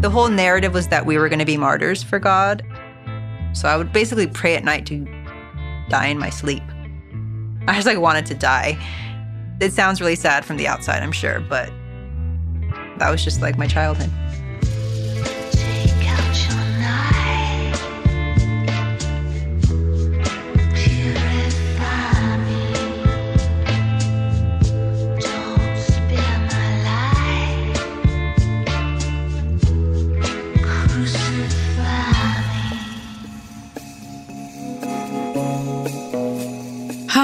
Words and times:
The 0.00 0.10
whole 0.10 0.28
narrative 0.28 0.72
was 0.72 0.88
that 0.88 1.06
we 1.06 1.18
were 1.18 1.28
going 1.28 1.40
to 1.40 1.44
be 1.44 1.56
martyrs 1.56 2.04
for 2.04 2.20
God. 2.20 2.64
So 3.52 3.66
I 3.66 3.76
would 3.76 3.92
basically 3.92 4.28
pray 4.28 4.54
at 4.54 4.62
night 4.62 4.86
to 4.86 5.04
die 5.88 6.06
in 6.06 6.18
my 6.18 6.30
sleep. 6.30 6.62
I 7.66 7.74
just 7.74 7.86
like 7.86 7.98
wanted 7.98 8.24
to 8.26 8.34
die. 8.34 8.78
It 9.60 9.72
sounds 9.72 10.00
really 10.00 10.14
sad 10.14 10.44
from 10.44 10.56
the 10.56 10.68
outside, 10.68 11.02
I'm 11.02 11.10
sure, 11.10 11.40
but 11.40 11.72
that 12.98 13.10
was 13.10 13.24
just 13.24 13.42
like 13.42 13.58
my 13.58 13.66
childhood. 13.66 14.10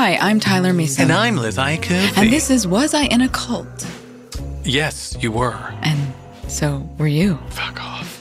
Hi, 0.04 0.18
I'm 0.20 0.38
Tyler 0.38 0.74
Mason. 0.74 1.04
And 1.04 1.12
I'm 1.12 1.38
Liz 1.38 1.56
Iacuzzi. 1.56 2.18
And 2.18 2.30
this 2.30 2.50
is 2.50 2.66
Was 2.66 2.92
I 2.92 3.04
in 3.04 3.22
a 3.22 3.28
Cult? 3.30 3.90
Yes, 4.62 5.16
you 5.22 5.32
were. 5.32 5.56
And 5.80 6.12
so 6.46 6.86
were 6.98 7.06
you. 7.06 7.38
Fuck 7.48 7.82
off. 7.82 8.20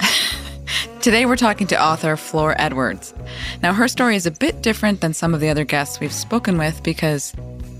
Today 1.01 1.25
we're 1.25 1.35
talking 1.35 1.67
to 1.67 1.83
author 1.83 2.15
Flor 2.15 2.55
Edwards. 2.57 3.13
Now, 3.61 3.73
her 3.73 3.89
story 3.89 4.15
is 4.15 4.25
a 4.25 4.31
bit 4.31 4.61
different 4.61 5.01
than 5.01 5.13
some 5.13 5.33
of 5.33 5.41
the 5.41 5.49
other 5.49 5.65
guests 5.65 5.99
we've 5.99 6.13
spoken 6.13 6.57
with 6.57 6.81
because 6.83 7.33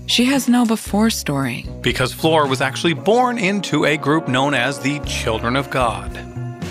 she 0.04 0.26
has 0.26 0.50
no 0.50 0.66
before 0.66 1.08
story. 1.08 1.64
Because 1.80 2.12
Flor 2.12 2.46
was 2.46 2.60
actually 2.60 2.92
born 2.92 3.38
into 3.38 3.86
a 3.86 3.96
group 3.96 4.28
known 4.28 4.52
as 4.52 4.80
the 4.80 5.00
Children 5.06 5.56
of 5.56 5.70
God. 5.70 6.12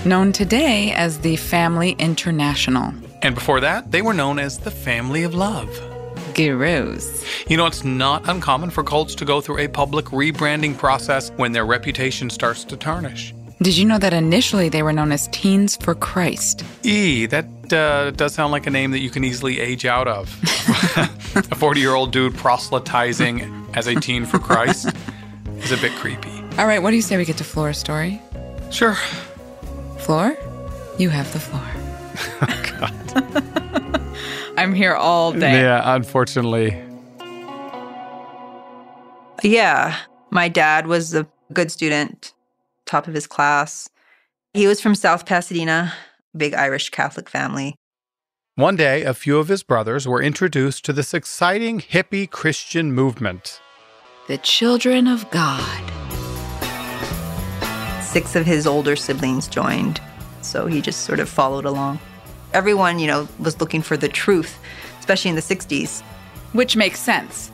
Known 0.06 0.34
today 0.34 0.92
as 0.92 1.18
the 1.18 1.38
Family 1.38 1.94
International. 1.94 2.94
And 3.24 3.34
before 3.34 3.60
that, 3.62 3.92
they 3.92 4.04
were 4.04 4.14
known 4.14 4.38
as 4.38 4.60
the 4.60 4.70
Family 4.70 5.24
of 5.24 5.34
Love. 5.34 5.93
Gurus. 6.34 7.26
You 7.50 7.58
know, 7.58 7.66
it's 7.66 7.84
not 7.84 8.28
uncommon 8.28 8.70
for 8.70 8.84
cults 8.84 9.16
to 9.16 9.26
go 9.26 9.42
through 9.42 9.60
a 9.60 9.68
public 9.68 10.06
rebranding 10.06 10.78
process 10.78 11.32
when 11.32 11.52
their 11.52 11.66
reputation 11.66 12.30
starts 12.30 12.64
to 12.66 12.78
tarnish. 12.78 13.34
Did 13.62 13.78
you 13.78 13.86
know 13.86 13.98
that 13.98 14.14
initially 14.14 14.68
they 14.68 14.84
were 14.84 14.92
known 14.92 15.12
as 15.12 15.28
Teens 15.30 15.78
for 15.78 15.96
Christ? 15.96 16.66
E, 16.84 17.26
that 17.28 17.46
uh, 17.72 18.12
does 18.12 18.34
sound 18.34 18.52
like 18.52 18.68
a 18.68 18.70
name 18.70 18.92
that 18.92 19.00
you 19.00 19.10
can 19.10 19.24
easily 19.24 19.60
age 19.60 19.86
out 19.86 20.08
of. 20.08 20.38
a 21.52 21.56
40 21.56 21.80
year 21.80 21.94
old 21.94 22.12
dude 22.12 22.36
proselytizing 22.36 23.70
as 23.74 23.88
a 23.88 23.96
teen 23.96 24.26
for 24.26 24.40
Christ 24.40 24.90
is 25.60 25.72
a 25.72 25.78
bit 25.78 25.94
creepy. 25.94 26.32
All 26.58 26.68
right, 26.68 26.82
what 26.82 26.90
do 26.90 26.98
you 26.98 27.02
say 27.02 27.16
we 27.16 27.26
get 27.26 27.38
to 27.38 27.44
Flor's 27.44 27.78
story? 27.78 28.22
Sure. 28.70 28.96
Flor, 30.00 30.36
you 30.98 31.10
have 31.10 31.32
the 31.32 31.40
floor. 31.40 31.64
God. 32.80 33.80
I'm 34.64 34.74
here 34.74 34.96
all 34.96 35.34
day. 35.34 35.62
Yeah, 35.62 35.82
unfortunately. 35.94 36.82
Yeah, 39.44 39.98
my 40.30 40.48
dad 40.48 40.88
was 40.88 41.14
a 41.14 41.28
good 41.52 41.70
student, 41.70 42.34
top 42.86 43.10
of 43.10 43.14
his 43.14 43.28
class. 43.28 43.90
He 44.54 44.66
was 44.66 44.80
from 44.80 44.96
South 44.96 45.26
Pasadena, 45.26 45.92
big 46.38 46.54
Irish 46.54 46.92
Catholic 46.92 47.30
family. 47.30 47.76
One 48.56 48.78
day, 48.78 49.04
a 49.04 49.14
few 49.14 49.38
of 49.38 49.50
his 49.50 49.64
brothers 49.64 50.08
were 50.08 50.22
introduced 50.22 50.86
to 50.86 50.94
this 50.94 51.14
exciting 51.14 51.82
hippie 51.82 52.30
Christian 52.30 52.94
movement. 52.94 53.60
The 54.30 54.38
Children 54.38 55.08
of 55.08 55.30
God. 55.30 55.92
Six 58.02 58.38
of 58.38 58.46
his 58.46 58.66
older 58.66 58.96
siblings 58.96 59.50
joined, 59.50 60.00
so 60.42 60.68
he 60.68 60.80
just 60.80 61.02
sort 61.02 61.20
of 61.20 61.28
followed 61.28 61.66
along. 61.66 62.00
Everyone, 62.54 63.00
you 63.00 63.08
know, 63.08 63.28
was 63.40 63.60
looking 63.60 63.82
for 63.82 63.98
the 63.98 64.08
truth, 64.08 64.60
especially 65.00 65.30
in 65.30 65.36
the 65.36 65.42
60s. 65.42 66.02
Which 66.54 66.76
makes 66.76 67.00
sense. 67.00 67.52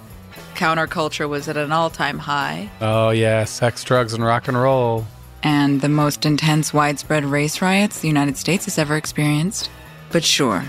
Counterculture 0.55 1.29
was 1.29 1.47
at 1.47 1.55
an 1.55 1.71
all 1.71 1.89
time 1.89 2.19
high. 2.19 2.69
Oh, 2.81 3.11
yeah, 3.11 3.45
sex, 3.45 3.83
drugs, 3.83 4.13
and 4.13 4.23
rock 4.23 4.47
and 4.49 4.59
roll. 4.61 5.05
And 5.41 5.79
the 5.79 5.88
most 5.88 6.25
intense 6.25 6.73
widespread 6.73 7.23
race 7.23 7.61
riots 7.61 8.01
the 8.01 8.09
United 8.09 8.35
States 8.35 8.65
has 8.65 8.77
ever 8.77 8.97
experienced. 8.97 9.69
But 10.11 10.25
sure, 10.25 10.65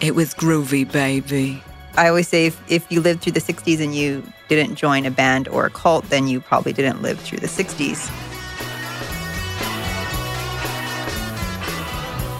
it 0.00 0.14
was 0.14 0.34
groovy, 0.34 0.90
baby. 0.90 1.62
I 1.96 2.08
always 2.08 2.28
say 2.28 2.46
if, 2.46 2.62
if 2.70 2.90
you 2.90 3.00
lived 3.00 3.22
through 3.22 3.32
the 3.32 3.40
60s 3.40 3.82
and 3.82 3.94
you 3.94 4.22
didn't 4.48 4.76
join 4.76 5.04
a 5.04 5.10
band 5.10 5.48
or 5.48 5.66
a 5.66 5.70
cult, 5.70 6.08
then 6.10 6.28
you 6.28 6.40
probably 6.40 6.72
didn't 6.72 7.02
live 7.02 7.18
through 7.18 7.38
the 7.38 7.48
60s. 7.48 8.08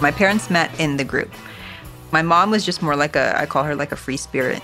My 0.00 0.10
parents 0.10 0.50
met 0.50 0.78
in 0.78 0.96
the 0.96 1.04
group. 1.04 1.32
My 2.10 2.22
mom 2.22 2.50
was 2.50 2.64
just 2.64 2.82
more 2.82 2.96
like 2.96 3.16
a, 3.16 3.38
I 3.38 3.46
call 3.46 3.64
her 3.64 3.74
like 3.74 3.92
a 3.92 3.96
free 3.96 4.16
spirit. 4.16 4.62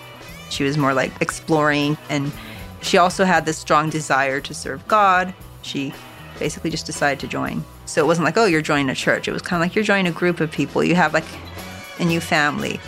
She 0.50 0.64
was 0.64 0.76
more 0.76 0.92
like 0.92 1.12
exploring, 1.20 1.96
and 2.08 2.32
she 2.82 2.98
also 2.98 3.24
had 3.24 3.46
this 3.46 3.58
strong 3.58 3.90
desire 3.90 4.40
to 4.40 4.54
serve 4.54 4.86
God. 4.88 5.32
She 5.62 5.94
basically 6.38 6.70
just 6.70 6.86
decided 6.86 7.20
to 7.20 7.26
join. 7.26 7.64
So 7.86 8.02
it 8.02 8.06
wasn't 8.06 8.24
like, 8.24 8.36
oh, 8.36 8.46
you're 8.46 8.62
joining 8.62 8.90
a 8.90 8.94
church. 8.94 9.28
It 9.28 9.32
was 9.32 9.42
kind 9.42 9.62
of 9.62 9.66
like 9.66 9.74
you're 9.74 9.84
joining 9.84 10.12
a 10.12 10.14
group 10.14 10.40
of 10.40 10.50
people. 10.50 10.82
You 10.82 10.94
have 10.94 11.14
like 11.14 11.24
a 11.98 12.04
new 12.04 12.20
family. 12.20 12.80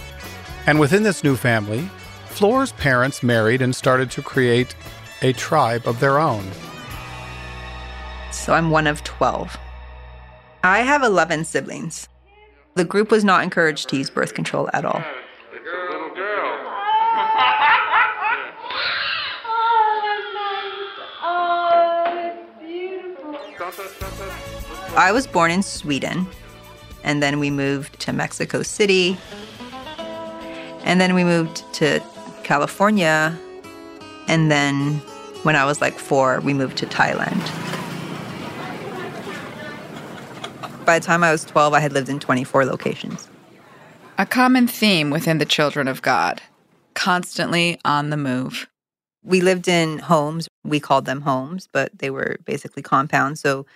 And 0.67 0.81
within 0.81 1.03
this 1.03 1.25
new 1.25 1.37
family, 1.37 1.89
Flor's 2.27 2.73
parents 2.73 3.23
married 3.23 3.63
and 3.63 3.75
started 3.75 4.11
to 4.13 4.23
create 4.23 4.75
a 5.23 5.33
tribe 5.33 5.87
of 5.87 6.01
their 6.01 6.19
own. 6.19 6.45
So 8.31 8.55
I'm 8.55 8.71
one 8.71 8.87
of 8.87 9.05
12. 9.05 9.57
I 10.65 10.81
have 10.81 11.03
11 11.03 11.45
siblings. 11.45 12.09
The 12.75 12.85
group 12.85 13.11
was 13.11 13.23
not 13.23 13.43
encouraged 13.45 13.91
to 13.91 13.97
use 13.97 14.09
birth 14.09 14.33
control 14.33 14.71
at 14.73 14.85
all. 14.85 15.03
I 24.95 25.11
was 25.13 25.27
born 25.27 25.51
in 25.51 25.63
Sweden, 25.63 26.27
and 27.05 27.23
then 27.23 27.39
we 27.39 27.51
moved 27.51 27.99
to 28.01 28.13
Mexico 28.13 28.63
City, 28.63 29.19
and 30.85 31.01
then 31.01 31.15
we 31.15 31.25
moved 31.25 31.65
to 31.75 32.01
California, 32.43 33.39
and 34.29 34.51
then 34.51 34.95
when 35.43 35.57
I 35.57 35.65
was 35.65 35.81
like 35.81 35.99
four, 35.99 36.41
we 36.41 36.55
moved 36.55 36.79
to 36.79 36.87
Thailand. 36.87 37.41
By 40.85 40.99
the 40.99 41.05
time 41.05 41.23
I 41.23 41.31
was 41.31 41.45
12, 41.45 41.75
I 41.75 41.81
had 41.81 41.93
lived 41.93 42.09
in 42.09 42.19
24 42.19 42.65
locations. 42.65 43.29
A 44.19 44.27
common 44.27 44.67
theme 44.67 45.11
within 45.11 45.39
the 45.39 45.45
Children 45.45 45.89
of 45.89 46.03
God 46.03 46.43
constantly 46.95 47.79
on 47.85 48.11
the 48.11 48.17
move. 48.17 48.69
We 49.25 49.41
lived 49.41 49.69
in 49.69 49.99
homes. 49.99 50.49
We 50.65 50.81
called 50.81 51.05
them 51.05 51.21
homes, 51.21 51.69
but 51.73 51.97
they 51.99 52.11
were 52.11 52.37
basically 52.45 52.83
compounds. 52.83 53.41
So 53.41 53.67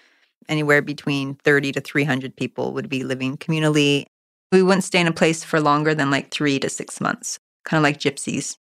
anywhere 0.48 0.82
between 0.82 1.34
30 1.44 1.72
to 1.72 1.80
300 1.80 2.36
people 2.36 2.72
would 2.72 2.88
be 2.88 3.04
living 3.04 3.36
communally. 3.36 4.06
We 4.52 4.62
wouldn't 4.62 4.84
stay 4.84 5.00
in 5.00 5.06
a 5.06 5.12
place 5.12 5.44
for 5.44 5.60
longer 5.60 5.94
than 5.94 6.10
like 6.10 6.30
three 6.30 6.58
to 6.58 6.68
six 6.68 7.00
months, 7.00 7.38
kind 7.64 7.78
of 7.78 7.82
like 7.82 7.98
gypsies. 7.98 8.56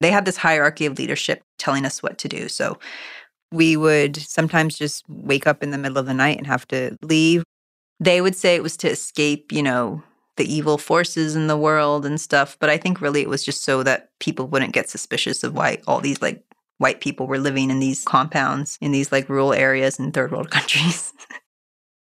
They 0.00 0.10
had 0.10 0.24
this 0.24 0.36
hierarchy 0.36 0.86
of 0.86 0.98
leadership 0.98 1.42
telling 1.58 1.84
us 1.84 2.02
what 2.02 2.18
to 2.18 2.28
do. 2.28 2.48
So 2.48 2.78
we 3.50 3.76
would 3.76 4.16
sometimes 4.16 4.78
just 4.78 5.04
wake 5.08 5.46
up 5.46 5.62
in 5.62 5.70
the 5.70 5.78
middle 5.78 5.98
of 5.98 6.06
the 6.06 6.14
night 6.14 6.38
and 6.38 6.46
have 6.46 6.66
to 6.68 6.96
leave. 7.02 7.42
They 8.00 8.20
would 8.20 8.36
say 8.36 8.54
it 8.54 8.62
was 8.62 8.76
to 8.78 8.90
escape, 8.90 9.52
you 9.52 9.62
know, 9.62 10.02
the 10.36 10.52
evil 10.52 10.78
forces 10.78 11.36
in 11.36 11.48
the 11.48 11.56
world 11.56 12.06
and 12.06 12.20
stuff. 12.20 12.56
But 12.60 12.70
I 12.70 12.78
think 12.78 13.00
really 13.00 13.22
it 13.22 13.28
was 13.28 13.44
just 13.44 13.64
so 13.64 13.82
that 13.82 14.10
people 14.20 14.46
wouldn't 14.46 14.72
get 14.72 14.88
suspicious 14.88 15.44
of 15.44 15.54
why 15.54 15.78
all 15.86 16.00
these 16.00 16.22
like 16.22 16.42
white 16.78 17.00
people 17.00 17.26
were 17.26 17.38
living 17.38 17.70
in 17.70 17.80
these 17.80 18.04
compounds 18.04 18.78
in 18.80 18.92
these 18.92 19.12
like 19.12 19.28
rural 19.28 19.52
areas 19.52 19.98
in 19.98 20.12
third 20.12 20.32
world 20.32 20.50
countries. 20.58 21.12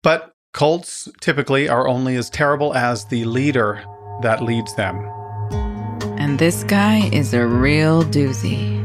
But 0.03 0.35
cults 0.53 1.09
typically 1.21 1.69
are 1.69 1.87
only 1.87 2.17
as 2.17 2.31
terrible 2.31 2.75
as 2.75 3.05
the 3.05 3.25
leader 3.25 3.85
that 4.23 4.43
leads 4.43 4.75
them. 4.75 4.97
And 6.19 6.39
this 6.39 6.65
guy 6.65 7.09
is 7.13 7.35
a 7.35 7.47
real 7.47 8.03
doozy. 8.05 8.83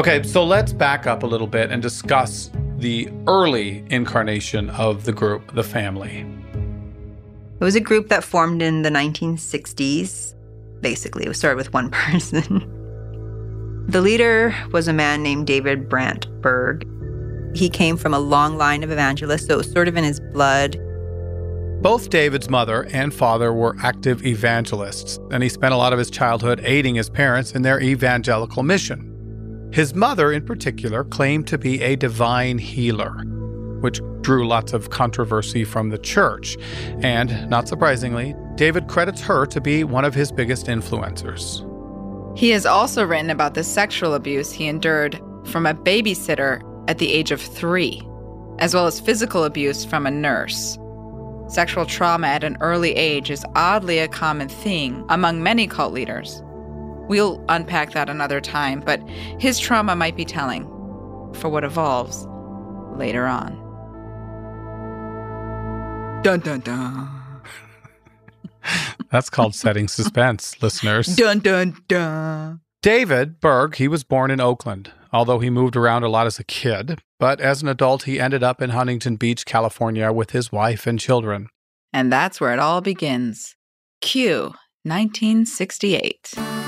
Okay, 0.00 0.22
so 0.22 0.42
let's 0.42 0.72
back 0.72 1.06
up 1.06 1.24
a 1.24 1.26
little 1.26 1.46
bit 1.46 1.70
and 1.70 1.82
discuss 1.82 2.50
the 2.78 3.06
early 3.26 3.84
incarnation 3.90 4.70
of 4.70 5.04
the 5.04 5.12
group, 5.12 5.54
the 5.54 5.62
family. 5.62 6.24
It 7.60 7.62
was 7.62 7.76
a 7.76 7.80
group 7.80 8.08
that 8.08 8.24
formed 8.24 8.62
in 8.62 8.80
the 8.80 8.88
1960s. 8.88 10.34
Basically, 10.80 11.26
it 11.26 11.34
started 11.34 11.56
with 11.56 11.74
one 11.74 11.90
person. 11.90 13.84
the 13.88 14.00
leader 14.00 14.56
was 14.72 14.88
a 14.88 14.94
man 14.94 15.22
named 15.22 15.46
David 15.46 15.86
Brandt 15.86 16.28
Berg. 16.40 16.88
He 17.54 17.68
came 17.68 17.98
from 17.98 18.14
a 18.14 18.20
long 18.20 18.56
line 18.56 18.82
of 18.82 18.90
evangelists, 18.90 19.48
so 19.48 19.52
it 19.52 19.58
was 19.58 19.70
sort 19.70 19.86
of 19.86 19.98
in 19.98 20.04
his 20.04 20.18
blood. 20.18 20.80
Both 21.82 22.08
David's 22.08 22.48
mother 22.48 22.84
and 22.94 23.12
father 23.12 23.52
were 23.52 23.76
active 23.82 24.24
evangelists, 24.24 25.18
and 25.30 25.42
he 25.42 25.50
spent 25.50 25.74
a 25.74 25.76
lot 25.76 25.92
of 25.92 25.98
his 25.98 26.08
childhood 26.08 26.62
aiding 26.64 26.94
his 26.94 27.10
parents 27.10 27.52
in 27.52 27.60
their 27.60 27.82
evangelical 27.82 28.62
mission. 28.62 29.09
His 29.72 29.94
mother, 29.94 30.32
in 30.32 30.44
particular, 30.44 31.04
claimed 31.04 31.46
to 31.48 31.58
be 31.58 31.80
a 31.80 31.96
divine 31.96 32.58
healer, 32.58 33.12
which 33.80 34.00
drew 34.20 34.46
lots 34.46 34.72
of 34.72 34.90
controversy 34.90 35.64
from 35.64 35.90
the 35.90 35.98
church. 35.98 36.56
And, 37.02 37.48
not 37.48 37.68
surprisingly, 37.68 38.34
David 38.56 38.88
credits 38.88 39.20
her 39.22 39.46
to 39.46 39.60
be 39.60 39.84
one 39.84 40.04
of 40.04 40.14
his 40.14 40.32
biggest 40.32 40.66
influencers. 40.66 41.66
He 42.36 42.50
has 42.50 42.66
also 42.66 43.04
written 43.04 43.30
about 43.30 43.54
the 43.54 43.64
sexual 43.64 44.14
abuse 44.14 44.50
he 44.50 44.66
endured 44.66 45.20
from 45.44 45.66
a 45.66 45.74
babysitter 45.74 46.62
at 46.88 46.98
the 46.98 47.12
age 47.12 47.30
of 47.30 47.40
three, 47.40 48.02
as 48.58 48.74
well 48.74 48.86
as 48.86 49.00
physical 49.00 49.44
abuse 49.44 49.84
from 49.84 50.06
a 50.06 50.10
nurse. 50.10 50.78
Sexual 51.48 51.86
trauma 51.86 52.26
at 52.26 52.44
an 52.44 52.56
early 52.60 52.92
age 52.92 53.30
is 53.30 53.44
oddly 53.54 53.98
a 53.98 54.08
common 54.08 54.48
thing 54.48 55.04
among 55.08 55.42
many 55.42 55.66
cult 55.66 55.92
leaders. 55.92 56.42
We'll 57.10 57.44
unpack 57.48 57.90
that 57.94 58.08
another 58.08 58.40
time, 58.40 58.84
but 58.86 59.00
his 59.40 59.58
trauma 59.58 59.96
might 59.96 60.14
be 60.14 60.24
telling 60.24 60.62
for 61.34 61.48
what 61.48 61.64
evolves 61.64 62.24
later 62.96 63.26
on. 63.26 63.50
Dun 66.22 66.38
dun 66.38 66.60
dun. 66.60 67.10
That's 69.10 69.28
called 69.28 69.56
setting 69.56 69.88
suspense, 69.88 70.62
listeners. 70.62 71.08
Dun 71.16 71.40
dun 71.40 71.76
dun. 71.88 72.60
David 72.80 73.40
Berg, 73.40 73.74
he 73.74 73.88
was 73.88 74.04
born 74.04 74.30
in 74.30 74.40
Oakland, 74.40 74.92
although 75.12 75.40
he 75.40 75.50
moved 75.50 75.74
around 75.74 76.04
a 76.04 76.08
lot 76.08 76.28
as 76.28 76.38
a 76.38 76.44
kid. 76.44 77.00
But 77.18 77.40
as 77.40 77.60
an 77.60 77.66
adult, 77.66 78.04
he 78.04 78.20
ended 78.20 78.44
up 78.44 78.62
in 78.62 78.70
Huntington 78.70 79.16
Beach, 79.16 79.44
California 79.44 80.12
with 80.12 80.30
his 80.30 80.52
wife 80.52 80.86
and 80.86 81.00
children. 81.00 81.48
And 81.92 82.12
that's 82.12 82.40
where 82.40 82.52
it 82.52 82.60
all 82.60 82.80
begins. 82.80 83.56
Q, 84.00 84.54
1968. 84.84 86.59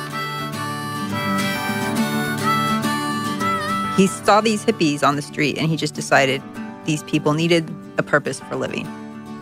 He 3.96 4.06
saw 4.06 4.40
these 4.40 4.64
hippies 4.64 5.06
on 5.06 5.16
the 5.16 5.22
street 5.22 5.58
and 5.58 5.68
he 5.68 5.76
just 5.76 5.94
decided 5.94 6.42
these 6.86 7.02
people 7.04 7.34
needed 7.34 7.70
a 7.98 8.02
purpose 8.02 8.40
for 8.40 8.56
living. 8.56 8.86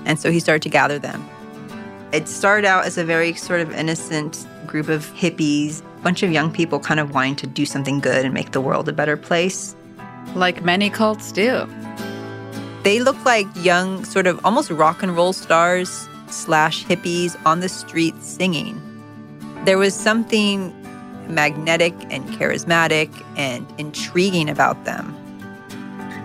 And 0.06 0.18
so 0.18 0.32
he 0.32 0.40
started 0.40 0.62
to 0.62 0.68
gather 0.68 0.98
them. 0.98 1.24
It 2.12 2.26
started 2.26 2.66
out 2.66 2.84
as 2.84 2.98
a 2.98 3.04
very 3.04 3.34
sort 3.34 3.60
of 3.60 3.72
innocent 3.72 4.44
group 4.66 4.88
of 4.88 5.06
hippies, 5.14 5.82
a 5.82 6.02
bunch 6.02 6.24
of 6.24 6.32
young 6.32 6.52
people 6.52 6.80
kind 6.80 6.98
of 6.98 7.14
wanting 7.14 7.36
to 7.36 7.46
do 7.46 7.64
something 7.64 8.00
good 8.00 8.24
and 8.24 8.34
make 8.34 8.50
the 8.50 8.60
world 8.60 8.88
a 8.88 8.92
better 8.92 9.16
place. 9.16 9.76
Like 10.34 10.64
many 10.64 10.90
cults 10.90 11.30
do. 11.30 11.68
They 12.82 12.98
looked 12.98 13.24
like 13.24 13.46
young, 13.56 14.04
sort 14.04 14.26
of 14.26 14.44
almost 14.44 14.70
rock 14.70 15.02
and 15.02 15.14
roll 15.14 15.32
stars 15.32 16.08
slash 16.28 16.84
hippies 16.84 17.36
on 17.46 17.60
the 17.60 17.68
street 17.68 18.20
singing. 18.22 18.80
There 19.64 19.78
was 19.78 19.94
something 19.94 20.74
magnetic 21.30 21.94
and 22.10 22.24
charismatic 22.30 23.10
and 23.36 23.66
intriguing 23.78 24.48
about 24.48 24.84
them. 24.84 25.16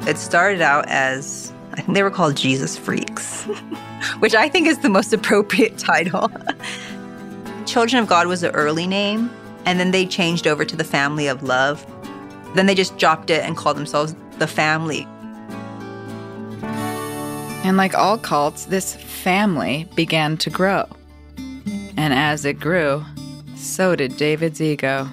It 0.07 0.17
started 0.17 0.61
out 0.61 0.85
as, 0.87 1.51
I 1.73 1.77
think 1.77 1.95
they 1.95 2.03
were 2.03 2.11
called 2.11 2.35
Jesus 2.35 2.77
Freaks, 2.77 3.43
which 4.19 4.35
I 4.35 4.49
think 4.49 4.67
is 4.67 4.79
the 4.79 4.89
most 4.89 5.13
appropriate 5.13 5.77
title. 5.79 6.31
Children 7.65 8.03
of 8.03 8.07
God 8.07 8.27
was 8.27 8.41
the 8.41 8.51
early 8.51 8.87
name, 8.87 9.31
and 9.65 9.79
then 9.79 9.91
they 9.91 10.05
changed 10.05 10.45
over 10.45 10.63
to 10.63 10.75
the 10.75 10.83
Family 10.83 11.27
of 11.27 11.43
Love. 11.43 11.85
Then 12.53 12.67
they 12.67 12.75
just 12.75 12.97
dropped 12.97 13.29
it 13.29 13.43
and 13.43 13.57
called 13.57 13.77
themselves 13.77 14.15
the 14.37 14.47
Family. 14.47 15.07
And 17.65 17.77
like 17.77 17.95
all 17.95 18.19
cults, 18.19 18.65
this 18.65 18.93
family 18.95 19.87
began 19.95 20.37
to 20.37 20.51
grow. 20.51 20.85
And 21.97 22.13
as 22.13 22.45
it 22.45 22.59
grew, 22.59 23.03
so 23.65 23.95
did 23.95 24.17
David's 24.17 24.61
ego. 24.61 25.09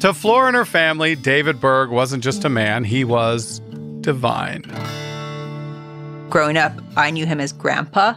To 0.00 0.12
Flora 0.12 0.48
and 0.48 0.56
her 0.56 0.64
family, 0.66 1.14
David 1.14 1.60
Berg 1.60 1.90
wasn't 1.90 2.22
just 2.22 2.44
a 2.44 2.48
man, 2.48 2.84
he 2.84 3.04
was 3.04 3.60
divine. 4.00 4.62
Growing 6.28 6.58
up, 6.58 6.72
I 6.96 7.10
knew 7.10 7.24
him 7.24 7.40
as 7.40 7.52
Grandpa, 7.52 8.14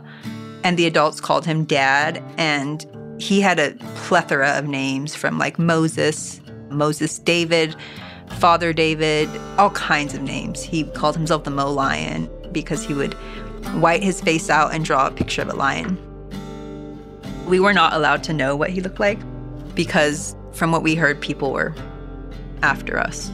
and 0.63 0.77
the 0.77 0.85
adults 0.85 1.21
called 1.21 1.45
him 1.45 1.63
Dad. 1.63 2.21
And 2.37 2.85
he 3.19 3.39
had 3.39 3.59
a 3.59 3.71
plethora 3.95 4.57
of 4.57 4.67
names 4.67 5.15
from 5.15 5.37
like 5.37 5.57
Moses, 5.57 6.41
Moses 6.69 7.19
David, 7.19 7.75
Father 8.39 8.73
David, 8.73 9.29
all 9.57 9.69
kinds 9.69 10.13
of 10.13 10.21
names. 10.21 10.61
He 10.63 10.83
called 10.83 11.15
himself 11.15 11.43
the 11.45 11.51
Mo 11.51 11.71
Lion 11.71 12.29
because 12.51 12.83
he 12.83 12.93
would 12.93 13.13
white 13.75 14.03
his 14.03 14.19
face 14.19 14.49
out 14.49 14.73
and 14.73 14.83
draw 14.83 15.07
a 15.07 15.11
picture 15.11 15.41
of 15.41 15.49
a 15.49 15.55
lion. 15.55 15.97
We 17.47 17.59
were 17.61 17.73
not 17.73 17.93
allowed 17.93 18.23
to 18.25 18.33
know 18.33 18.55
what 18.55 18.69
he 18.69 18.81
looked 18.81 18.99
like 18.99 19.19
because, 19.73 20.35
from 20.51 20.71
what 20.71 20.83
we 20.83 20.95
heard, 20.95 21.21
people 21.21 21.53
were 21.53 21.73
after 22.61 22.99
us. 22.99 23.31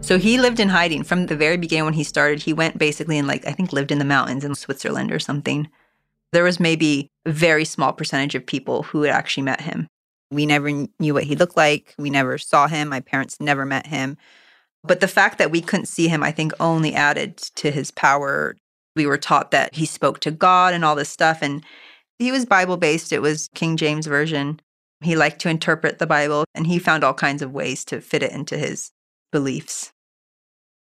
So 0.00 0.18
he 0.18 0.38
lived 0.38 0.60
in 0.60 0.68
hiding 0.68 1.04
from 1.04 1.26
the 1.26 1.36
very 1.36 1.56
beginning 1.56 1.86
when 1.86 1.94
he 1.94 2.04
started. 2.04 2.42
He 2.42 2.52
went 2.52 2.76
basically 2.76 3.18
and, 3.18 3.26
like, 3.26 3.46
I 3.46 3.52
think 3.52 3.72
lived 3.72 3.90
in 3.90 3.98
the 3.98 4.04
mountains 4.04 4.44
in 4.44 4.54
Switzerland 4.54 5.10
or 5.10 5.18
something. 5.18 5.68
There 6.32 6.44
was 6.44 6.60
maybe 6.60 7.08
a 7.24 7.32
very 7.32 7.64
small 7.64 7.94
percentage 7.94 8.34
of 8.34 8.44
people 8.44 8.82
who 8.82 9.02
had 9.02 9.14
actually 9.14 9.44
met 9.44 9.62
him. 9.62 9.88
We 10.30 10.44
never 10.44 10.70
knew 10.70 11.14
what 11.14 11.24
he 11.24 11.34
looked 11.34 11.56
like. 11.56 11.94
We 11.98 12.10
never 12.10 12.36
saw 12.36 12.68
him. 12.68 12.88
My 12.88 13.00
parents 13.00 13.40
never 13.40 13.64
met 13.64 13.86
him. 13.86 14.18
But 14.84 15.00
the 15.00 15.08
fact 15.08 15.38
that 15.38 15.50
we 15.50 15.62
couldn't 15.62 15.86
see 15.86 16.08
him, 16.08 16.22
I 16.22 16.30
think, 16.30 16.52
only 16.60 16.94
added 16.94 17.38
to 17.56 17.70
his 17.70 17.90
power. 17.90 18.56
We 18.94 19.06
were 19.06 19.18
taught 19.18 19.50
that 19.52 19.74
he 19.74 19.86
spoke 19.86 20.20
to 20.20 20.30
God 20.30 20.74
and 20.74 20.84
all 20.84 20.94
this 20.94 21.08
stuff. 21.08 21.38
And 21.40 21.64
he 22.18 22.32
was 22.32 22.44
Bible 22.44 22.76
based, 22.76 23.12
it 23.12 23.22
was 23.22 23.48
King 23.54 23.76
James 23.76 24.06
Version. 24.06 24.60
He 25.00 25.14
liked 25.14 25.40
to 25.42 25.48
interpret 25.48 25.98
the 25.98 26.06
Bible, 26.06 26.44
and 26.54 26.66
he 26.66 26.78
found 26.78 27.04
all 27.04 27.14
kinds 27.14 27.42
of 27.42 27.52
ways 27.52 27.84
to 27.86 28.00
fit 28.00 28.22
it 28.22 28.32
into 28.32 28.58
his 28.58 28.90
beliefs. 29.30 29.92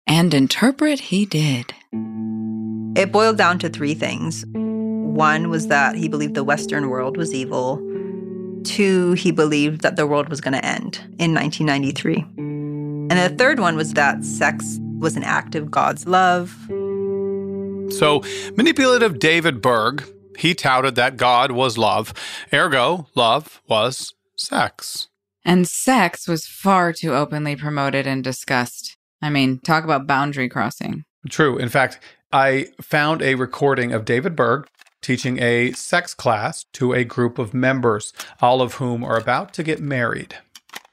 And 0.07 0.33
interpret 0.33 1.01
he 1.01 1.27
did. 1.27 1.75
It 2.97 3.11
boiled 3.11 3.37
down 3.37 3.59
to 3.59 3.69
three 3.69 3.95
things. 3.95 4.45
One 4.53 5.51
was 5.51 5.67
that 5.67 5.97
he 5.97 6.07
believed 6.07 6.35
the 6.35 6.45
Western 6.45 6.89
world 6.89 7.17
was 7.17 7.35
evil. 7.35 7.79
Two, 8.63 9.13
he 9.15 9.33
believed 9.33 9.81
that 9.81 9.97
the 9.97 10.07
world 10.07 10.29
was 10.29 10.41
going 10.41 10.55
to 10.55 10.65
end 10.65 10.99
in 11.19 11.35
1993. 11.35 12.25
And 12.37 13.11
the 13.11 13.35
third 13.37 13.59
one 13.59 13.75
was 13.75 13.95
that 13.95 14.25
sex 14.25 14.79
was 14.99 15.17
an 15.17 15.25
act 15.25 15.57
of 15.57 15.71
God's 15.71 16.07
love. 16.07 16.57
So, 17.91 18.23
manipulative 18.57 19.19
David 19.19 19.61
Berg 19.61 20.05
he 20.37 20.55
touted 20.55 20.95
that 20.95 21.17
God 21.17 21.53
was 21.53 21.79
love, 21.79 22.13
ergo, 22.53 23.09
love 23.15 23.61
was 23.69 24.15
sex. 24.37 25.09
And 25.45 25.69
sex 25.69 26.27
was 26.27 26.47
far 26.47 26.93
too 26.93 27.15
openly 27.15 27.55
promoted 27.57 28.07
and 28.07 28.23
discussed. 28.25 28.97
I 29.23 29.31
mean, 29.31 29.61
talk 29.61 29.85
about 29.85 30.07
boundary 30.07 30.49
crossing. 30.49 31.05
True. 31.31 31.57
In 31.57 31.69
fact, 31.69 32.01
I 32.33 32.69
found 32.83 33.23
a 33.23 33.37
recording 33.37 33.93
of 33.93 34.05
David 34.05 34.35
Berg 34.35 34.69
teaching 35.01 35.41
a 35.41 35.73
sex 35.73 36.15
class 36.15 36.65
to 36.73 36.93
a 36.93 37.05
group 37.05 37.39
of 37.39 37.55
members, 37.55 38.13
all 38.43 38.61
of 38.61 38.75
whom 38.75 39.05
are 39.05 39.17
about 39.17 39.55
to 39.55 39.63
get 39.63 39.81
married. 39.81 40.37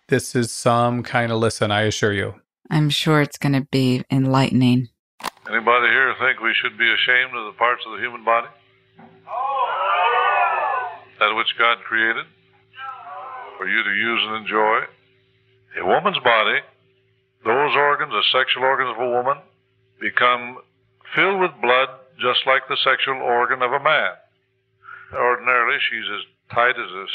This 0.09 0.35
is 0.35 0.51
some 0.51 1.01
kind 1.01 1.31
of 1.31 1.39
listen, 1.39 1.71
I 1.71 1.81
assure 1.81 2.13
you. 2.13 2.35
I'm 2.69 2.89
sure 2.89 3.21
it's 3.21 3.37
going 3.37 3.53
to 3.53 3.67
be 3.71 4.03
enlightening. 4.11 4.89
Anybody 5.49 5.87
here 5.87 6.13
think 6.19 6.39
we 6.39 6.53
should 6.53 6.77
be 6.77 6.91
ashamed 6.91 7.35
of 7.35 7.45
the 7.45 7.57
parts 7.57 7.83
of 7.87 7.93
the 7.93 7.99
human 7.99 8.23
body? 8.23 8.47
That 11.19 11.33
which 11.35 11.55
God 11.57 11.77
created 11.87 12.25
for 13.57 13.67
you 13.67 13.83
to 13.83 13.91
use 13.93 14.21
and 14.27 14.35
enjoy. 14.43 14.79
A 15.81 15.85
woman's 15.85 16.19
body, 16.19 16.59
those 17.45 17.75
organs, 17.75 18.11
the 18.11 18.23
sexual 18.31 18.63
organs 18.63 18.91
of 18.95 19.01
a 19.01 19.09
woman, 19.09 19.37
become 19.99 20.57
filled 21.15 21.39
with 21.39 21.51
blood 21.61 21.89
just 22.19 22.41
like 22.45 22.61
the 22.69 22.77
sexual 22.83 23.15
organ 23.21 23.61
of 23.61 23.71
a 23.71 23.79
man. 23.83 24.11
ordinarily 25.13 25.77
she's 25.89 26.05
as 26.13 26.25
tight 26.53 26.75
as 26.77 26.91
a 26.91 27.05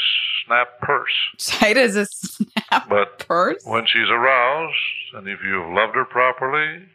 snap 0.44 0.80
purse. 0.80 1.12
Tight 1.38 1.76
as 1.76 1.94
a 1.96 2.06
snap 2.06 2.88
But 2.88 3.18
purse. 3.26 3.62
when 3.64 3.86
she's 3.86 4.08
aroused, 4.10 4.74
and 5.14 5.28
if 5.28 5.38
you've 5.44 5.72
loved 5.72 5.94
her 5.94 6.04
properly, 6.04 6.86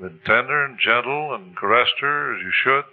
been 0.00 0.20
tender 0.24 0.64
and 0.64 0.78
gentle, 0.78 1.34
and 1.34 1.56
caressed 1.56 1.98
her 2.00 2.36
as 2.36 2.42
you 2.42 2.52
should, 2.62 2.84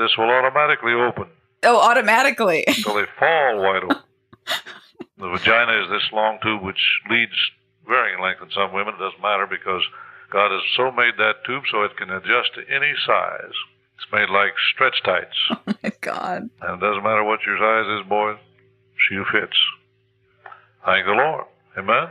this 0.00 0.16
will 0.16 0.30
automatically 0.30 0.92
open 0.94 1.26
Oh, 1.62 1.78
automatically. 1.78 2.64
until 2.66 2.94
they 2.94 3.04
fall 3.18 3.58
wide 3.60 3.84
open. 3.84 3.98
the 5.18 5.28
vagina 5.28 5.82
is 5.84 5.90
this 5.90 6.08
long 6.12 6.38
tube 6.42 6.62
which 6.62 6.80
leads 7.10 7.36
varying 7.86 8.20
length 8.20 8.40
in 8.42 8.50
some 8.50 8.72
women. 8.72 8.94
It 8.94 8.98
doesn't 8.98 9.20
matter 9.20 9.46
because 9.46 9.82
God 10.30 10.50
has 10.52 10.62
so 10.76 10.90
made 10.90 11.14
that 11.18 11.44
tube 11.44 11.64
so 11.70 11.82
it 11.82 11.96
can 11.98 12.08
adjust 12.10 12.54
to 12.54 12.62
any 12.74 12.94
size. 13.06 13.52
It's 13.96 14.10
made 14.12 14.30
like 14.30 14.52
stretch 14.72 15.02
tights. 15.04 15.36
oh 15.50 15.74
my 15.82 15.92
God. 16.00 16.48
And 16.62 16.82
it 16.82 16.86
doesn't 16.86 17.02
matter 17.02 17.24
what 17.24 17.40
your 17.46 17.58
size 17.58 18.00
is, 18.00 18.08
boys, 18.08 18.38
she 19.08 19.20
fits. 19.30 19.56
Thank 20.86 21.04
the 21.04 21.12
Lord. 21.12 21.44
Amen. 21.76 22.08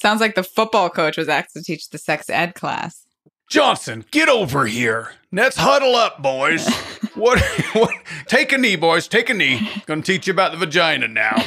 Sounds 0.00 0.20
like 0.20 0.34
the 0.36 0.44
football 0.44 0.88
coach 0.90 1.16
was 1.16 1.28
asked 1.28 1.54
to 1.54 1.62
teach 1.62 1.90
the 1.90 1.98
sex 1.98 2.30
ed 2.30 2.54
class. 2.54 3.05
Johnson, 3.48 4.04
get 4.10 4.28
over 4.28 4.66
here. 4.66 5.12
Let's 5.30 5.56
huddle 5.56 5.94
up, 5.94 6.20
boys. 6.20 6.66
what, 7.14 7.40
what? 7.72 7.94
Take 8.26 8.52
a 8.52 8.58
knee, 8.58 8.76
boys. 8.76 9.06
Take 9.06 9.30
a 9.30 9.34
knee. 9.34 9.68
Gonna 9.86 10.02
teach 10.02 10.26
you 10.26 10.32
about 10.32 10.52
the 10.52 10.58
vagina 10.58 11.06
now. 11.08 11.44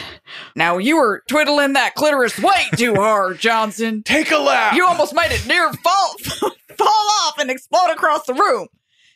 Now 0.55 0.77
you 0.77 0.97
were 0.97 1.23
twiddling 1.27 1.73
that 1.73 1.95
clitoris 1.95 2.39
way 2.39 2.67
too 2.75 2.95
hard, 2.95 3.39
Johnson. 3.39 4.03
Take 4.03 4.31
a 4.31 4.37
lap. 4.37 4.75
You 4.75 4.85
almost 4.85 5.13
made 5.13 5.31
it 5.31 5.45
near 5.45 5.73
fall 5.73 6.15
fall 6.77 7.07
off 7.23 7.37
and 7.37 7.51
explode 7.51 7.91
across 7.91 8.25
the 8.25 8.33
room. 8.33 8.67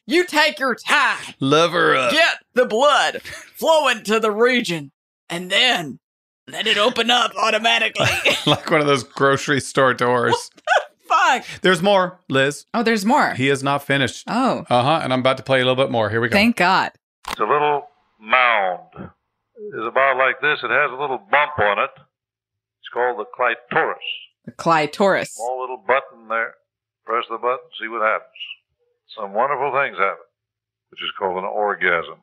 You 0.06 0.26
take 0.26 0.60
your 0.60 0.76
time. 0.76 1.36
Lever 1.40 1.96
up. 1.96 2.12
Get 2.12 2.38
the 2.54 2.66
blood 2.66 3.22
flowing 3.56 4.04
to 4.04 4.20
the 4.20 4.32
region, 4.32 4.92
and 5.30 5.50
then 5.50 6.00
let 6.50 6.68
it 6.68 6.78
open 6.78 7.10
up 7.10 7.32
automatically. 7.38 8.08
like 8.46 8.70
one 8.70 8.82
of 8.82 8.88
those 8.88 9.04
grocery 9.04 9.62
store 9.62 9.94
doors. 9.94 10.50
Fuck. 11.24 11.46
There's 11.62 11.82
more, 11.82 12.20
Liz. 12.30 12.66
Oh, 12.74 12.84
there's 12.84 13.06
more. 13.06 13.34
He 13.34 13.50
is 13.50 13.64
not 13.64 13.84
finished. 13.84 14.24
Oh, 14.28 14.66
Uh 14.70 14.84
huh. 14.84 15.00
And 15.04 15.14
I'm 15.14 15.20
about 15.22 15.38
to 15.38 15.44
play 15.44 15.60
a 15.62 15.66
little 15.66 15.82
bit 15.82 15.92
more. 15.92 16.10
Here 16.10 16.20
we 16.22 16.30
go. 16.30 16.34
thank 16.34 16.56
God. 16.58 16.92
It's 17.30 17.40
a 17.40 17.44
little 17.44 17.88
mound. 18.20 18.82
It's 18.96 19.88
about 19.88 20.18
like 20.18 20.42
this. 20.42 20.60
It 20.64 20.70
has 20.70 20.92
a 20.92 20.96
little 21.00 21.18
bump 21.18 21.58
on 21.60 21.80
it. 21.80 21.90
It's 22.80 22.90
called 22.94 23.18
the 23.20 23.26
clitoris. 23.34 23.98
The 24.46 24.52
clitoris. 24.52 25.32
Small 25.36 25.62
little 25.62 25.78
button 25.78 26.28
there. 26.28 26.56
Press 27.06 27.26
the 27.30 27.38
button, 27.38 27.60
see 27.82 27.88
what 27.88 28.02
happens. 28.02 28.32
Some 29.16 29.34
wonderful 29.34 29.72
things 29.74 29.98
happen, 29.98 30.24
which 30.90 31.02
is 31.04 31.12
called 31.20 31.38
an 31.38 31.44
orgasm. 31.46 32.16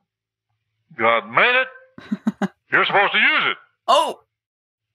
God 0.99 1.29
made 1.31 1.55
it. 1.63 2.51
You're 2.73 2.85
supposed 2.87 3.13
to 3.13 3.19
use 3.19 3.43
it, 3.53 3.57
Oh, 3.89 4.21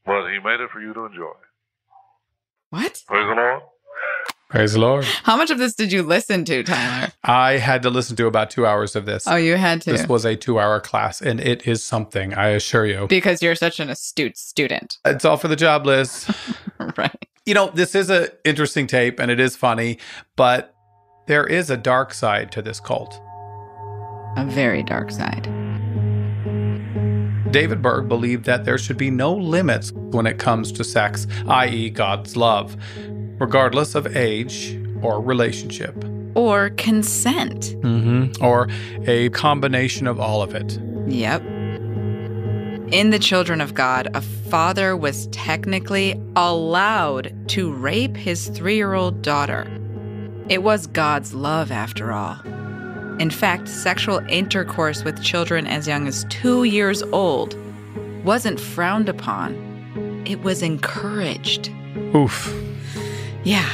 but 0.05 0.29
He 0.31 0.39
made 0.39 0.59
it 0.59 0.69
for 0.71 0.81
you 0.81 0.93
to 0.93 1.05
enjoy. 1.05 1.33
what? 2.71 3.03
Praise 3.07 3.27
the 3.27 3.35
Lord. 3.35 3.61
Praise 4.49 4.73
the 4.73 4.79
Lord. 4.79 5.03
How 5.23 5.35
much 5.35 5.49
of 5.49 5.57
this 5.57 5.73
did 5.73 5.91
you 5.91 6.03
listen 6.03 6.45
to, 6.45 6.63
Tyler? 6.63 7.11
I 7.23 7.53
had 7.53 7.81
to 7.81 7.89
listen 7.89 8.15
to 8.17 8.27
about 8.27 8.51
two 8.51 8.65
hours 8.65 8.95
of 8.95 9.05
this. 9.05 9.27
Oh, 9.27 9.35
you 9.35 9.55
had 9.55 9.81
to. 9.81 9.91
This 9.91 10.07
was 10.07 10.23
a 10.23 10.35
two 10.35 10.59
hour 10.59 10.79
class, 10.79 11.19
and 11.21 11.39
it 11.39 11.67
is 11.67 11.83
something, 11.83 12.33
I 12.33 12.49
assure 12.49 12.85
you. 12.85 13.07
because 13.07 13.41
you're 13.41 13.55
such 13.55 13.79
an 13.79 13.89
astute 13.89 14.37
student. 14.37 14.97
It's 15.05 15.25
all 15.25 15.37
for 15.37 15.47
the 15.47 15.55
job, 15.55 15.85
Liz. 15.85 16.29
right. 16.97 17.25
you 17.45 17.53
know, 17.53 17.71
this 17.73 17.95
is 17.95 18.09
an 18.09 18.27
interesting 18.43 18.85
tape 18.85 19.19
and 19.19 19.31
it 19.31 19.39
is 19.39 19.55
funny, 19.55 19.97
but 20.35 20.75
there 21.27 21.45
is 21.47 21.69
a 21.69 21.77
dark 21.77 22.13
side 22.13 22.51
to 22.51 22.61
this 22.61 22.79
cult. 22.79 23.19
A 24.37 24.45
very 24.45 24.83
dark 24.83 25.09
side. 25.11 25.43
David 27.51 27.81
Berg 27.81 28.09
believed 28.09 28.43
that 28.45 28.65
there 28.65 28.77
should 28.77 28.97
be 28.97 29.09
no 29.09 29.33
limits 29.33 29.91
when 29.93 30.27
it 30.27 30.37
comes 30.37 30.71
to 30.73 30.83
sex, 30.83 31.25
i.e., 31.47 31.89
God's 31.89 32.35
love, 32.35 32.75
regardless 33.39 33.95
of 33.95 34.15
age 34.15 34.77
or 35.01 35.21
relationship, 35.21 35.95
Or 36.35 36.69
consent. 36.71 37.75
mm-hmm. 37.81 38.43
or 38.43 38.67
a 39.07 39.29
combination 39.29 40.07
of 40.07 40.19
all 40.19 40.41
of 40.41 40.53
it. 40.55 40.79
Yep. 41.07 41.41
In 42.91 43.09
the 43.09 43.19
children 43.19 43.61
of 43.61 43.73
God, 43.73 44.07
a 44.13 44.21
father 44.21 44.95
was 44.95 45.27
technically 45.27 46.19
allowed 46.35 47.33
to 47.49 47.71
rape 47.73 48.15
his 48.15 48.47
three 48.49 48.75
year 48.75 48.93
old 48.93 49.21
daughter. 49.21 49.65
It 50.49 50.61
was 50.61 50.85
God's 50.87 51.33
love, 51.33 51.71
after 51.71 52.11
all. 52.13 52.39
In 53.19 53.29
fact, 53.31 53.67
sexual 53.67 54.19
intercourse 54.29 55.03
with 55.03 55.21
children 55.23 55.65
as 55.65 55.87
young 55.87 56.07
as 56.07 56.25
two 56.29 56.63
years 56.65 57.01
old 57.11 57.57
wasn't 58.23 58.59
frowned 58.59 59.09
upon, 59.09 59.55
it 60.27 60.43
was 60.43 60.61
encouraged. 60.61 61.71
Oof. 62.15 62.53
Yeah, 63.45 63.69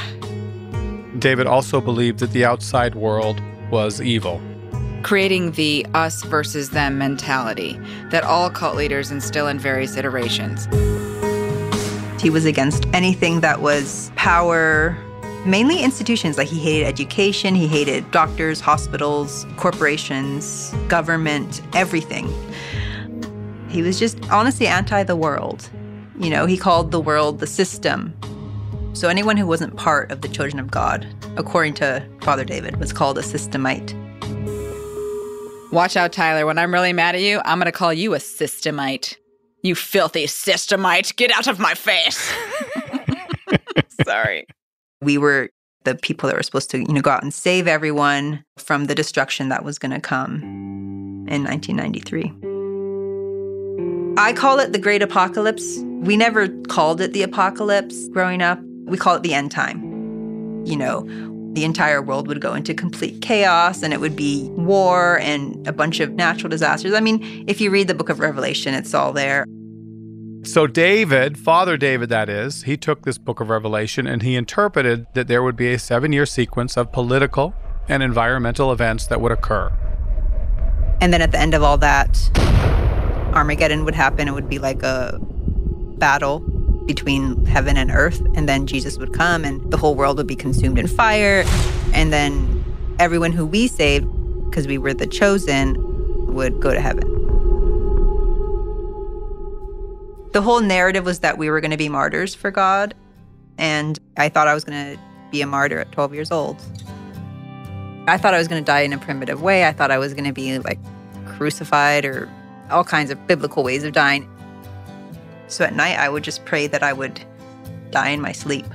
David 1.18 1.48
also 1.48 1.82
believed 1.82 2.20
that 2.20 2.32
the 2.32 2.46
outside 2.46 2.94
world 2.94 3.42
was 3.72 4.01
evil. 4.01 4.40
creating 5.04 5.51
the 5.54 5.84
us 5.96 6.24
versus 6.24 6.70
them 6.70 6.98
mentality 7.00 7.80
that 8.12 8.24
all 8.24 8.50
cult 8.51 8.75
leaders 8.75 9.10
instill 9.10 9.48
in 9.48 9.58
various 9.58 9.98
iterations. 9.98 10.68
He 12.22 12.30
was 12.30 12.46
against 12.46 12.86
anything 12.94 13.42
that 13.42 13.62
was 13.62 14.12
power, 14.16 14.96
mainly 15.44 15.82
institutions. 15.82 16.38
Like 16.38 16.50
he 16.50 16.60
hated 16.60 16.86
education, 16.86 17.56
he 17.56 17.68
hated 17.68 18.12
doctors, 18.12 18.60
hospitals, 18.60 19.48
corporations, 19.58 20.72
government, 20.88 21.63
everything. 21.74 22.28
He 23.70 23.82
was 23.82 23.98
just 23.98 24.20
honestly 24.30 24.68
anti 24.68 25.01
the 25.04 25.16
world. 25.16 25.68
You 26.20 26.30
know, 26.30 26.46
he 26.46 26.58
called 26.58 26.92
the 26.92 27.00
world 27.00 27.40
the 27.40 27.48
system. 27.48 28.13
So 28.93 29.07
anyone 29.07 29.38
who 29.38 29.48
wasn't 29.48 29.77
part 29.77 30.12
of 30.12 30.21
the 30.21 30.27
children 30.27 30.60
of 30.60 30.69
God, 30.69 31.07
according 31.38 31.75
to 31.75 32.05
Father 32.21 32.43
David, 32.43 32.77
was 32.77 32.91
called 32.91 33.17
a 33.17 33.21
systemite. 33.21 33.95
Watch 35.71 35.95
out, 35.95 36.12
Tyler. 36.12 36.45
When 36.45 36.57
I'm 36.57 36.74
really 36.74 36.91
mad 36.91 37.15
at 37.15 37.21
you, 37.21 37.41
I'm 37.45 37.57
going 37.57 37.65
to 37.65 37.71
call 37.71 37.93
you 37.93 38.13
a 38.13 38.17
systemite. 38.17 39.15
You 39.63 39.75
filthy 39.75 40.25
systemite. 40.25 41.15
Get 41.15 41.31
out 41.31 41.48
of 41.48 41.60
my 41.60 41.74
face. 41.74 42.33
Sorry. 44.05 44.45
we 45.01 45.17
were 45.17 45.50
the 45.83 45.95
people 45.95 46.27
that 46.27 46.36
were 46.36 46.43
supposed 46.43 46.69
to, 46.71 46.79
you 46.79 46.93
know, 46.93 47.01
go 47.01 47.12
out 47.12 47.24
and 47.24 47.33
save 47.33 47.67
everyone 47.67 48.43
from 48.57 48.86
the 48.86 48.95
destruction 48.95 49.50
that 49.50 49.63
was 49.63 49.79
going 49.79 49.91
to 49.91 50.01
come 50.01 50.43
in 51.29 51.43
1993. 51.43 52.33
I 54.17 54.33
call 54.33 54.60
it 54.60 54.74
the 54.74 54.79
Great 54.79 55.01
Apocalypse. 55.01 55.77
We 55.79 56.17
never 56.17 56.50
called 56.67 57.00
it 57.00 57.13
the 57.13 57.24
apocalypse 57.24 58.10
growing 58.10 58.41
up. 58.41 58.60
We 58.86 58.98
call 58.98 59.16
it 59.16 59.24
the 59.24 59.34
end 59.34 59.52
time. 59.52 59.82
You 60.66 60.78
know, 60.78 61.02
the 61.54 61.66
entire 61.66 62.02
world 62.02 62.28
would 62.28 62.40
go 62.40 62.54
into 62.54 62.74
complete 62.74 63.22
chaos 63.22 63.84
and 63.84 63.94
it 63.94 64.00
would 64.00 64.16
be 64.16 64.50
war 64.52 65.20
and 65.20 65.68
a 65.68 65.74
bunch 65.74 66.00
of 66.00 66.12
natural 66.14 66.50
disasters. 66.50 66.94
I 66.94 67.02
mean, 67.02 67.44
if 67.48 67.60
you 67.60 67.72
read 67.72 67.88
the 67.88 67.94
book 67.94 68.10
of 68.10 68.20
Revelation, 68.20 68.74
it's 68.74 68.94
all 68.94 69.12
there. 69.12 69.46
So, 70.44 70.66
David, 70.66 71.38
Father 71.38 71.78
David, 71.78 72.10
that 72.10 72.28
is, 72.28 72.64
he 72.64 72.76
took 72.76 73.04
this 73.04 73.18
book 73.18 73.42
of 73.42 73.50
Revelation 73.50 74.08
and 74.08 74.24
he 74.24 74.36
interpreted 74.36 75.06
that 75.14 75.28
there 75.28 75.44
would 75.44 75.56
be 75.56 75.74
a 75.74 75.78
seven 75.78 76.14
year 76.14 76.26
sequence 76.26 76.78
of 76.78 76.92
political 76.92 77.54
and 77.88 78.02
environmental 78.02 78.72
events 78.72 79.06
that 79.08 79.22
would 79.22 79.32
occur. 79.32 79.72
And 81.00 81.14
then 81.14 81.22
at 81.22 81.32
the 81.32 81.40
end 81.40 81.54
of 81.54 81.64
all 81.64 81.78
that, 81.80 82.18
Armageddon 83.36 83.86
would 83.86 83.96
happen. 83.96 84.28
It 84.28 84.32
would 84.32 84.50
be 84.50 84.60
like 84.60 84.84
a 84.84 85.20
battle 85.98 86.40
between 86.86 87.46
heaven 87.46 87.78
and 87.78 87.92
earth. 87.92 88.22
And 88.36 88.48
then 88.48 88.68
Jesus 88.68 88.98
would 88.98 89.14
come 89.14 89.46
and 89.46 89.70
the 89.72 89.78
whole 89.78 89.96
world 89.96 90.18
would 90.18 90.28
be 90.28 90.36
consumed 90.36 90.80
in 90.80 90.88
fire. 90.88 91.44
And 91.94 92.12
then 92.12 92.64
everyone 93.00 93.32
who 93.32 93.46
we 93.46 93.68
saved, 93.68 94.08
because 94.46 94.68
we 94.68 94.78
were 94.78 94.94
the 94.94 95.08
chosen, 95.08 95.76
would 96.34 96.60
go 96.60 96.74
to 96.74 96.82
heaven. 96.82 97.08
The 100.32 100.42
whole 100.42 100.62
narrative 100.62 101.06
was 101.06 101.20
that 101.20 101.38
we 101.38 101.50
were 101.50 101.60
going 101.60 101.72
to 101.72 101.78
be 101.78 101.90
martyrs 101.90 102.34
for 102.34 102.52
God. 102.52 102.94
And 103.58 104.00
I 104.18 104.30
thought 104.30 104.48
I 104.48 104.54
was 104.54 104.64
going 104.64 104.96
to 104.96 105.02
be 105.30 105.42
a 105.42 105.48
martyr 105.48 105.80
at 105.80 105.92
12 105.92 106.14
years 106.14 106.32
old. 106.32 106.62
I 108.08 108.18
thought 108.18 108.34
I 108.34 108.38
was 108.38 108.48
going 108.48 108.64
to 108.64 108.66
die 108.66 108.82
in 108.82 108.94
a 108.94 108.98
primitive 108.98 109.42
way. 109.42 109.66
I 109.66 109.74
thought 109.74 109.92
I 109.92 109.98
was 109.98 110.14
going 110.14 110.26
to 110.26 110.34
be 110.34 110.58
like 110.60 110.80
crucified 111.26 112.06
or 112.06 112.30
all 112.70 112.84
kinds 112.84 113.12
of 113.12 113.28
biblical 113.28 113.64
ways 113.64 113.84
of 113.84 113.94
dying. 113.94 114.28
So 115.51 115.65
at 115.65 115.75
night, 115.75 116.00
I 116.00 116.08
would 116.08 116.24
just 116.24 116.46
pray 116.46 116.67
that 116.67 116.81
I 116.81 116.93
would 116.93 117.20
die 117.91 118.10
in 118.10 118.22
my 118.22 118.31
sleep, 118.31 118.65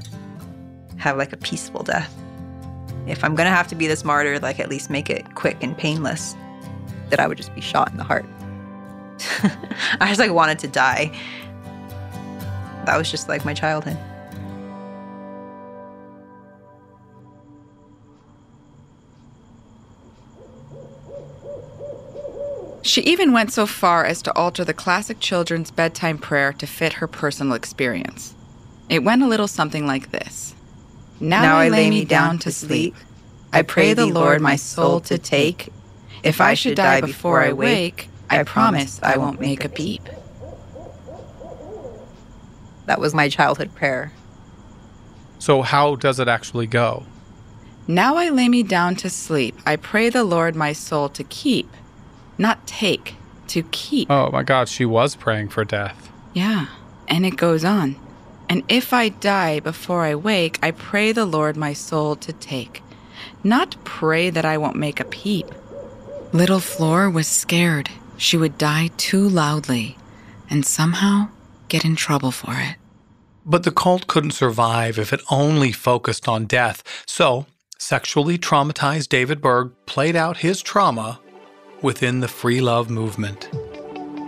have 0.99 1.17
like 1.17 1.33
a 1.33 1.39
peaceful 1.39 1.83
death. 1.83 2.15
If 3.07 3.25
I'm 3.25 3.35
to 3.35 3.45
have 3.45 3.67
to 3.69 3.75
be 3.75 3.87
this 3.87 4.05
martyr, 4.05 4.39
like 4.39 4.61
at 4.61 4.69
least 4.69 4.91
make 4.91 5.09
it 5.09 5.35
quick 5.35 5.57
and 5.63 5.77
painless, 5.77 6.37
that 7.09 7.19
I 7.19 7.27
would 7.27 7.39
just 7.39 7.55
be 7.55 7.63
shot 7.63 7.91
in 7.93 7.97
the 7.97 8.05
heart. 8.05 8.27
I 10.01 10.09
just 10.09 10.21
like 10.21 10.33
wanted 10.33 10.59
to 10.59 10.69
die. 10.69 11.19
That 12.85 12.99
was 12.99 13.11
just 13.11 13.27
like 13.27 13.47
my 13.47 13.55
childhood. 13.55 13.97
She 22.87 23.03
even 23.03 23.33
went 23.33 23.53
so 23.53 23.67
far 23.67 24.05
as 24.05 24.23
to 24.23 24.37
alter 24.37 24.65
the 24.65 24.73
classic 24.73 25.19
children's 25.19 25.73
bedtime 25.73 26.19
prayer 26.19 26.53
to 26.53 26.67
fit 26.69 26.95
her 26.95 27.09
personal 27.09 27.55
experience. 27.55 28.35
It 28.89 29.03
went 29.03 29.25
a 29.25 29.27
little 29.27 29.49
something 29.49 29.89
like 29.89 30.13
this 30.13 30.55
Now, 31.19 31.43
Now 31.43 31.59
I 31.59 31.69
lay 31.69 31.91
me 31.91 32.05
down 32.05 32.39
to 32.41 32.53
sleep. 32.53 32.95
I 33.53 33.63
pray 33.63 33.93
the 33.93 34.07
Lord 34.07 34.41
my 34.41 34.55
soul 34.55 35.01
to 35.01 35.19
take. 35.19 35.73
If 36.23 36.41
I 36.41 36.55
should 36.55 36.77
die 36.77 37.01
before 37.01 37.43
I 37.43 37.53
wake, 37.53 38.09
I 38.31 38.45
promise 38.45 39.01
I 39.03 39.17
won't 39.17 39.41
make 39.41 39.65
a 39.65 39.69
peep. 39.69 40.03
That 42.87 43.01
was 43.01 43.15
my 43.15 43.29
childhood 43.29 43.75
prayer. 43.75 44.13
So, 45.41 45.63
how 45.63 45.97
does 45.97 46.21
it 46.21 46.29
actually 46.29 46.69
go? 46.69 47.05
Now 47.89 48.17
I 48.17 48.31
lay 48.31 48.49
me 48.49 48.63
down 48.63 48.95
to 48.97 49.11
sleep. 49.11 49.57
I 49.67 49.75
pray 49.75 50.09
the 50.09 50.25
Lord 50.25 50.55
my 50.55 50.73
soul 50.73 51.09
to 51.11 51.25
keep, 51.25 51.69
not 52.39 52.67
take, 52.67 53.15
to 53.49 53.63
keep. 53.71 54.11
Oh 54.11 54.31
my 54.31 54.43
God, 54.43 54.69
she 54.69 54.85
was 54.85 55.17
praying 55.17 55.49
for 55.49 55.65
death. 55.65 56.11
Yeah, 56.35 56.67
and 57.09 57.25
it 57.25 57.37
goes 57.37 57.65
on. 57.65 57.97
And 58.49 58.63
if 58.69 58.93
I 58.93 59.09
die 59.09 59.61
before 59.61 60.03
I 60.03 60.15
wake, 60.15 60.59
I 60.63 60.71
pray 60.71 61.13
the 61.13 61.27
Lord 61.27 61.57
my 61.57 61.73
soul 61.73 62.17
to 62.17 62.33
take, 62.33 62.83
not 63.43 63.77
pray 63.85 64.31
that 64.31 64.45
I 64.45 64.59
won't 64.59 64.77
make 64.77 65.01
a 65.01 65.05
peep. 65.05 65.47
Little 66.33 66.61
Flor 66.61 67.09
was 67.09 67.27
scared 67.27 67.91
she 68.17 68.37
would 68.37 68.59
die 68.59 68.91
too 68.97 69.29
loudly 69.29 69.97
and 70.49 70.65
somehow 70.65 71.29
get 71.69 71.85
in 71.85 71.97
trouble 71.97 72.31
for 72.31 72.55
it. 72.55 72.77
But 73.45 73.63
the 73.63 73.71
cult 73.71 74.07
couldn't 74.07 74.33
survive 74.33 74.99
if 74.99 75.13
it 75.13 75.21
only 75.31 75.73
focused 75.73 76.29
on 76.29 76.47
death. 76.47 76.83
So, 77.07 77.47
sexually 77.79 78.39
traumatized 78.39 79.09
David 79.09 79.41
Berg 79.41 79.73
played 79.87 80.17
out 80.17 80.39
his 80.39 80.63
trauma 80.63 81.21
within 81.83 82.21
the 82.21 82.29
free 82.29 82.61
love 82.61 82.91
movement. 82.91 83.49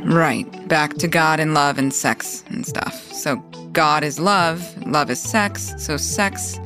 Right, 0.04 0.46
back 0.68 0.94
to 0.94 1.08
God 1.08 1.40
and 1.40 1.54
love 1.54 1.78
and 1.78 1.92
sex 1.92 2.44
and 2.48 2.66
stuff. 2.66 3.12
So 3.12 3.36
God 3.72 4.04
is 4.04 4.18
love, 4.18 4.62
love 4.86 5.10
is 5.10 5.20
sex, 5.20 5.74
so 5.78 5.96
sex 5.96 6.58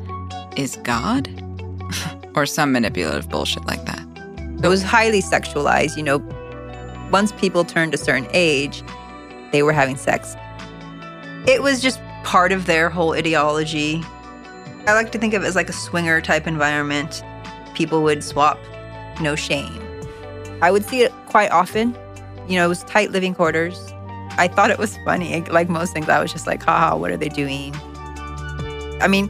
is 0.56 0.76
God? 0.76 1.28
or 2.34 2.46
some 2.46 2.72
manipulative 2.72 3.28
bullshit 3.28 3.64
like 3.66 3.84
that. 3.86 4.02
It 4.62 4.68
was 4.68 4.82
highly 4.82 5.20
sexualized. 5.20 5.96
You 5.96 6.02
know, 6.02 6.18
once 7.10 7.32
people 7.32 7.64
turned 7.64 7.94
a 7.94 7.98
certain 7.98 8.28
age, 8.32 8.82
they 9.50 9.62
were 9.62 9.72
having 9.72 9.96
sex. 9.96 10.36
It 11.46 11.62
was 11.62 11.82
just 11.82 12.00
part 12.22 12.52
of 12.52 12.66
their 12.66 12.88
whole 12.88 13.12
ideology. 13.12 14.02
I 14.86 14.94
like 14.94 15.12
to 15.12 15.18
think 15.18 15.34
of 15.34 15.42
it 15.42 15.46
as 15.46 15.56
like 15.56 15.68
a 15.68 15.74
swinger 15.74 16.20
type 16.20 16.46
environment. 16.46 17.22
People 17.74 18.02
would 18.02 18.22
swap, 18.22 18.58
no 19.20 19.34
shame. 19.34 19.91
I 20.62 20.70
would 20.70 20.84
see 20.84 21.02
it 21.02 21.12
quite 21.26 21.50
often. 21.50 21.94
You 22.48 22.54
know, 22.54 22.64
it 22.64 22.68
was 22.68 22.84
tight 22.84 23.10
living 23.10 23.34
quarters. 23.34 23.76
I 24.38 24.48
thought 24.48 24.70
it 24.70 24.78
was 24.78 24.96
funny. 25.04 25.42
Like 25.42 25.68
most 25.68 25.92
things, 25.92 26.08
I 26.08 26.22
was 26.22 26.32
just 26.32 26.46
like, 26.46 26.62
haha, 26.62 26.96
what 26.96 27.10
are 27.10 27.16
they 27.16 27.28
doing? 27.28 27.74
I 29.02 29.08
mean, 29.08 29.28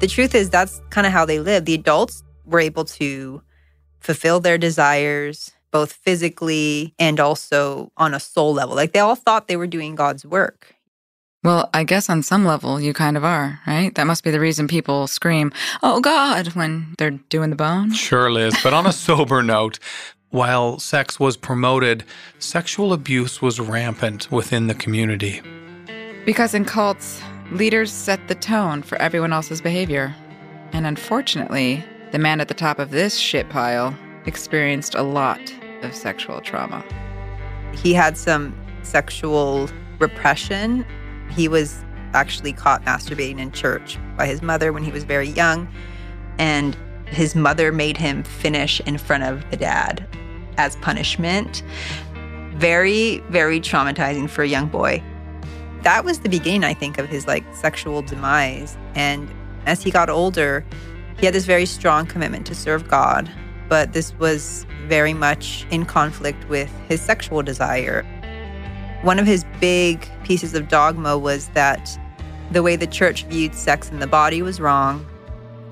the 0.00 0.06
truth 0.06 0.36
is, 0.36 0.48
that's 0.48 0.80
kind 0.90 1.04
of 1.04 1.12
how 1.12 1.24
they 1.24 1.40
lived. 1.40 1.66
The 1.66 1.74
adults 1.74 2.22
were 2.46 2.60
able 2.60 2.84
to 2.84 3.42
fulfill 3.98 4.38
their 4.38 4.56
desires, 4.56 5.50
both 5.72 5.92
physically 5.92 6.94
and 6.98 7.18
also 7.18 7.90
on 7.96 8.14
a 8.14 8.20
soul 8.20 8.54
level. 8.54 8.76
Like 8.76 8.92
they 8.92 9.00
all 9.00 9.16
thought 9.16 9.48
they 9.48 9.56
were 9.56 9.66
doing 9.66 9.96
God's 9.96 10.24
work. 10.24 10.76
Well, 11.44 11.70
I 11.72 11.84
guess 11.84 12.08
on 12.08 12.22
some 12.22 12.44
level 12.44 12.80
you 12.80 12.92
kind 12.92 13.16
of 13.16 13.24
are, 13.24 13.60
right? 13.66 13.94
That 13.94 14.06
must 14.06 14.24
be 14.24 14.30
the 14.30 14.40
reason 14.40 14.66
people 14.68 15.06
scream, 15.06 15.52
oh 15.82 16.00
God, 16.00 16.48
when 16.48 16.94
they're 16.98 17.10
doing 17.10 17.50
the 17.50 17.56
bone. 17.56 17.92
Sure, 17.92 18.30
Liz. 18.30 18.56
But 18.62 18.74
on 18.74 18.86
a 18.86 18.92
sober 19.06 19.42
note, 19.42 19.78
while 20.30 20.78
sex 20.78 21.18
was 21.18 21.36
promoted, 21.36 22.04
sexual 22.38 22.92
abuse 22.92 23.40
was 23.40 23.58
rampant 23.58 24.30
within 24.30 24.66
the 24.66 24.74
community. 24.74 25.40
Because 26.24 26.54
in 26.54 26.64
cults, 26.64 27.22
leaders 27.50 27.90
set 27.90 28.28
the 28.28 28.34
tone 28.34 28.82
for 28.82 28.96
everyone 28.98 29.32
else's 29.32 29.60
behavior. 29.60 30.14
And 30.72 30.86
unfortunately, 30.86 31.82
the 32.12 32.18
man 32.18 32.40
at 32.40 32.48
the 32.48 32.54
top 32.54 32.78
of 32.78 32.90
this 32.90 33.16
shit 33.16 33.48
pile 33.48 33.96
experienced 34.26 34.94
a 34.94 35.02
lot 35.02 35.40
of 35.82 35.94
sexual 35.94 36.40
trauma. 36.40 36.84
He 37.74 37.94
had 37.94 38.18
some 38.18 38.54
sexual 38.82 39.68
repression. 39.98 40.84
He 41.30 41.48
was 41.48 41.84
actually 42.12 42.52
caught 42.52 42.84
masturbating 42.84 43.38
in 43.38 43.52
church 43.52 43.98
by 44.16 44.26
his 44.26 44.42
mother 44.42 44.72
when 44.72 44.82
he 44.82 44.90
was 44.90 45.04
very 45.04 45.28
young. 45.28 45.68
And 46.38 46.76
his 47.10 47.34
mother 47.34 47.72
made 47.72 47.96
him 47.96 48.22
finish 48.22 48.80
in 48.80 48.98
front 48.98 49.24
of 49.24 49.48
the 49.50 49.56
dad 49.56 50.06
as 50.56 50.76
punishment. 50.76 51.62
Very, 52.56 53.18
very 53.30 53.60
traumatizing 53.60 54.28
for 54.28 54.42
a 54.42 54.48
young 54.48 54.68
boy. 54.68 55.02
That 55.82 56.04
was 56.04 56.20
the 56.20 56.28
beginning, 56.28 56.64
I 56.64 56.74
think, 56.74 56.98
of 56.98 57.08
his 57.08 57.26
like 57.26 57.44
sexual 57.54 58.02
demise. 58.02 58.76
And 58.94 59.30
as 59.66 59.82
he 59.82 59.90
got 59.90 60.10
older, 60.10 60.64
he 61.18 61.26
had 61.26 61.34
this 61.34 61.44
very 61.44 61.66
strong 61.66 62.06
commitment 62.06 62.46
to 62.46 62.54
serve 62.54 62.88
God, 62.88 63.30
but 63.68 63.92
this 63.92 64.14
was 64.14 64.66
very 64.86 65.14
much 65.14 65.66
in 65.70 65.84
conflict 65.84 66.48
with 66.48 66.72
his 66.88 67.00
sexual 67.00 67.42
desire. 67.42 68.04
One 69.02 69.18
of 69.18 69.26
his 69.26 69.44
big 69.60 70.08
pieces 70.24 70.54
of 70.54 70.68
dogma 70.68 71.16
was 71.16 71.48
that 71.48 71.96
the 72.50 72.62
way 72.62 72.76
the 72.76 72.86
church 72.86 73.24
viewed 73.24 73.54
sex 73.54 73.90
in 73.90 74.00
the 74.00 74.06
body 74.06 74.42
was 74.42 74.60
wrong. 74.60 75.06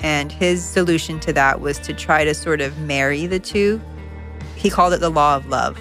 And 0.00 0.30
his 0.30 0.64
solution 0.64 1.18
to 1.20 1.32
that 1.32 1.60
was 1.60 1.78
to 1.80 1.92
try 1.92 2.24
to 2.24 2.34
sort 2.34 2.60
of 2.60 2.78
marry 2.78 3.26
the 3.26 3.40
two. 3.40 3.80
He 4.54 4.70
called 4.70 4.92
it 4.92 5.00
the 5.00 5.10
law 5.10 5.36
of 5.36 5.46
love. 5.46 5.78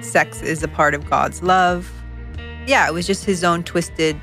Sex 0.00 0.42
is 0.42 0.62
a 0.62 0.68
part 0.68 0.94
of 0.94 1.08
God's 1.08 1.42
love. 1.42 1.90
Yeah, 2.66 2.86
it 2.86 2.92
was 2.92 3.06
just 3.06 3.24
his 3.24 3.42
own 3.42 3.64
twisted, 3.64 4.20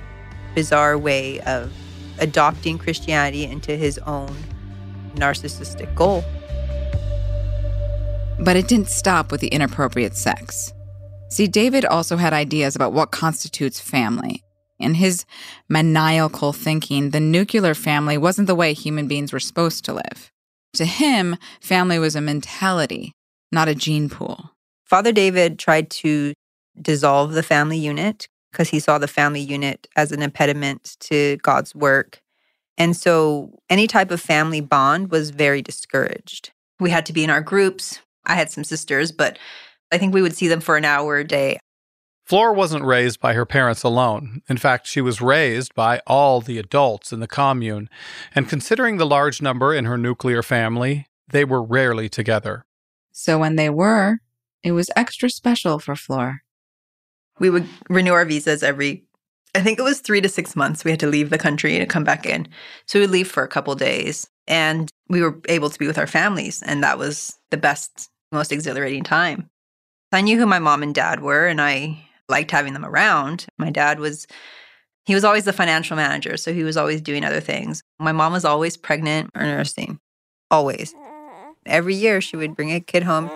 bizarre 0.53 0.97
way 0.97 1.41
of 1.41 1.73
adopting 2.19 2.77
Christianity 2.77 3.43
into 3.43 3.75
his 3.75 3.97
own 3.99 4.33
narcissistic 5.15 5.93
goal. 5.95 6.23
But 8.39 8.55
it 8.55 8.67
didn't 8.67 8.89
stop 8.89 9.31
with 9.31 9.41
the 9.41 9.47
inappropriate 9.47 10.15
sex. 10.15 10.73
See, 11.29 11.47
David 11.47 11.83
also 11.83 12.17
had 12.17 12.31
ideas 12.31 12.75
about 12.75 12.93
what 12.93 13.11
constitutes 13.11 13.79
family. 13.79 14.44
In 14.79 14.95
his 14.95 15.25
maniacal 15.69 16.53
thinking, 16.53 17.11
the 17.11 17.19
nuclear 17.19 17.73
family 17.73 18.17
wasn't 18.17 18.47
the 18.47 18.55
way 18.55 18.73
human 18.73 19.07
beings 19.07 19.31
were 19.31 19.39
supposed 19.39 19.85
to 19.85 19.93
live. 19.93 20.31
To 20.73 20.85
him, 20.85 21.37
family 21.61 21.99
was 21.99 22.15
a 22.15 22.21
mentality, 22.21 23.13
not 23.51 23.69
a 23.69 23.75
gene 23.75 24.09
pool. 24.09 24.51
Father 24.83 25.11
David 25.11 25.57
tried 25.57 25.89
to 25.91 26.33
dissolve 26.79 27.31
the 27.31 27.43
family 27.43 27.77
unit 27.77 28.27
because 28.51 28.69
he 28.69 28.79
saw 28.79 28.97
the 28.97 29.07
family 29.07 29.41
unit 29.41 29.87
as 29.95 30.11
an 30.11 30.21
impediment 30.21 30.97
to 30.99 31.37
God's 31.37 31.73
work. 31.73 32.21
And 32.77 32.95
so 32.95 33.57
any 33.69 33.87
type 33.87 34.11
of 34.11 34.19
family 34.19 34.61
bond 34.61 35.11
was 35.11 35.29
very 35.29 35.61
discouraged. 35.61 36.51
We 36.79 36.89
had 36.89 37.05
to 37.05 37.13
be 37.13 37.23
in 37.23 37.29
our 37.29 37.41
groups. 37.41 37.99
I 38.25 38.35
had 38.35 38.51
some 38.51 38.63
sisters, 38.63 39.11
but 39.11 39.39
I 39.91 39.97
think 39.97 40.13
we 40.13 40.21
would 40.21 40.35
see 40.35 40.47
them 40.47 40.59
for 40.59 40.75
an 40.75 40.85
hour 40.85 41.17
a 41.17 41.23
day. 41.23 41.59
Flora 42.25 42.53
wasn't 42.53 42.83
raised 42.83 43.19
by 43.19 43.33
her 43.33 43.45
parents 43.45 43.83
alone. 43.83 44.41
In 44.49 44.57
fact, 44.57 44.87
she 44.87 44.99
was 44.99 45.21
raised 45.21 45.75
by 45.75 46.01
all 46.07 46.41
the 46.41 46.57
adults 46.57 47.13
in 47.13 47.19
the 47.19 47.27
commune. 47.27 47.87
And 48.33 48.49
considering 48.49 48.97
the 48.97 49.05
large 49.05 49.43
number 49.43 49.75
in 49.75 49.85
her 49.85 49.97
nuclear 49.97 50.41
family, 50.41 51.07
they 51.27 51.45
were 51.45 51.61
rarely 51.61 52.09
together. 52.09 52.65
So 53.11 53.37
when 53.37 53.57
they 53.57 53.69
were, 53.69 54.21
it 54.63 54.71
was 54.71 54.89
extra 54.95 55.29
special 55.29 55.77
for 55.77 55.95
Flora. 55.95 56.41
We 57.37 57.51
would 57.51 57.67
renew 57.89 58.13
our 58.13 58.25
visas 58.25 58.63
every, 58.63 59.05
I 59.53 59.61
think 59.61 59.77
it 59.77 59.83
was 59.83 59.99
three 59.99 60.21
to 60.21 60.29
six 60.29 60.55
months. 60.55 60.83
We 60.83 60.89
had 60.89 60.99
to 61.01 61.07
leave 61.07 61.29
the 61.29 61.37
country 61.37 61.77
to 61.77 61.85
come 61.85 62.03
back 62.03 62.25
in. 62.25 62.47
So 62.87 62.99
we'd 62.99 63.11
leave 63.11 63.29
for 63.29 63.43
a 63.43 63.47
couple 63.47 63.75
days 63.75 64.27
and 64.47 64.89
we 65.09 65.21
were 65.21 65.39
able 65.47 65.69
to 65.69 65.77
be 65.77 65.85
with 65.85 65.99
our 65.99 66.07
families. 66.07 66.63
And 66.63 66.81
that 66.83 66.97
was 66.97 67.37
the 67.51 67.57
best, 67.57 68.09
most 68.31 68.51
exhilarating 68.51 69.03
time. 69.03 69.47
I 70.11 70.21
knew 70.21 70.39
who 70.39 70.47
my 70.47 70.59
mom 70.59 70.81
and 70.81 70.95
dad 70.95 71.19
were 71.19 71.45
and 71.45 71.61
I 71.61 72.04
liked 72.29 72.51
having 72.51 72.73
them 72.73 72.85
around. 72.85 73.45
My 73.57 73.69
dad 73.69 73.99
was 73.99 74.27
he 75.05 75.13
was 75.13 75.23
always 75.23 75.45
the 75.45 75.53
financial 75.53 75.95
manager, 75.95 76.35
so 76.35 76.51
he 76.51 76.63
was 76.63 76.77
always 76.77 77.01
doing 77.01 77.23
other 77.23 77.39
things. 77.39 77.83
My 77.99 78.11
mom 78.11 78.33
was 78.33 78.43
always 78.43 78.75
pregnant 78.75 79.29
or 79.35 79.43
nursing. 79.43 79.99
Always. 80.49 80.95
Every 81.65 81.95
year 81.95 82.21
she 82.21 82.37
would 82.37 82.55
bring 82.55 82.71
a 82.71 82.79
kid 82.79 83.03
home. 83.03 83.29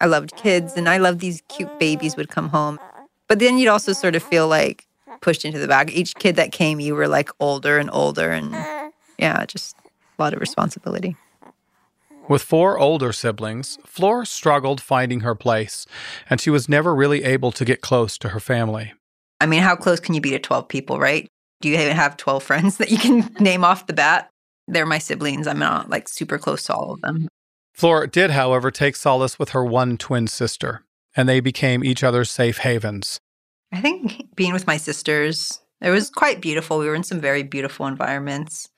I 0.00 0.06
loved 0.06 0.34
kids 0.36 0.74
and 0.76 0.88
I 0.88 0.96
loved 0.96 1.20
these 1.20 1.42
cute 1.48 1.78
babies 1.78 2.16
would 2.16 2.30
come 2.30 2.48
home. 2.48 2.78
But 3.28 3.38
then 3.38 3.58
you'd 3.58 3.68
also 3.68 3.92
sort 3.92 4.16
of 4.16 4.22
feel 4.22 4.48
like 4.48 4.86
pushed 5.20 5.44
into 5.44 5.58
the 5.58 5.68
back. 5.68 5.92
Each 5.92 6.14
kid 6.14 6.36
that 6.36 6.52
came, 6.52 6.80
you 6.80 6.94
were 6.94 7.08
like 7.08 7.28
older 7.38 7.78
and 7.78 7.90
older 7.92 8.30
and 8.30 8.52
yeah, 9.18 9.44
just 9.46 9.76
a 10.18 10.22
lot 10.22 10.32
of 10.32 10.40
responsibility. 10.40 11.16
With 12.30 12.42
four 12.42 12.78
older 12.78 13.12
siblings, 13.12 13.76
Flora 13.84 14.24
struggled 14.24 14.80
finding 14.80 15.20
her 15.20 15.34
place, 15.34 15.84
and 16.30 16.40
she 16.40 16.48
was 16.48 16.68
never 16.68 16.94
really 16.94 17.24
able 17.24 17.50
to 17.50 17.64
get 17.64 17.80
close 17.80 18.16
to 18.18 18.28
her 18.28 18.38
family. 18.38 18.92
I 19.40 19.46
mean, 19.46 19.62
how 19.62 19.74
close 19.74 19.98
can 19.98 20.14
you 20.14 20.20
be 20.20 20.30
to 20.30 20.38
12 20.38 20.68
people, 20.68 21.00
right? 21.00 21.26
Do 21.60 21.68
you 21.68 21.74
even 21.74 21.96
have 21.96 22.16
12 22.16 22.40
friends 22.44 22.76
that 22.78 22.92
you 22.92 22.98
can 22.98 23.34
name 23.40 23.64
off 23.64 23.88
the 23.88 23.94
bat? 23.94 24.30
They're 24.68 24.86
my 24.86 24.98
siblings. 24.98 25.48
I'm 25.48 25.58
not 25.58 25.90
like 25.90 26.08
super 26.08 26.38
close 26.38 26.62
to 26.66 26.74
all 26.74 26.92
of 26.92 27.00
them. 27.00 27.26
Flora 27.74 28.06
did, 28.06 28.30
however, 28.30 28.70
take 28.70 28.94
solace 28.94 29.36
with 29.36 29.48
her 29.48 29.64
one 29.64 29.96
twin 29.96 30.28
sister. 30.28 30.84
and 31.16 31.28
they 31.28 31.40
became 31.40 31.82
each 31.82 32.04
other's 32.04 32.30
safe 32.30 32.58
havens. 32.58 33.18
I 33.72 33.80
think 33.80 34.36
being 34.36 34.52
with 34.52 34.68
my 34.68 34.76
sisters, 34.76 35.58
it 35.80 35.90
was 35.90 36.08
quite 36.08 36.40
beautiful. 36.40 36.78
We 36.78 36.86
were 36.86 36.94
in 36.94 37.02
some 37.02 37.20
very 37.20 37.42
beautiful 37.42 37.86
environments. 37.86 38.68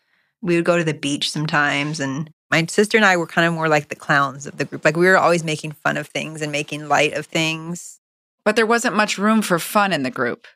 We 0.40 0.56
would 0.56 0.64
go 0.64 0.78
to 0.78 0.84
the 0.84 0.94
beach 0.94 1.30
sometimes, 1.30 2.00
and 2.00 2.30
my 2.52 2.66
sister 2.66 2.98
and 2.98 3.06
I 3.06 3.16
were 3.16 3.26
kind 3.26 3.48
of 3.48 3.54
more 3.54 3.68
like 3.68 3.88
the 3.88 3.96
clowns 3.96 4.46
of 4.46 4.58
the 4.58 4.66
group. 4.66 4.84
Like 4.84 4.96
we 4.96 5.06
were 5.06 5.16
always 5.16 5.42
making 5.42 5.72
fun 5.72 5.96
of 5.96 6.06
things 6.06 6.42
and 6.42 6.52
making 6.52 6.86
light 6.86 7.14
of 7.14 7.24
things. 7.24 7.98
But 8.44 8.56
there 8.56 8.66
wasn't 8.66 8.94
much 8.94 9.16
room 9.16 9.40
for 9.40 9.58
fun 9.58 9.90
in 9.90 10.02
the 10.02 10.10
group. 10.10 10.46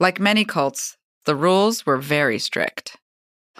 Like 0.00 0.18
many 0.18 0.46
cults, 0.46 0.96
the 1.26 1.36
rules 1.36 1.84
were 1.84 1.98
very 1.98 2.38
strict. 2.38 2.96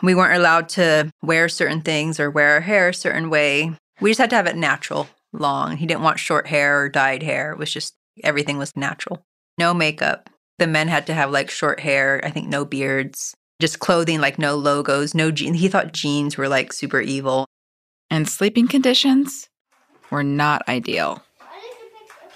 We 0.03 0.15
weren't 0.15 0.39
allowed 0.39 0.71
to 0.71 1.11
wear 1.23 1.51
certain 1.51 1.83
things 1.83 2.19
or 2.19 2.31
wear 2.31 2.55
our 2.55 2.61
hair 2.63 2.89
a 2.89 2.95
certain 2.95 3.29
way. 3.29 3.77
We 4.01 4.11
just 4.11 4.21
had 4.21 4.31
to 4.31 4.37
have 4.37 4.47
it 4.47 4.57
natural, 4.57 5.09
long. 5.35 5.77
He 5.77 5.87
didn't 5.87 6.03
want 6.03 6.19
short 6.19 6.47
hair 6.47 6.81
or 6.81 6.89
dyed 6.89 7.23
hair. 7.23 7.53
It 7.53 7.59
was 7.59 7.71
just 7.71 7.95
everything 8.25 8.57
was 8.57 8.75
natural. 8.75 9.23
No 9.59 9.75
makeup. 9.75 10.31
The 10.59 10.67
men 10.67 10.89
had 10.89 11.07
to 11.09 11.15
have 11.15 11.31
like 11.31 11.51
short 11.51 11.81
hair, 11.81 12.23
I 12.25 12.31
think 12.31 12.49
no 12.49 12.65
beards, 12.65 13.35
just 13.61 13.81
clothing 13.81 14.21
like 14.21 14.39
no 14.39 14.57
logos, 14.57 15.15
no 15.15 15.31
jeans. 15.31 15.61
He 15.61 15.69
thought 15.69 15.93
jeans 15.93 16.39
were 16.39 16.49
like 16.49 16.73
super 16.73 17.01
evil. 17.01 17.47
And 18.13 18.29
sleeping 18.29 18.69
conditions 18.69 19.49
were 20.11 20.23
not 20.23 20.69
ideal. 20.69 21.23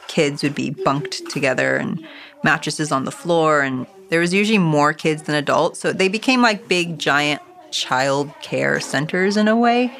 Kids 0.08 0.42
would 0.42 0.54
be 0.54 0.70
bunked 0.70 1.28
together 1.28 1.76
and 1.76 2.02
mattresses 2.42 2.90
on 2.90 3.04
the 3.04 3.10
floor 3.10 3.60
and 3.60 3.86
there 4.08 4.20
was 4.20 4.32
usually 4.32 4.56
more 4.56 4.94
kids 4.94 5.24
than 5.24 5.34
adults, 5.34 5.80
so 5.80 5.92
they 5.92 6.08
became 6.08 6.40
like 6.40 6.66
big 6.66 6.98
giant 6.98 7.42
child 7.72 8.32
care 8.40 8.80
centers 8.80 9.36
in 9.36 9.48
a 9.48 9.56
way. 9.56 9.94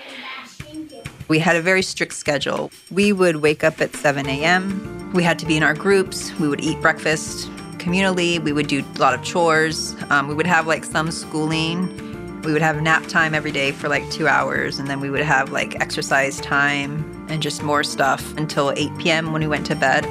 We 1.29 1.41
had 1.41 1.57
a 1.57 1.61
very 1.61 1.83
strict 1.83 2.15
schedule. 2.15 2.71
We 2.91 3.13
would 3.13 3.37
wake 3.37 3.63
up 3.63 3.79
at 3.83 3.95
7 3.95 4.27
a.m. 4.27 5.13
We 5.13 5.25
had 5.25 5.39
to 5.41 5.47
be 5.47 5.59
in 5.59 5.63
our 5.63 5.75
groups. 5.75 6.33
We 6.39 6.49
would 6.49 6.63
eat 6.63 6.81
breakfast 6.81 7.51
communally. 7.77 8.43
We 8.43 8.55
would 8.55 8.69
do 8.69 8.83
a 8.83 8.99
lot 8.99 9.13
of 9.13 9.23
chores. 9.23 9.95
Um, 10.09 10.27
we 10.27 10.35
would 10.35 10.47
have 10.47 10.67
like 10.67 10.85
some 10.85 11.11
schooling. 11.11 12.06
We 12.47 12.53
would 12.53 12.63
have 12.63 12.81
nap 12.81 13.05
time 13.09 13.35
every 13.35 13.51
day 13.51 13.73
for 13.73 13.89
like 13.89 14.09
two 14.09 14.29
hours. 14.29 14.79
And 14.79 14.89
then 14.89 15.01
we 15.01 15.11
would 15.11 15.23
have 15.23 15.51
like 15.51 15.75
exercise 15.81 16.41
time 16.41 17.27
and 17.29 17.43
just 17.43 17.61
more 17.65 17.83
stuff 17.83 18.37
until 18.37 18.73
8 18.77 18.97
p.m. 18.99 19.33
when 19.33 19.43
we 19.43 19.49
went 19.49 19.67
to 19.67 19.75
bed. 19.75 20.07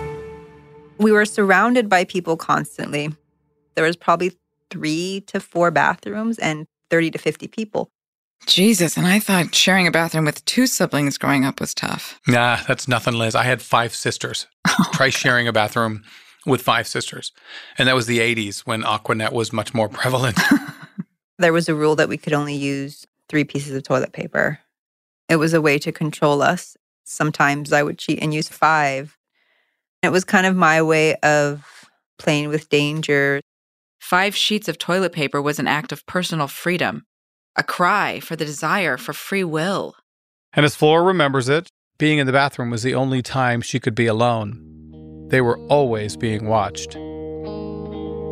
We 0.97 1.13
were 1.13 1.23
surrounded 1.23 1.87
by 1.87 2.03
people 2.03 2.35
constantly. 2.35 3.09
There 3.75 3.85
was 3.85 3.95
probably 3.95 4.33
three 4.69 5.23
to 5.27 5.39
four 5.39 5.71
bathrooms 5.71 6.37
and 6.37 6.67
30 6.89 7.11
to 7.11 7.17
50 7.17 7.47
people. 7.47 7.89
Jesus, 8.47 8.97
and 8.97 9.07
I 9.07 9.19
thought 9.19 9.55
sharing 9.55 9.87
a 9.87 9.91
bathroom 9.91 10.25
with 10.25 10.43
two 10.43 10.67
siblings 10.67 11.17
growing 11.17 11.45
up 11.45 11.61
was 11.61 11.73
tough. 11.73 12.19
Nah, 12.27 12.59
that's 12.67 12.87
nothing, 12.87 13.13
Liz. 13.13 13.33
I 13.33 13.43
had 13.43 13.61
five 13.61 13.95
sisters. 13.95 14.45
Oh, 14.77 14.89
Try 14.91 15.07
sharing 15.07 15.47
a 15.47 15.53
bathroom 15.53 16.03
with 16.45 16.61
five 16.61 16.85
sisters. 16.85 17.31
And 17.77 17.87
that 17.87 17.95
was 17.95 18.07
the 18.07 18.19
80s 18.19 18.59
when 18.59 18.83
Aqua 18.83 19.15
Net 19.15 19.31
was 19.31 19.53
much 19.53 19.73
more 19.73 19.87
prevalent. 19.87 20.37
There 21.37 21.53
was 21.53 21.67
a 21.67 21.75
rule 21.75 21.95
that 21.97 22.09
we 22.09 22.17
could 22.17 22.33
only 22.33 22.55
use 22.55 23.05
three 23.27 23.43
pieces 23.43 23.75
of 23.75 23.83
toilet 23.83 24.13
paper. 24.13 24.59
It 25.27 25.35
was 25.35 25.53
a 25.53 25.61
way 25.61 25.77
to 25.79 25.91
control 25.91 26.41
us. 26.41 26.77
Sometimes 27.03 27.73
I 27.73 27.83
would 27.83 27.97
cheat 27.97 28.19
and 28.21 28.33
use 28.33 28.47
five. 28.47 29.17
It 30.01 30.09
was 30.09 30.23
kind 30.23 30.45
of 30.45 30.55
my 30.55 30.81
way 30.81 31.15
of 31.15 31.89
playing 32.17 32.49
with 32.49 32.69
danger. 32.69 33.41
Five 33.99 34.35
sheets 34.35 34.67
of 34.67 34.77
toilet 34.77 35.11
paper 35.11 35.41
was 35.41 35.59
an 35.59 35.67
act 35.67 35.91
of 35.91 36.05
personal 36.05 36.47
freedom, 36.47 37.05
a 37.55 37.63
cry 37.63 38.19
for 38.19 38.35
the 38.35 38.45
desire 38.45 38.97
for 38.97 39.13
free 39.13 39.43
will. 39.43 39.95
and 40.53 40.65
as 40.65 40.75
Flora 40.75 41.03
remembers 41.03 41.49
it, 41.49 41.67
being 41.97 42.19
in 42.19 42.27
the 42.27 42.33
bathroom 42.33 42.69
was 42.69 42.83
the 42.83 42.95
only 42.95 43.21
time 43.21 43.61
she 43.61 43.79
could 43.79 43.95
be 43.95 44.05
alone. 44.05 44.61
They 45.29 45.41
were 45.41 45.57
always 45.67 46.15
being 46.15 46.47
watched. 46.47 46.93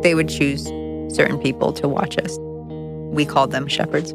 They 0.02 0.14
would 0.14 0.28
choose 0.28 0.64
certain 1.14 1.38
people 1.38 1.72
to 1.74 1.88
watch 1.88 2.16
us. 2.18 2.38
We 3.14 3.24
called 3.24 3.52
them 3.52 3.68
shepherds. 3.68 4.12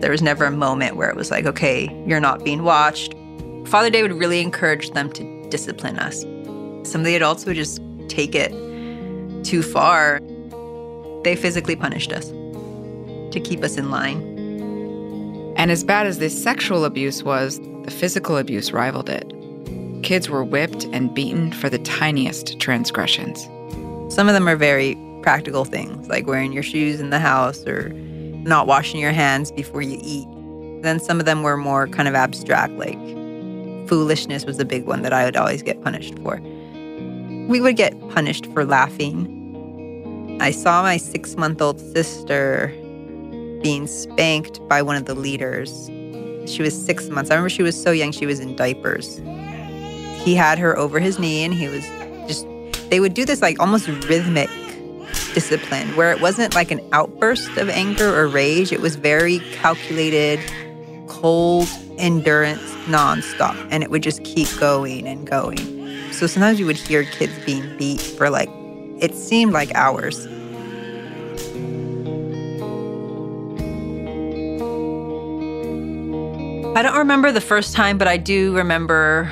There 0.00 0.10
was 0.10 0.20
never 0.20 0.44
a 0.44 0.50
moment 0.50 0.96
where 0.96 1.08
it 1.08 1.16
was 1.16 1.30
like, 1.30 1.46
okay, 1.46 1.88
you're 2.06 2.20
not 2.20 2.44
being 2.44 2.64
watched. 2.64 3.14
Father 3.66 3.88
David 3.88 4.12
really 4.12 4.40
encouraged 4.40 4.94
them 4.94 5.10
to 5.12 5.48
discipline 5.48 5.98
us. 5.98 6.22
Some 6.90 7.00
of 7.00 7.04
the 7.04 7.14
adults 7.14 7.46
would 7.46 7.56
just 7.56 7.80
take 8.08 8.34
it 8.34 8.50
too 9.44 9.62
far. 9.62 10.20
They 11.22 11.36
physically 11.36 11.76
punished 11.76 12.12
us 12.12 12.26
to 13.32 13.40
keep 13.42 13.62
us 13.62 13.76
in 13.76 13.90
line. 13.90 14.20
And 15.56 15.70
as 15.70 15.84
bad 15.84 16.06
as 16.06 16.18
this 16.18 16.40
sexual 16.40 16.84
abuse 16.84 17.22
was, 17.22 17.60
the 17.84 17.90
physical 17.90 18.36
abuse 18.36 18.72
rivaled 18.72 19.08
it. 19.08 19.32
Kids 20.02 20.28
were 20.28 20.44
whipped 20.44 20.84
and 20.86 21.14
beaten 21.14 21.52
for 21.52 21.68
the 21.68 21.78
tiniest 21.78 22.58
transgressions. 22.58 23.44
Some 24.12 24.28
of 24.28 24.34
them 24.34 24.48
are 24.48 24.56
very 24.56 24.98
practical 25.22 25.64
things, 25.64 26.08
like 26.08 26.26
wearing 26.26 26.52
your 26.52 26.62
shoes 26.62 27.00
in 27.00 27.10
the 27.10 27.18
house 27.18 27.66
or 27.66 27.92
not 28.46 28.66
washing 28.66 29.00
your 29.00 29.12
hands 29.12 29.50
before 29.50 29.82
you 29.82 29.98
eat. 30.00 30.26
Then 30.82 31.00
some 31.00 31.18
of 31.18 31.26
them 31.26 31.42
were 31.42 31.56
more 31.56 31.88
kind 31.88 32.08
of 32.08 32.14
abstract, 32.14 32.72
like 32.74 32.98
foolishness 33.88 34.44
was 34.44 34.58
a 34.58 34.64
big 34.64 34.86
one 34.86 35.02
that 35.02 35.12
I 35.12 35.24
would 35.24 35.36
always 35.36 35.62
get 35.62 35.82
punished 35.82 36.18
for. 36.20 36.40
We 37.48 37.60
would 37.60 37.76
get 37.76 37.98
punished 38.10 38.46
for 38.52 38.64
laughing. 38.64 40.38
I 40.40 40.50
saw 40.50 40.82
my 40.82 40.96
six 40.96 41.36
month 41.36 41.60
old 41.62 41.80
sister 41.80 42.68
being 43.62 43.86
spanked 43.86 44.66
by 44.68 44.82
one 44.82 44.96
of 44.96 45.06
the 45.06 45.14
leaders. 45.14 45.86
She 46.50 46.62
was 46.62 46.74
six 46.74 47.08
months. 47.08 47.30
I 47.30 47.34
remember 47.34 47.48
she 47.48 47.62
was 47.62 47.80
so 47.80 47.90
young, 47.90 48.12
she 48.12 48.26
was 48.26 48.40
in 48.40 48.54
diapers. 48.54 49.20
He 50.22 50.34
had 50.34 50.58
her 50.58 50.76
over 50.76 51.00
his 51.00 51.18
knee 51.18 51.44
and 51.44 51.54
he 51.54 51.68
was 51.68 51.84
just, 52.28 52.46
they 52.90 53.00
would 53.00 53.14
do 53.14 53.24
this 53.24 53.42
like 53.42 53.58
almost 53.60 53.88
rhythmic 53.88 54.50
discipline 55.36 55.94
where 55.96 56.10
it 56.12 56.22
wasn't 56.22 56.54
like 56.54 56.70
an 56.70 56.80
outburst 56.92 57.58
of 57.58 57.68
anger 57.68 58.18
or 58.18 58.26
rage. 58.26 58.72
It 58.72 58.80
was 58.80 58.96
very 58.96 59.40
calculated, 59.52 60.40
cold 61.08 61.68
endurance 61.98 62.62
nonstop. 62.86 63.54
And 63.70 63.82
it 63.82 63.90
would 63.90 64.02
just 64.02 64.24
keep 64.24 64.48
going 64.58 65.06
and 65.06 65.26
going. 65.26 65.58
So 66.10 66.26
sometimes 66.26 66.58
you 66.58 66.64
would 66.64 66.78
hear 66.78 67.04
kids 67.04 67.34
being 67.44 67.76
beat 67.76 68.00
for 68.00 68.30
like, 68.30 68.48
it 68.98 69.14
seemed 69.14 69.52
like 69.52 69.74
hours. 69.74 70.26
I 76.74 76.80
don't 76.80 76.96
remember 76.96 77.30
the 77.30 77.42
first 77.42 77.74
time, 77.74 77.98
but 77.98 78.08
I 78.08 78.16
do 78.16 78.56
remember 78.56 79.30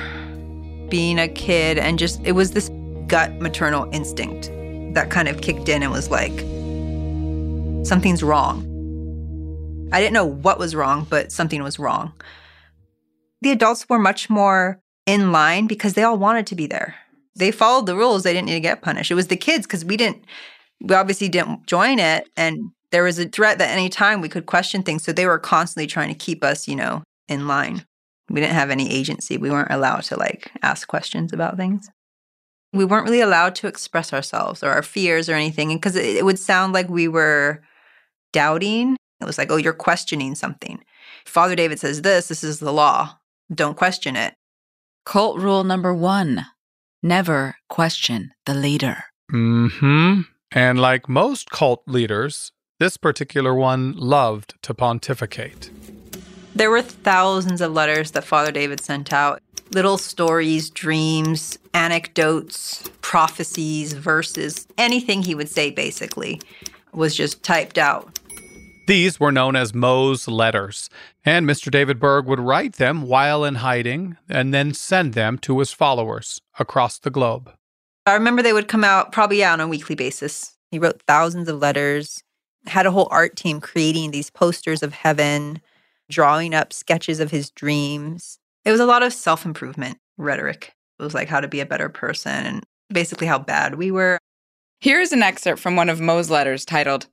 being 0.87 1.17
a 1.17 1.27
kid 1.27 1.79
and 1.79 1.97
just, 1.97 2.23
it 2.23 2.33
was 2.33 2.51
this 2.51 2.69
gut 3.07 3.33
maternal 3.41 3.89
instinct 3.91 4.51
that 4.95 5.11
kind 5.11 5.27
of 5.27 5.41
kicked 5.41 5.69
in 5.69 5.83
and 5.83 5.91
was 5.91 6.09
like, 6.09 6.39
something's 7.85 8.23
wrong. 8.23 8.63
I 9.91 10.01
didn't 10.01 10.13
know 10.13 10.25
what 10.25 10.57
was 10.57 10.75
wrong, 10.75 11.05
but 11.09 11.31
something 11.31 11.61
was 11.61 11.77
wrong. 11.77 12.13
The 13.41 13.51
adults 13.51 13.87
were 13.87 13.99
much 13.99 14.29
more 14.29 14.79
in 15.05 15.31
line 15.31 15.67
because 15.67 15.93
they 15.93 16.03
all 16.03 16.17
wanted 16.17 16.47
to 16.47 16.55
be 16.55 16.65
there. 16.65 16.95
They 17.35 17.51
followed 17.51 17.85
the 17.85 17.95
rules, 17.95 18.23
they 18.23 18.33
didn't 18.33 18.47
need 18.47 18.55
to 18.55 18.59
get 18.61 18.81
punished. 18.81 19.11
It 19.11 19.15
was 19.15 19.27
the 19.27 19.37
kids 19.37 19.67
because 19.67 19.85
we 19.85 19.97
didn't, 19.97 20.23
we 20.81 20.95
obviously 20.95 21.29
didn't 21.29 21.67
join 21.67 21.99
it. 21.99 22.27
And 22.35 22.71
there 22.91 23.03
was 23.03 23.19
a 23.19 23.27
threat 23.27 23.57
that 23.57 23.69
any 23.69 23.89
time 23.89 24.21
we 24.21 24.29
could 24.29 24.45
question 24.45 24.81
things. 24.81 25.03
So 25.03 25.11
they 25.11 25.25
were 25.25 25.39
constantly 25.39 25.87
trying 25.87 26.09
to 26.09 26.15
keep 26.15 26.43
us, 26.43 26.67
you 26.67 26.75
know, 26.75 27.03
in 27.27 27.47
line. 27.47 27.85
We 28.29 28.39
didn't 28.39 28.55
have 28.55 28.71
any 28.71 28.89
agency. 28.89 29.37
We 29.37 29.51
weren't 29.51 29.71
allowed 29.71 30.03
to 30.05 30.17
like 30.17 30.49
ask 30.63 30.87
questions 30.87 31.33
about 31.33 31.57
things. 31.57 31.89
We 32.75 32.85
weren't 32.85 33.05
really 33.05 33.21
allowed 33.21 33.55
to 33.55 33.67
express 33.67 34.13
ourselves 34.13 34.63
or 34.63 34.69
our 34.69 34.83
fears 34.83 35.29
or 35.29 35.33
anything 35.33 35.69
because 35.75 35.95
it, 35.95 36.17
it 36.17 36.25
would 36.25 36.39
sound 36.39 36.73
like 36.73 36.89
we 36.89 37.07
were 37.07 37.63
doubting. 38.33 38.97
It 39.21 39.25
was 39.25 39.37
like, 39.37 39.51
oh, 39.51 39.57
you're 39.57 39.73
questioning 39.73 40.35
something. 40.35 40.83
Father 41.25 41.55
David 41.55 41.79
says 41.79 42.01
this, 42.01 42.27
this 42.27 42.43
is 42.43 42.59
the 42.59 42.73
law. 42.73 43.17
Don't 43.53 43.77
question 43.77 44.15
it. 44.15 44.35
Cult 45.05 45.39
rule 45.39 45.63
number 45.63 45.93
one 45.93 46.45
never 47.05 47.55
question 47.69 48.31
the 48.45 48.53
leader. 48.53 49.05
Mm 49.31 49.71
hmm. 49.71 50.21
And 50.51 50.79
like 50.79 51.07
most 51.07 51.51
cult 51.51 51.83
leaders, 51.87 52.51
this 52.79 52.97
particular 52.97 53.53
one 53.53 53.93
loved 53.93 54.55
to 54.63 54.73
pontificate. 54.73 55.69
There 56.55 56.71
were 56.71 56.81
thousands 56.81 57.61
of 57.61 57.73
letters 57.73 58.11
that 58.11 58.23
Father 58.23 58.51
David 58.51 58.79
sent 58.79 59.11
out 59.13 59.41
little 59.71 59.97
stories, 59.97 60.69
dreams, 60.69 61.57
anecdotes, 61.73 62.83
prophecies, 63.01 63.93
verses, 63.93 64.67
anything 64.77 65.21
he 65.21 65.35
would 65.35 65.49
say 65.49 65.71
basically 65.71 66.41
was 66.93 67.15
just 67.15 67.43
typed 67.43 67.77
out. 67.77 68.19
These 68.87 69.19
were 69.19 69.31
known 69.31 69.55
as 69.55 69.73
Mo's 69.73 70.27
letters, 70.27 70.89
and 71.25 71.47
Mr. 71.47 71.71
David 71.71 71.99
Berg 71.99 72.27
would 72.27 72.39
write 72.39 72.73
them 72.73 73.01
while 73.01 73.43
in 73.43 73.55
hiding 73.55 74.17
and 74.29 74.53
then 74.53 74.75
send 74.75 75.13
them 75.13 75.39
to 75.39 75.57
his 75.59 75.71
followers 75.71 76.39
across 76.59 76.99
the 76.99 77.09
globe. 77.09 77.51
I 78.05 78.13
remember 78.13 78.43
they 78.43 78.53
would 78.53 78.67
come 78.67 78.83
out 78.83 79.11
probably 79.11 79.39
yeah, 79.39 79.53
on 79.53 79.59
a 79.59 79.67
weekly 79.67 79.95
basis. 79.95 80.55
He 80.69 80.77
wrote 80.77 81.01
thousands 81.07 81.49
of 81.49 81.59
letters, 81.59 82.23
had 82.67 82.85
a 82.85 82.91
whole 82.91 83.07
art 83.09 83.35
team 83.35 83.59
creating 83.59 84.11
these 84.11 84.29
posters 84.29 84.83
of 84.83 84.93
heaven, 84.93 85.61
drawing 86.07 86.53
up 86.53 86.71
sketches 86.71 87.19
of 87.19 87.31
his 87.31 87.49
dreams. 87.49 88.39
It 88.65 88.71
was 88.71 88.79
a 88.79 88.85
lot 88.85 89.03
of 89.03 89.13
self 89.13 89.45
improvement 89.45 89.97
rhetoric. 90.17 90.73
It 90.99 91.03
was 91.03 91.13
like 91.13 91.27
how 91.27 91.39
to 91.39 91.47
be 91.47 91.59
a 91.59 91.65
better 91.65 91.87
person 91.89 92.45
and 92.45 92.63
basically 92.89 93.27
how 93.27 93.37
bad 93.39 93.75
we 93.75 93.91
were. 93.91 94.17
Here's 94.81 95.11
an 95.11 95.21
excerpt 95.21 95.61
from 95.61 95.75
one 95.75 95.89
of 95.89 96.01
Mo's 96.01 96.29
letters 96.29 96.65
titled 96.65 97.07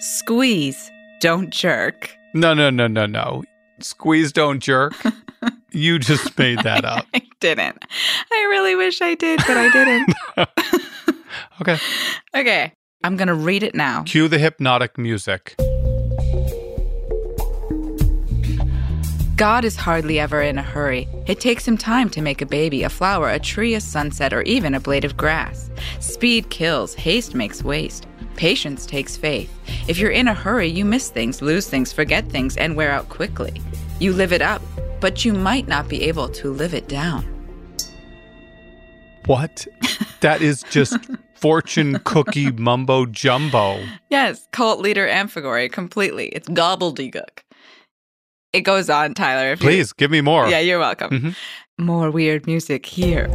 Squeeze, 0.00 0.90
Don't 1.20 1.50
Jerk. 1.50 2.10
No, 2.34 2.52
no, 2.54 2.70
no, 2.70 2.86
no, 2.86 3.06
no. 3.06 3.44
Squeeze, 3.80 4.32
don't 4.32 4.60
jerk. 4.60 4.92
you 5.72 5.98
just 5.98 6.36
made 6.38 6.60
that 6.60 6.84
up. 6.84 7.06
I 7.14 7.22
didn't. 7.40 7.84
I 8.32 8.46
really 8.50 8.74
wish 8.74 9.00
I 9.02 9.14
did, 9.14 9.40
but 9.46 9.56
I 9.56 9.70
didn't. 9.70 10.14
Okay. 11.60 11.78
okay, 12.34 12.72
I'm 13.04 13.16
going 13.16 13.28
to 13.28 13.34
read 13.34 13.62
it 13.62 13.74
now. 13.76 14.02
Cue 14.02 14.26
the 14.26 14.38
hypnotic 14.38 14.98
music. 14.98 15.54
God 19.36 19.64
is 19.64 19.74
hardly 19.74 20.20
ever 20.20 20.40
in 20.42 20.58
a 20.58 20.62
hurry. 20.62 21.08
It 21.26 21.40
takes 21.40 21.66
him 21.66 21.76
time 21.76 22.08
to 22.10 22.22
make 22.22 22.40
a 22.40 22.46
baby, 22.46 22.84
a 22.84 22.88
flower, 22.88 23.30
a 23.30 23.40
tree, 23.40 23.74
a 23.74 23.80
sunset, 23.80 24.32
or 24.32 24.42
even 24.42 24.74
a 24.74 24.80
blade 24.80 25.04
of 25.04 25.16
grass. 25.16 25.70
Speed 25.98 26.50
kills, 26.50 26.94
haste 26.94 27.34
makes 27.34 27.64
waste. 27.64 28.06
Patience 28.36 28.86
takes 28.86 29.16
faith. 29.16 29.52
If 29.88 29.98
you're 29.98 30.12
in 30.12 30.28
a 30.28 30.34
hurry, 30.34 30.68
you 30.68 30.84
miss 30.84 31.10
things, 31.10 31.42
lose 31.42 31.68
things, 31.68 31.92
forget 31.92 32.24
things, 32.28 32.56
and 32.56 32.76
wear 32.76 32.92
out 32.92 33.08
quickly. 33.08 33.60
You 33.98 34.12
live 34.12 34.32
it 34.32 34.42
up, 34.42 34.62
but 35.00 35.24
you 35.24 35.32
might 35.32 35.66
not 35.66 35.88
be 35.88 36.04
able 36.04 36.28
to 36.28 36.52
live 36.52 36.72
it 36.72 36.86
down. 36.86 37.24
What? 39.26 39.66
That 40.20 40.42
is 40.42 40.62
just 40.70 40.96
fortune 41.34 41.98
cookie 42.04 42.52
mumbo 42.52 43.04
jumbo. 43.06 43.82
Yes, 44.10 44.46
cult 44.52 44.78
leader 44.78 45.08
Amphigory, 45.08 45.68
completely. 45.68 46.28
It's 46.28 46.48
gobbledygook. 46.48 47.43
It 48.54 48.60
goes 48.62 48.88
on, 48.88 49.14
Tyler. 49.14 49.52
If 49.52 49.60
you- 49.62 49.68
Please 49.68 49.92
give 49.92 50.10
me 50.12 50.20
more. 50.20 50.46
Yeah, 50.48 50.60
you're 50.60 50.78
welcome. 50.78 51.10
Mhm. 51.10 51.34
More 51.76 52.10
weird 52.10 52.46
music 52.46 52.86
here. 52.86 53.28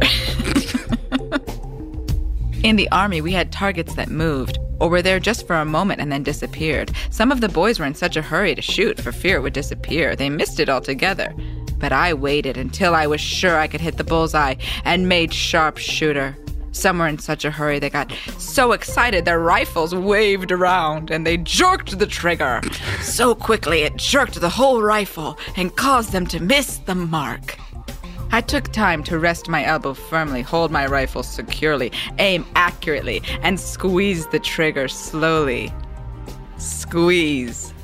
In 2.62 2.76
the 2.76 2.88
army, 2.90 3.20
we 3.20 3.32
had 3.32 3.52
targets 3.52 3.94
that 3.94 4.08
moved 4.10 4.58
or 4.80 4.88
were 4.90 5.02
there 5.02 5.18
just 5.20 5.46
for 5.46 5.56
a 5.56 5.64
moment 5.64 6.00
and 6.00 6.10
then 6.12 6.22
disappeared. 6.22 6.90
Some 7.10 7.30
of 7.32 7.40
the 7.42 7.48
boys 7.48 7.78
were 7.78 7.84
in 7.86 7.94
such 7.94 8.16
a 8.16 8.22
hurry 8.22 8.54
to 8.54 8.62
shoot 8.62 8.98
for 9.00 9.12
fear 9.12 9.36
it 9.36 9.40
would 9.40 9.52
disappear. 9.54 10.14
They 10.16 10.28
missed 10.30 10.58
it 10.60 10.68
altogether. 10.70 11.34
But 11.78 11.92
I 11.92 12.12
waited 12.14 12.56
until 12.58 12.94
I 12.94 13.06
was 13.06 13.20
sure 13.20 13.58
I 13.58 13.66
could 13.66 13.80
hit 13.80 13.96
the 13.98 14.04
bullseye 14.04 14.54
and 14.84 15.08
made 15.08 15.32
sharpshooter. 15.34 16.36
Some 16.72 16.98
were 16.98 17.08
in 17.08 17.18
such 17.18 17.44
a 17.44 17.50
hurry 17.50 17.78
they 17.78 17.90
got 17.90 18.12
so 18.38 18.72
excited 18.72 19.24
their 19.24 19.40
rifles 19.40 19.94
waved 19.94 20.52
around 20.52 21.10
and 21.10 21.26
they 21.26 21.36
jerked 21.36 21.98
the 21.98 22.06
trigger. 22.06 22.60
So 23.02 23.34
quickly 23.34 23.82
it 23.82 23.96
jerked 23.96 24.40
the 24.40 24.48
whole 24.48 24.80
rifle 24.82 25.36
and 25.56 25.74
caused 25.74 26.12
them 26.12 26.26
to 26.28 26.40
miss 26.40 26.78
the 26.78 26.94
mark. 26.94 27.56
I 28.32 28.40
took 28.40 28.68
time 28.72 29.02
to 29.04 29.18
rest 29.18 29.48
my 29.48 29.64
elbow 29.64 29.92
firmly, 29.94 30.42
hold 30.42 30.70
my 30.70 30.86
rifle 30.86 31.24
securely, 31.24 31.90
aim 32.20 32.46
accurately, 32.54 33.22
and 33.42 33.58
squeeze 33.58 34.28
the 34.28 34.38
trigger 34.38 34.86
slowly. 34.86 35.72
Squeeze. 36.56 37.74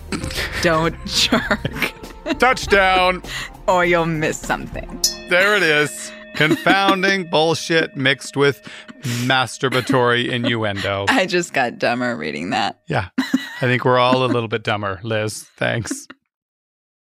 Don't 0.63 0.95
jerk, 1.07 1.93
Touchdown. 2.39 3.23
or 3.67 3.85
you'll 3.85 4.07
miss 4.07 4.39
something. 4.39 5.01
There 5.29 5.57
it 5.57 5.65
is. 5.65 6.13
Confounding 6.37 7.29
bullshit 7.31 7.97
mixed 7.97 8.37
with 8.37 8.63
masturbatory 9.25 10.29
innuendo. 10.29 11.07
I 11.09 11.27
just 11.27 11.53
got 11.53 11.79
dumber 11.79 12.17
reading 12.17 12.51
that. 12.51 12.81
Yeah. 12.89 13.09
I 13.19 13.61
think 13.61 13.85
we're 13.85 13.99
all 13.99 14.25
a 14.25 14.27
little 14.27 14.49
bit 14.49 14.63
dumber, 14.63 15.01
Liz. 15.03 15.45
Thanks. 15.57 16.07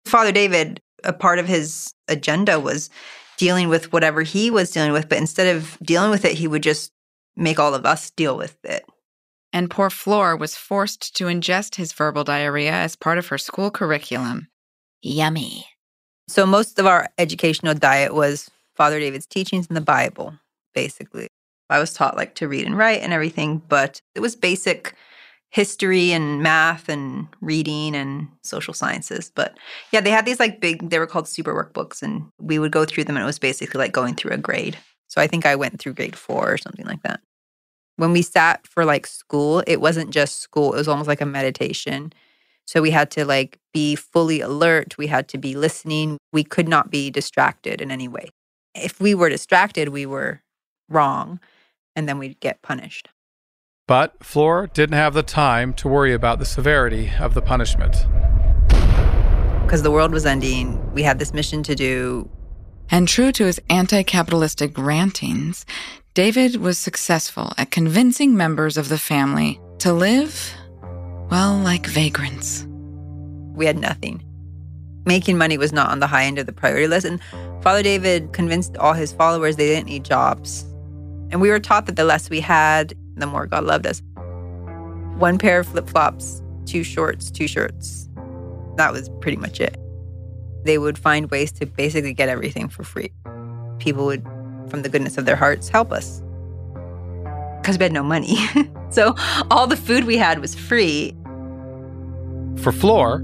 Father 0.05 0.31
David, 0.31 0.81
a 1.03 1.13
part 1.13 1.39
of 1.39 1.47
his 1.47 1.93
agenda 2.07 2.59
was 2.59 2.89
dealing 3.37 3.67
with 3.67 3.91
whatever 3.91 4.23
he 4.23 4.49
was 4.49 4.71
dealing 4.71 4.93
with, 4.93 5.09
but 5.09 5.17
instead 5.17 5.55
of 5.55 5.77
dealing 5.83 6.11
with 6.11 6.25
it, 6.25 6.33
he 6.33 6.47
would 6.47 6.63
just 6.63 6.91
make 7.35 7.59
all 7.59 7.73
of 7.73 7.85
us 7.85 8.11
deal 8.11 8.37
with 8.37 8.57
it. 8.63 8.85
And 9.51 9.69
poor 9.69 9.89
Flora 9.89 10.37
was 10.37 10.55
forced 10.55 11.15
to 11.17 11.25
ingest 11.25 11.75
his 11.75 11.93
verbal 11.93 12.23
diarrhea 12.23 12.71
as 12.71 12.95
part 12.95 13.17
of 13.17 13.27
her 13.27 13.37
school 13.37 13.71
curriculum. 13.71 14.47
Yummy. 15.01 15.65
So 16.27 16.45
most 16.45 16.79
of 16.79 16.85
our 16.85 17.09
educational 17.17 17.73
diet 17.73 18.13
was 18.13 18.49
Father 18.75 18.99
David's 18.99 19.25
teachings 19.25 19.67
in 19.67 19.75
the 19.75 19.81
Bible, 19.81 20.33
basically. 20.73 21.27
I 21.69 21.79
was 21.79 21.93
taught 21.93 22.17
like 22.17 22.35
to 22.35 22.47
read 22.47 22.65
and 22.65 22.77
write 22.77 23.01
and 23.01 23.13
everything, 23.13 23.61
but 23.67 23.99
it 24.13 24.19
was 24.19 24.35
basic 24.35 24.95
history 25.49 26.11
and 26.11 26.43
math 26.43 26.89
and 26.89 27.27
reading 27.41 27.95
and 27.95 28.27
social 28.43 28.73
sciences. 28.73 29.31
But 29.33 29.57
yeah, 29.91 30.01
they 30.01 30.11
had 30.11 30.25
these 30.25 30.39
like 30.39 30.59
big, 30.59 30.89
they 30.89 30.99
were 30.99 31.07
called 31.07 31.27
super 31.27 31.53
workbooks, 31.53 32.01
and 32.03 32.25
we 32.39 32.59
would 32.59 32.71
go 32.71 32.85
through 32.85 33.05
them, 33.05 33.15
and 33.15 33.23
it 33.23 33.27
was 33.27 33.39
basically 33.39 33.79
like 33.79 33.93
going 33.93 34.15
through 34.15 34.31
a 34.31 34.37
grade. 34.37 34.77
So 35.07 35.21
I 35.21 35.27
think 35.27 35.45
I 35.45 35.55
went 35.55 35.79
through 35.79 35.93
grade 35.93 36.15
four 36.15 36.51
or 36.51 36.57
something 36.57 36.85
like 36.85 37.01
that. 37.03 37.21
When 37.95 38.11
we 38.11 38.21
sat 38.21 38.67
for 38.67 38.83
like 38.83 39.07
school, 39.07 39.63
it 39.65 39.79
wasn't 39.79 40.09
just 40.09 40.41
school, 40.41 40.73
it 40.73 40.77
was 40.77 40.89
almost 40.89 41.07
like 41.07 41.21
a 41.21 41.25
meditation. 41.25 42.11
So 42.65 42.81
we 42.81 42.91
had 42.91 43.11
to 43.11 43.25
like 43.25 43.59
be 43.73 43.95
fully 43.95 44.41
alert. 44.41 44.97
We 44.97 45.07
had 45.07 45.27
to 45.29 45.37
be 45.37 45.55
listening. 45.55 46.17
We 46.33 46.43
could 46.43 46.67
not 46.67 46.89
be 46.89 47.09
distracted 47.11 47.79
in 47.79 47.91
any 47.91 48.07
way. 48.07 48.29
If 48.75 48.99
we 48.99 49.15
were 49.15 49.29
distracted, 49.29 49.89
we 49.89 50.05
were 50.05 50.41
wrong 50.89 51.39
and 51.95 52.07
then 52.07 52.19
we'd 52.19 52.39
get 52.39 52.61
punished. 52.61 53.09
But 53.87 54.23
Flor 54.23 54.67
didn't 54.67 54.97
have 54.97 55.13
the 55.13 55.23
time 55.23 55.73
to 55.75 55.87
worry 55.87 56.13
about 56.13 56.39
the 56.39 56.45
severity 56.45 57.11
of 57.19 57.33
the 57.33 57.41
punishment. 57.41 58.05
Because 59.61 59.83
the 59.83 59.91
world 59.91 60.11
was 60.11 60.25
ending, 60.25 60.93
we 60.93 61.03
had 61.03 61.19
this 61.19 61.33
mission 61.33 61.63
to 61.63 61.75
do. 61.75 62.29
And 62.89 63.07
true 63.07 63.31
to 63.31 63.45
his 63.45 63.61
anti 63.69 64.03
capitalistic 64.03 64.77
rantings, 64.77 65.65
David 66.13 66.57
was 66.57 66.77
successful 66.77 67.53
at 67.57 67.71
convincing 67.71 68.35
members 68.35 68.77
of 68.77 68.89
the 68.89 68.97
family 68.97 69.59
to 69.79 69.93
live, 69.93 70.53
well, 71.29 71.57
like 71.57 71.85
vagrants. 71.85 72.67
We 73.53 73.65
had 73.65 73.77
nothing. 73.77 74.24
Making 75.05 75.37
money 75.37 75.57
was 75.57 75.71
not 75.71 75.91
on 75.91 75.99
the 75.99 76.07
high 76.07 76.25
end 76.25 76.39
of 76.39 76.45
the 76.45 76.53
priority 76.53 76.87
list. 76.87 77.05
And 77.05 77.19
Father 77.61 77.83
David 77.83 78.33
convinced 78.33 78.75
all 78.77 78.93
his 78.93 79.13
followers 79.13 79.55
they 79.55 79.67
didn't 79.67 79.87
need 79.87 80.03
jobs. 80.03 80.63
And 81.31 81.41
we 81.41 81.49
were 81.49 81.59
taught 81.59 81.85
that 81.85 81.95
the 81.95 82.03
less 82.03 82.29
we 82.29 82.39
had, 82.39 82.93
the 83.15 83.27
more 83.27 83.45
God 83.45 83.63
loved 83.63 83.85
us. 83.85 84.01
One 85.17 85.37
pair 85.37 85.59
of 85.59 85.67
flip 85.67 85.87
flops, 85.87 86.41
two 86.65 86.83
shorts, 86.83 87.31
two 87.31 87.47
shirts. 87.47 88.09
That 88.77 88.91
was 88.91 89.09
pretty 89.21 89.37
much 89.37 89.59
it. 89.59 89.77
They 90.63 90.77
would 90.77 90.97
find 90.97 91.29
ways 91.29 91.51
to 91.53 91.65
basically 91.65 92.13
get 92.13 92.27
everything 92.27 92.69
for 92.69 92.83
free. 92.83 93.11
People 93.79 94.05
would, 94.05 94.23
from 94.69 94.81
the 94.81 94.89
goodness 94.89 95.17
of 95.17 95.25
their 95.25 95.35
hearts, 95.35 95.69
help 95.69 95.91
us. 95.91 96.21
Because 97.61 97.77
we 97.77 97.83
had 97.83 97.93
no 97.93 98.03
money. 98.03 98.37
so 98.89 99.15
all 99.51 99.67
the 99.67 99.77
food 99.77 100.05
we 100.05 100.17
had 100.17 100.39
was 100.39 100.55
free. 100.55 101.15
For 102.57 102.71
Flor, 102.71 103.23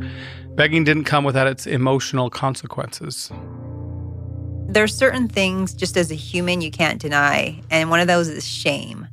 begging 0.61 0.83
didn't 0.83 1.05
come 1.05 1.23
without 1.23 1.47
its 1.47 1.65
emotional 1.65 2.29
consequences. 2.29 3.31
There's 4.67 4.93
certain 4.93 5.27
things 5.27 5.73
just 5.73 5.97
as 5.97 6.11
a 6.11 6.15
human 6.15 6.61
you 6.61 6.69
can't 6.69 7.01
deny. 7.01 7.59
And 7.71 7.89
one 7.89 7.99
of 7.99 8.05
those 8.05 8.27
is 8.27 8.47
shame. 8.47 9.07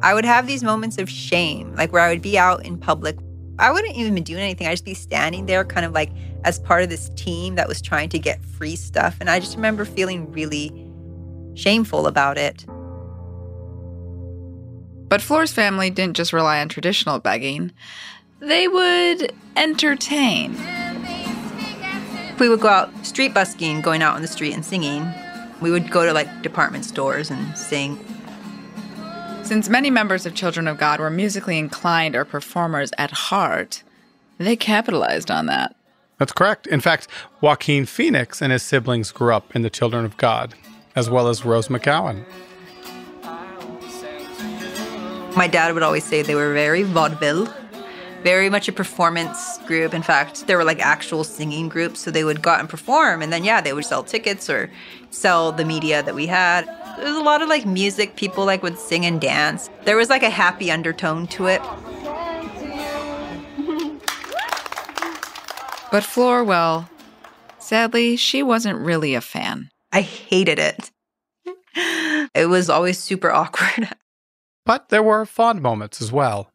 I 0.00 0.14
would 0.14 0.24
have 0.24 0.46
these 0.46 0.64
moments 0.64 0.96
of 0.96 1.10
shame, 1.10 1.74
like 1.74 1.92
where 1.92 2.00
I 2.00 2.08
would 2.08 2.22
be 2.22 2.38
out 2.38 2.64
in 2.64 2.78
public. 2.78 3.18
I 3.58 3.72
wouldn't 3.72 3.94
even 3.94 4.14
be 4.14 4.22
doing 4.22 4.40
anything. 4.40 4.66
I'd 4.66 4.70
just 4.70 4.86
be 4.86 4.94
standing 4.94 5.44
there, 5.44 5.66
kind 5.66 5.84
of 5.84 5.92
like 5.92 6.12
as 6.44 6.60
part 6.60 6.82
of 6.82 6.88
this 6.88 7.10
team 7.10 7.56
that 7.56 7.68
was 7.68 7.82
trying 7.82 8.08
to 8.08 8.18
get 8.18 8.42
free 8.42 8.74
stuff. 8.74 9.18
And 9.20 9.28
I 9.28 9.40
just 9.40 9.56
remember 9.56 9.84
feeling 9.84 10.32
really 10.32 10.72
shameful 11.56 12.06
about 12.06 12.38
it. 12.38 12.64
But 15.10 15.20
Flor's 15.20 15.52
family 15.52 15.90
didn't 15.90 16.16
just 16.16 16.32
rely 16.32 16.62
on 16.62 16.70
traditional 16.70 17.18
begging, 17.18 17.70
they 18.46 18.68
would 18.68 19.32
entertain. 19.56 20.56
We 22.38 22.48
would 22.48 22.60
go 22.60 22.68
out 22.68 23.06
street 23.06 23.32
busking, 23.32 23.80
going 23.80 24.02
out 24.02 24.16
on 24.16 24.22
the 24.22 24.28
street 24.28 24.54
and 24.54 24.64
singing. 24.64 25.08
We 25.60 25.70
would 25.70 25.90
go 25.90 26.04
to 26.04 26.12
like 26.12 26.42
department 26.42 26.84
stores 26.84 27.30
and 27.30 27.56
sing. 27.56 27.98
Since 29.44 29.68
many 29.68 29.90
members 29.90 30.26
of 30.26 30.34
Children 30.34 30.66
of 30.68 30.78
God 30.78 31.00
were 31.00 31.10
musically 31.10 31.58
inclined 31.58 32.16
or 32.16 32.24
performers 32.24 32.90
at 32.98 33.10
heart, 33.10 33.82
they 34.38 34.56
capitalized 34.56 35.30
on 35.30 35.46
that. 35.46 35.76
That's 36.18 36.32
correct. 36.32 36.66
In 36.66 36.80
fact, 36.80 37.08
Joaquin 37.40 37.86
Phoenix 37.86 38.40
and 38.40 38.52
his 38.52 38.62
siblings 38.62 39.12
grew 39.12 39.34
up 39.34 39.54
in 39.54 39.62
the 39.62 39.70
Children 39.70 40.04
of 40.04 40.16
God, 40.16 40.54
as 40.96 41.10
well 41.10 41.28
as 41.28 41.44
Rose 41.44 41.68
McGowan. 41.68 42.24
My 45.36 45.48
dad 45.48 45.74
would 45.74 45.82
always 45.82 46.04
say 46.04 46.22
they 46.22 46.34
were 46.34 46.52
very 46.52 46.84
vaudeville, 46.84 47.52
very 48.24 48.48
much 48.48 48.66
a 48.68 48.72
performance 48.72 49.58
group. 49.66 49.92
In 49.94 50.02
fact, 50.02 50.46
there 50.46 50.56
were 50.56 50.64
like 50.64 50.80
actual 50.80 51.22
singing 51.22 51.68
groups, 51.68 52.00
so 52.00 52.10
they 52.10 52.24
would 52.24 52.40
go 52.42 52.50
out 52.50 52.58
and 52.60 52.68
perform, 52.68 53.22
and 53.22 53.30
then 53.32 53.44
yeah, 53.44 53.60
they 53.60 53.74
would 53.74 53.84
sell 53.84 54.02
tickets 54.02 54.50
or 54.50 54.70
sell 55.10 55.52
the 55.52 55.64
media 55.64 56.02
that 56.02 56.14
we 56.14 56.26
had. 56.26 56.64
There 56.96 57.06
was 57.06 57.16
a 57.16 57.22
lot 57.22 57.42
of 57.42 57.48
like 57.48 57.66
music. 57.66 58.16
People 58.16 58.46
like 58.46 58.62
would 58.62 58.78
sing 58.78 59.04
and 59.04 59.20
dance. 59.20 59.68
There 59.84 59.96
was 59.96 60.08
like 60.08 60.22
a 60.22 60.30
happy 60.30 60.70
undertone 60.72 61.28
to 61.28 61.46
it. 61.46 61.62
But 65.92 66.02
Flor, 66.02 66.42
well, 66.42 66.90
sadly, 67.60 68.16
she 68.16 68.42
wasn't 68.42 68.80
really 68.80 69.14
a 69.14 69.20
fan. 69.20 69.68
I 69.92 70.00
hated 70.00 70.58
it. 70.58 70.90
It 72.34 72.46
was 72.48 72.68
always 72.68 72.98
super 72.98 73.30
awkward. 73.40 73.90
But 74.66 74.88
there 74.88 75.04
were 75.04 75.24
fond 75.24 75.62
moments 75.62 76.02
as 76.02 76.10
well. 76.10 76.50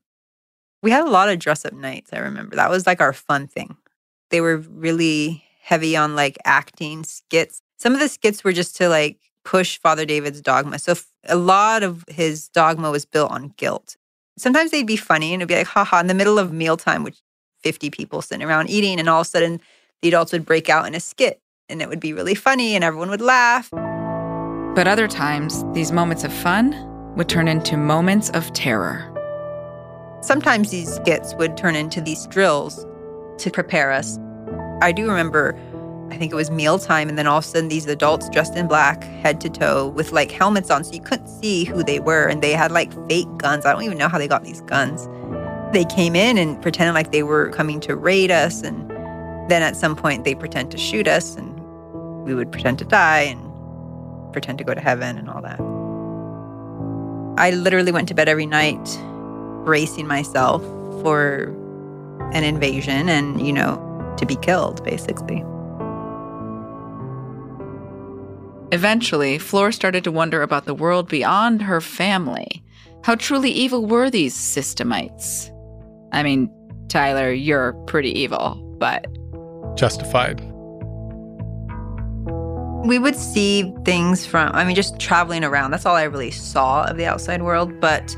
We 0.81 0.91
had 0.91 1.05
a 1.05 1.09
lot 1.09 1.29
of 1.29 1.39
dress 1.39 1.65
up 1.65 1.73
nights, 1.73 2.11
I 2.13 2.19
remember. 2.19 2.55
That 2.55 2.69
was 2.69 2.87
like 2.87 3.01
our 3.01 3.13
fun 3.13 3.47
thing. 3.47 3.75
They 4.29 4.41
were 4.41 4.57
really 4.57 5.43
heavy 5.61 5.95
on 5.95 6.15
like 6.15 6.37
acting 6.45 7.03
skits. 7.03 7.61
Some 7.77 7.93
of 7.93 7.99
the 7.99 8.07
skits 8.07 8.43
were 8.43 8.53
just 8.53 8.75
to 8.77 8.87
like 8.89 9.17
push 9.43 9.77
Father 9.79 10.05
David's 10.05 10.41
dogma. 10.41 10.79
So 10.79 10.95
a 11.27 11.35
lot 11.35 11.83
of 11.83 12.05
his 12.07 12.49
dogma 12.49 12.91
was 12.91 13.05
built 13.05 13.31
on 13.31 13.53
guilt. 13.57 13.97
Sometimes 14.37 14.71
they'd 14.71 14.87
be 14.87 14.95
funny 14.95 15.33
and 15.33 15.41
it'd 15.41 15.49
be 15.49 15.55
like, 15.55 15.67
haha, 15.67 15.99
in 15.99 16.07
the 16.07 16.13
middle 16.13 16.39
of 16.39 16.53
mealtime, 16.53 17.03
which 17.03 17.19
50 17.63 17.89
people 17.89 18.21
sitting 18.21 18.47
around 18.47 18.69
eating, 18.69 18.99
and 18.99 19.09
all 19.09 19.21
of 19.21 19.27
a 19.27 19.29
sudden 19.29 19.59
the 20.01 20.07
adults 20.07 20.31
would 20.31 20.45
break 20.45 20.69
out 20.69 20.87
in 20.87 20.95
a 20.95 20.99
skit 20.99 21.41
and 21.67 21.81
it 21.81 21.89
would 21.89 21.99
be 21.99 22.13
really 22.13 22.35
funny 22.35 22.75
and 22.75 22.83
everyone 22.83 23.09
would 23.09 23.21
laugh. 23.21 23.69
But 24.75 24.87
other 24.87 25.07
times, 25.09 25.65
these 25.73 25.91
moments 25.91 26.23
of 26.23 26.31
fun 26.31 26.73
would 27.17 27.27
turn 27.27 27.49
into 27.49 27.75
moments 27.75 28.29
of 28.29 28.53
terror. 28.53 29.13
Sometimes 30.21 30.71
these 30.71 30.93
skits 30.95 31.33
would 31.35 31.55
turn 31.55 31.75
into 31.75 32.01
these 32.01 32.27
drills 32.27 32.85
to 33.37 33.49
prepare 33.49 33.91
us. 33.91 34.19
I 34.81 34.91
do 34.91 35.07
remember, 35.07 35.57
I 36.11 36.17
think 36.17 36.31
it 36.31 36.35
was 36.35 36.51
mealtime, 36.51 37.07
and 37.07 37.17
then 37.17 37.25
all 37.25 37.37
of 37.37 37.45
a 37.45 37.47
sudden 37.47 37.69
these 37.69 37.85
adults 37.85 38.29
dressed 38.29 38.55
in 38.55 38.67
black, 38.67 39.03
head 39.03 39.39
to 39.41 39.49
toe, 39.49 39.87
with 39.87 40.11
like 40.11 40.29
helmets 40.29 40.69
on, 40.69 40.83
so 40.83 40.93
you 40.93 41.01
couldn't 41.01 41.27
see 41.27 41.63
who 41.63 41.83
they 41.83 41.99
were, 41.99 42.27
and 42.27 42.41
they 42.41 42.51
had 42.51 42.71
like 42.71 42.91
fake 43.07 43.27
guns. 43.37 43.65
I 43.65 43.71
don't 43.71 43.83
even 43.83 43.97
know 43.97 44.09
how 44.09 44.17
they 44.17 44.27
got 44.27 44.43
these 44.43 44.61
guns. 44.61 45.07
They 45.71 45.85
came 45.85 46.15
in 46.15 46.37
and 46.37 46.61
pretended 46.61 46.93
like 46.93 47.11
they 47.11 47.23
were 47.23 47.49
coming 47.51 47.79
to 47.81 47.95
raid 47.95 48.29
us, 48.29 48.61
and 48.61 48.89
then 49.49 49.61
at 49.61 49.77
some 49.77 49.95
point 49.95 50.25
they 50.25 50.35
pretend 50.35 50.71
to 50.71 50.77
shoot 50.77 51.07
us, 51.07 51.35
and 51.35 51.57
we 52.25 52.35
would 52.35 52.51
pretend 52.51 52.77
to 52.79 52.85
die 52.85 53.21
and 53.21 54.33
pretend 54.33 54.57
to 54.57 54.63
go 54.65 54.73
to 54.73 54.81
heaven 54.81 55.17
and 55.17 55.29
all 55.29 55.41
that. 55.41 55.59
I 57.41 57.51
literally 57.51 57.93
went 57.93 58.09
to 58.09 58.13
bed 58.13 58.27
every 58.27 58.45
night 58.45 58.99
bracing 59.69 60.07
myself 60.07 60.63
for 61.03 61.55
an 62.33 62.43
invasion 62.43 63.07
and, 63.07 63.45
you 63.45 63.53
know, 63.53 63.77
to 64.17 64.25
be 64.25 64.35
killed, 64.37 64.83
basically. 64.83 65.43
Eventually, 68.71 69.37
Flor 69.37 69.71
started 69.71 70.03
to 70.05 70.11
wonder 70.11 70.41
about 70.41 70.65
the 70.65 70.73
world 70.73 71.07
beyond 71.07 71.61
her 71.61 71.81
family. 71.81 72.63
How 73.03 73.13
truly 73.13 73.51
evil 73.51 73.85
were 73.85 74.09
these 74.09 74.35
systemites? 74.35 75.51
I 76.11 76.23
mean, 76.23 76.49
Tyler, 76.87 77.31
you're 77.31 77.73
pretty 77.85 78.09
evil, 78.19 78.55
but 78.79 79.05
Justified. 79.77 80.41
We 82.87 82.97
would 82.97 83.15
see 83.15 83.71
things 83.85 84.25
from, 84.25 84.51
I 84.55 84.63
mean, 84.63 84.75
just 84.75 84.97
traveling 84.97 85.43
around. 85.43 85.69
That's 85.69 85.85
all 85.85 85.95
I 85.95 86.05
really 86.05 86.31
saw 86.31 86.85
of 86.85 86.97
the 86.97 87.05
outside 87.05 87.43
world. 87.43 87.79
But 87.79 88.17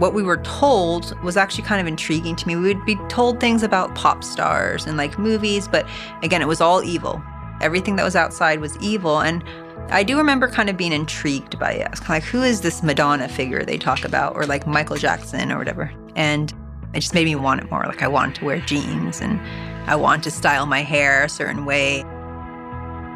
what 0.00 0.14
we 0.14 0.22
were 0.22 0.38
told 0.38 1.14
was 1.22 1.36
actually 1.36 1.62
kind 1.62 1.78
of 1.78 1.86
intriguing 1.86 2.34
to 2.34 2.48
me. 2.48 2.56
We 2.56 2.72
would 2.74 2.86
be 2.86 2.96
told 3.08 3.38
things 3.38 3.62
about 3.62 3.94
pop 3.94 4.24
stars 4.24 4.86
and 4.86 4.96
like 4.96 5.18
movies, 5.18 5.68
but 5.68 5.86
again, 6.22 6.40
it 6.40 6.48
was 6.48 6.62
all 6.62 6.82
evil. 6.82 7.22
Everything 7.60 7.96
that 7.96 8.04
was 8.04 8.16
outside 8.16 8.60
was 8.60 8.78
evil. 8.78 9.20
And 9.20 9.44
I 9.90 10.02
do 10.02 10.16
remember 10.16 10.48
kind 10.48 10.70
of 10.70 10.78
being 10.78 10.94
intrigued 10.94 11.58
by 11.58 11.72
it. 11.72 11.92
Kind 11.92 12.02
of 12.02 12.08
like, 12.08 12.22
who 12.22 12.42
is 12.42 12.62
this 12.62 12.82
Madonna 12.82 13.28
figure 13.28 13.62
they 13.62 13.76
talk 13.76 14.02
about, 14.06 14.34
or 14.36 14.46
like 14.46 14.66
Michael 14.66 14.96
Jackson 14.96 15.52
or 15.52 15.58
whatever? 15.58 15.92
And 16.16 16.50
it 16.94 17.00
just 17.00 17.12
made 17.12 17.26
me 17.26 17.34
want 17.34 17.60
it 17.60 17.70
more. 17.70 17.84
Like, 17.84 18.02
I 18.02 18.08
wanted 18.08 18.36
to 18.36 18.46
wear 18.46 18.60
jeans 18.60 19.20
and 19.20 19.38
I 19.86 19.96
want 19.96 20.24
to 20.24 20.30
style 20.30 20.64
my 20.64 20.80
hair 20.80 21.24
a 21.24 21.28
certain 21.28 21.66
way. 21.66 22.00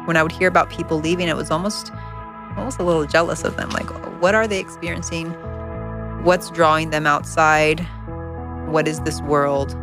When 0.05 0.17
I 0.17 0.21
would 0.21 0.31
hear 0.31 0.47
about 0.47 0.69
people 0.69 0.99
leaving, 0.99 1.29
it 1.29 1.35
was 1.35 1.49
almost 1.49 1.91
almost 2.57 2.79
a 2.79 2.83
little 2.83 3.05
jealous 3.05 3.43
of 3.43 3.57
them. 3.57 3.69
Like, 3.71 3.89
what 4.21 4.35
are 4.35 4.47
they 4.47 4.59
experiencing? 4.59 5.35
What's 6.25 6.49
drawing 6.49 6.89
them 6.89 7.05
outside? 7.05 7.81
What 8.67 8.87
is 8.87 8.99
this 9.01 9.21
world? 9.21 9.75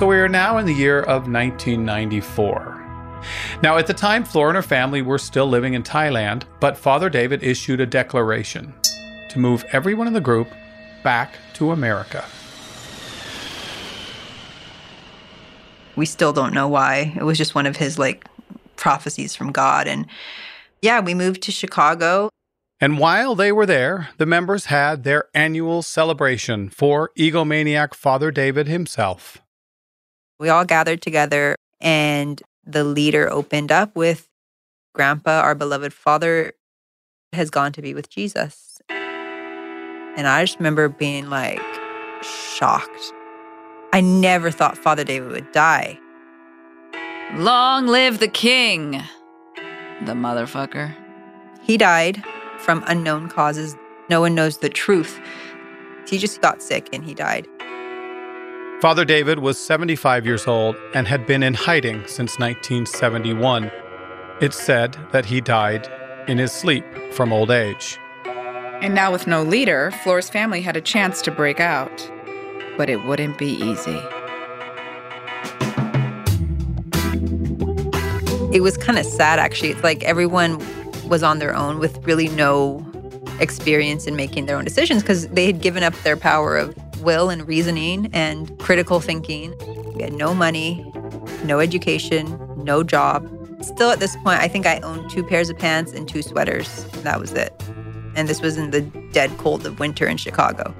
So 0.00 0.06
we 0.06 0.16
are 0.16 0.30
now 0.30 0.56
in 0.56 0.64
the 0.64 0.72
year 0.72 1.00
of 1.00 1.30
1994. 1.30 3.20
Now, 3.62 3.76
at 3.76 3.86
the 3.86 3.92
time, 3.92 4.24
Flora 4.24 4.48
and 4.48 4.56
her 4.56 4.62
family 4.62 5.02
were 5.02 5.18
still 5.18 5.46
living 5.46 5.74
in 5.74 5.82
Thailand, 5.82 6.44
but 6.58 6.78
Father 6.78 7.10
David 7.10 7.42
issued 7.42 7.82
a 7.82 7.86
declaration 7.86 8.72
to 9.28 9.38
move 9.38 9.62
everyone 9.72 10.06
in 10.06 10.14
the 10.14 10.20
group 10.22 10.48
back 11.04 11.34
to 11.52 11.72
America. 11.72 12.24
We 15.96 16.06
still 16.06 16.32
don't 16.32 16.54
know 16.54 16.66
why. 16.66 17.12
It 17.14 17.24
was 17.24 17.36
just 17.36 17.54
one 17.54 17.66
of 17.66 17.76
his 17.76 17.98
like 17.98 18.26
prophecies 18.76 19.36
from 19.36 19.52
God. 19.52 19.86
And 19.86 20.06
yeah, 20.80 21.00
we 21.00 21.12
moved 21.12 21.42
to 21.42 21.52
Chicago. 21.52 22.30
And 22.80 22.96
while 22.96 23.34
they 23.34 23.52
were 23.52 23.66
there, 23.66 24.08
the 24.16 24.24
members 24.24 24.64
had 24.64 25.04
their 25.04 25.28
annual 25.34 25.82
celebration 25.82 26.70
for 26.70 27.10
egomaniac 27.18 27.92
Father 27.92 28.30
David 28.30 28.66
himself. 28.66 29.42
We 30.40 30.48
all 30.48 30.64
gathered 30.64 31.02
together 31.02 31.54
and 31.82 32.42
the 32.64 32.82
leader 32.82 33.30
opened 33.30 33.70
up 33.70 33.94
with 33.94 34.26
Grandpa, 34.94 35.42
our 35.42 35.54
beloved 35.54 35.92
father, 35.92 36.54
has 37.34 37.50
gone 37.50 37.72
to 37.72 37.82
be 37.82 37.92
with 37.92 38.08
Jesus. 38.08 38.80
And 38.88 40.26
I 40.26 40.42
just 40.42 40.58
remember 40.58 40.88
being 40.88 41.28
like 41.28 41.60
shocked. 42.22 43.12
I 43.92 44.00
never 44.00 44.50
thought 44.50 44.78
Father 44.78 45.04
David 45.04 45.30
would 45.30 45.52
die. 45.52 45.98
long 47.34 47.86
live 47.86 48.18
the 48.18 48.28
king! 48.28 49.02
The 50.06 50.12
motherfucker. 50.12 50.96
He 51.60 51.76
died 51.76 52.24
from 52.58 52.82
unknown 52.86 53.28
causes. 53.28 53.76
No 54.08 54.22
one 54.22 54.34
knows 54.34 54.58
the 54.58 54.70
truth. 54.70 55.20
He 56.08 56.16
just 56.16 56.40
got 56.40 56.62
sick 56.62 56.88
and 56.94 57.04
he 57.04 57.12
died. 57.12 57.46
Father 58.80 59.04
David 59.04 59.40
was 59.40 59.58
75 59.58 60.24
years 60.24 60.46
old 60.46 60.74
and 60.94 61.06
had 61.06 61.26
been 61.26 61.42
in 61.42 61.52
hiding 61.52 61.98
since 62.06 62.38
1971. 62.38 63.70
It's 64.40 64.58
said 64.58 64.96
that 65.12 65.26
he 65.26 65.42
died 65.42 65.86
in 66.28 66.38
his 66.38 66.50
sleep 66.50 66.82
from 67.12 67.30
old 67.30 67.50
age. 67.50 67.98
And 68.24 68.94
now, 68.94 69.12
with 69.12 69.26
no 69.26 69.42
leader, 69.42 69.90
Flor's 70.02 70.30
family 70.30 70.62
had 70.62 70.78
a 70.78 70.80
chance 70.80 71.20
to 71.22 71.30
break 71.30 71.60
out. 71.60 72.10
But 72.78 72.88
it 72.88 73.04
wouldn't 73.04 73.36
be 73.36 73.50
easy. 73.50 74.00
It 78.50 78.62
was 78.62 78.78
kind 78.78 78.98
of 78.98 79.04
sad, 79.04 79.38
actually. 79.38 79.72
It's 79.72 79.84
like 79.84 80.02
everyone 80.04 80.58
was 81.06 81.22
on 81.22 81.38
their 81.38 81.54
own 81.54 81.80
with 81.80 81.98
really 82.06 82.28
no 82.28 82.82
experience 83.40 84.06
in 84.06 84.16
making 84.16 84.46
their 84.46 84.56
own 84.56 84.64
decisions 84.64 85.02
because 85.02 85.28
they 85.28 85.44
had 85.44 85.60
given 85.60 85.82
up 85.82 85.94
their 85.96 86.16
power 86.16 86.56
of 86.56 86.74
will 87.00 87.30
and 87.30 87.46
reasoning 87.46 88.08
and 88.12 88.58
critical 88.58 89.00
thinking. 89.00 89.54
We 89.94 90.02
had 90.02 90.12
no 90.12 90.34
money, 90.34 90.84
no 91.44 91.58
education, 91.58 92.38
no 92.56 92.82
job. 92.82 93.28
Still, 93.62 93.90
at 93.90 94.00
this 94.00 94.16
point, 94.16 94.40
I 94.40 94.48
think 94.48 94.66
I 94.66 94.80
owned 94.80 95.10
two 95.10 95.22
pairs 95.22 95.50
of 95.50 95.58
pants 95.58 95.92
and 95.92 96.08
two 96.08 96.22
sweaters. 96.22 96.84
That 97.02 97.20
was 97.20 97.32
it. 97.32 97.52
And 98.14 98.28
this 98.28 98.40
was 98.40 98.56
in 98.56 98.70
the 98.70 98.80
dead 99.12 99.36
cold 99.38 99.66
of 99.66 99.78
winter 99.78 100.06
in 100.06 100.16
Chicago. 100.16 100.74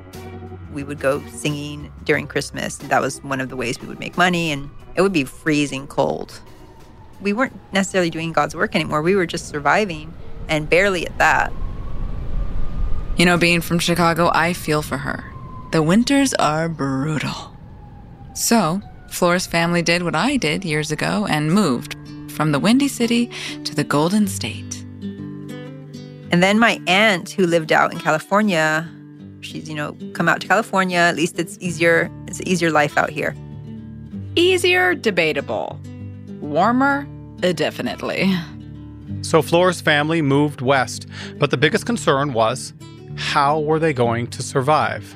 We 0.73 0.85
would 0.85 1.01
go 1.01 1.23
singing 1.29 1.93
during 2.05 2.27
Christmas. 2.27 2.77
That 2.77 3.01
was 3.01 3.23
one 3.23 3.41
of 3.41 3.49
the 3.49 3.57
ways 3.57 3.81
we 3.81 3.89
would 3.89 4.01
make 4.01 4.17
money, 4.17 4.51
and 4.51 4.71
it 4.95 5.03
would 5.03 5.13
be 5.13 5.25
freezing 5.25 5.87
cold. 5.87 6.41
We 7.21 7.33
weren't 7.33 7.59
necessarily 7.73 8.11
doing 8.11 8.33
God's 8.33 8.55
work 8.55 8.75
anymore. 8.75 9.03
We 9.03 9.15
were 9.15 9.27
just 9.27 9.49
surviving, 9.49 10.15
and 10.49 10.69
barely 10.69 11.07
at 11.07 11.19
that. 11.19 11.53
You 13.17 13.27
know, 13.27 13.37
being 13.37 13.61
from 13.61 13.79
Chicago, 13.79 14.31
I 14.33 14.55
feel 14.55 14.81
for 14.81 14.97
her. 14.97 15.30
The 15.71 15.83
winters 15.85 16.35
are 16.35 16.69
brutal. 16.69 17.57
So, 18.35 18.83
Flora's 19.09 19.47
family 19.47 19.83
did 19.83 20.03
what 20.03 20.17
I 20.17 20.37
did 20.37 20.65
years 20.65 20.91
ago 20.91 21.29
and 21.31 21.53
moved 21.53 21.95
from 22.29 22.51
the 22.51 22.59
Windy 22.59 22.89
City 22.89 23.31
to 23.63 23.73
the 23.77 23.85
Golden 23.85 24.27
State. 24.27 24.83
And 26.33 26.43
then 26.43 26.59
my 26.59 26.81
aunt, 26.89 27.31
who 27.31 27.47
lived 27.47 27.71
out 27.71 27.93
in 27.93 28.01
California, 28.01 28.89
she's, 29.43 29.69
you 29.69 29.77
know, 29.77 29.97
come 30.13 30.29
out 30.29 30.41
to 30.41 30.49
California. 30.49 30.99
At 30.99 31.15
least 31.15 31.39
it's 31.39 31.57
easier. 31.61 32.11
It's 32.27 32.41
an 32.41 32.49
easier 32.49 32.73
life 32.73 32.99
out 32.99 33.11
here. 33.11 33.37
Easier, 34.35 34.97
debatable. 34.97 35.79
Warmer, 36.41 37.07
uh, 37.45 37.53
definitely. 37.53 38.29
So 39.23 39.41
Flora's 39.41 39.81
family 39.81 40.21
moved 40.21 40.63
west, 40.63 41.07
but 41.39 41.53
the 41.53 41.57
biggest 41.57 41.87
concern 41.87 42.33
was 42.33 42.73
how 43.15 43.61
were 43.61 43.79
they 43.79 43.93
going 43.93 44.27
to 44.29 44.43
survive? 44.43 45.15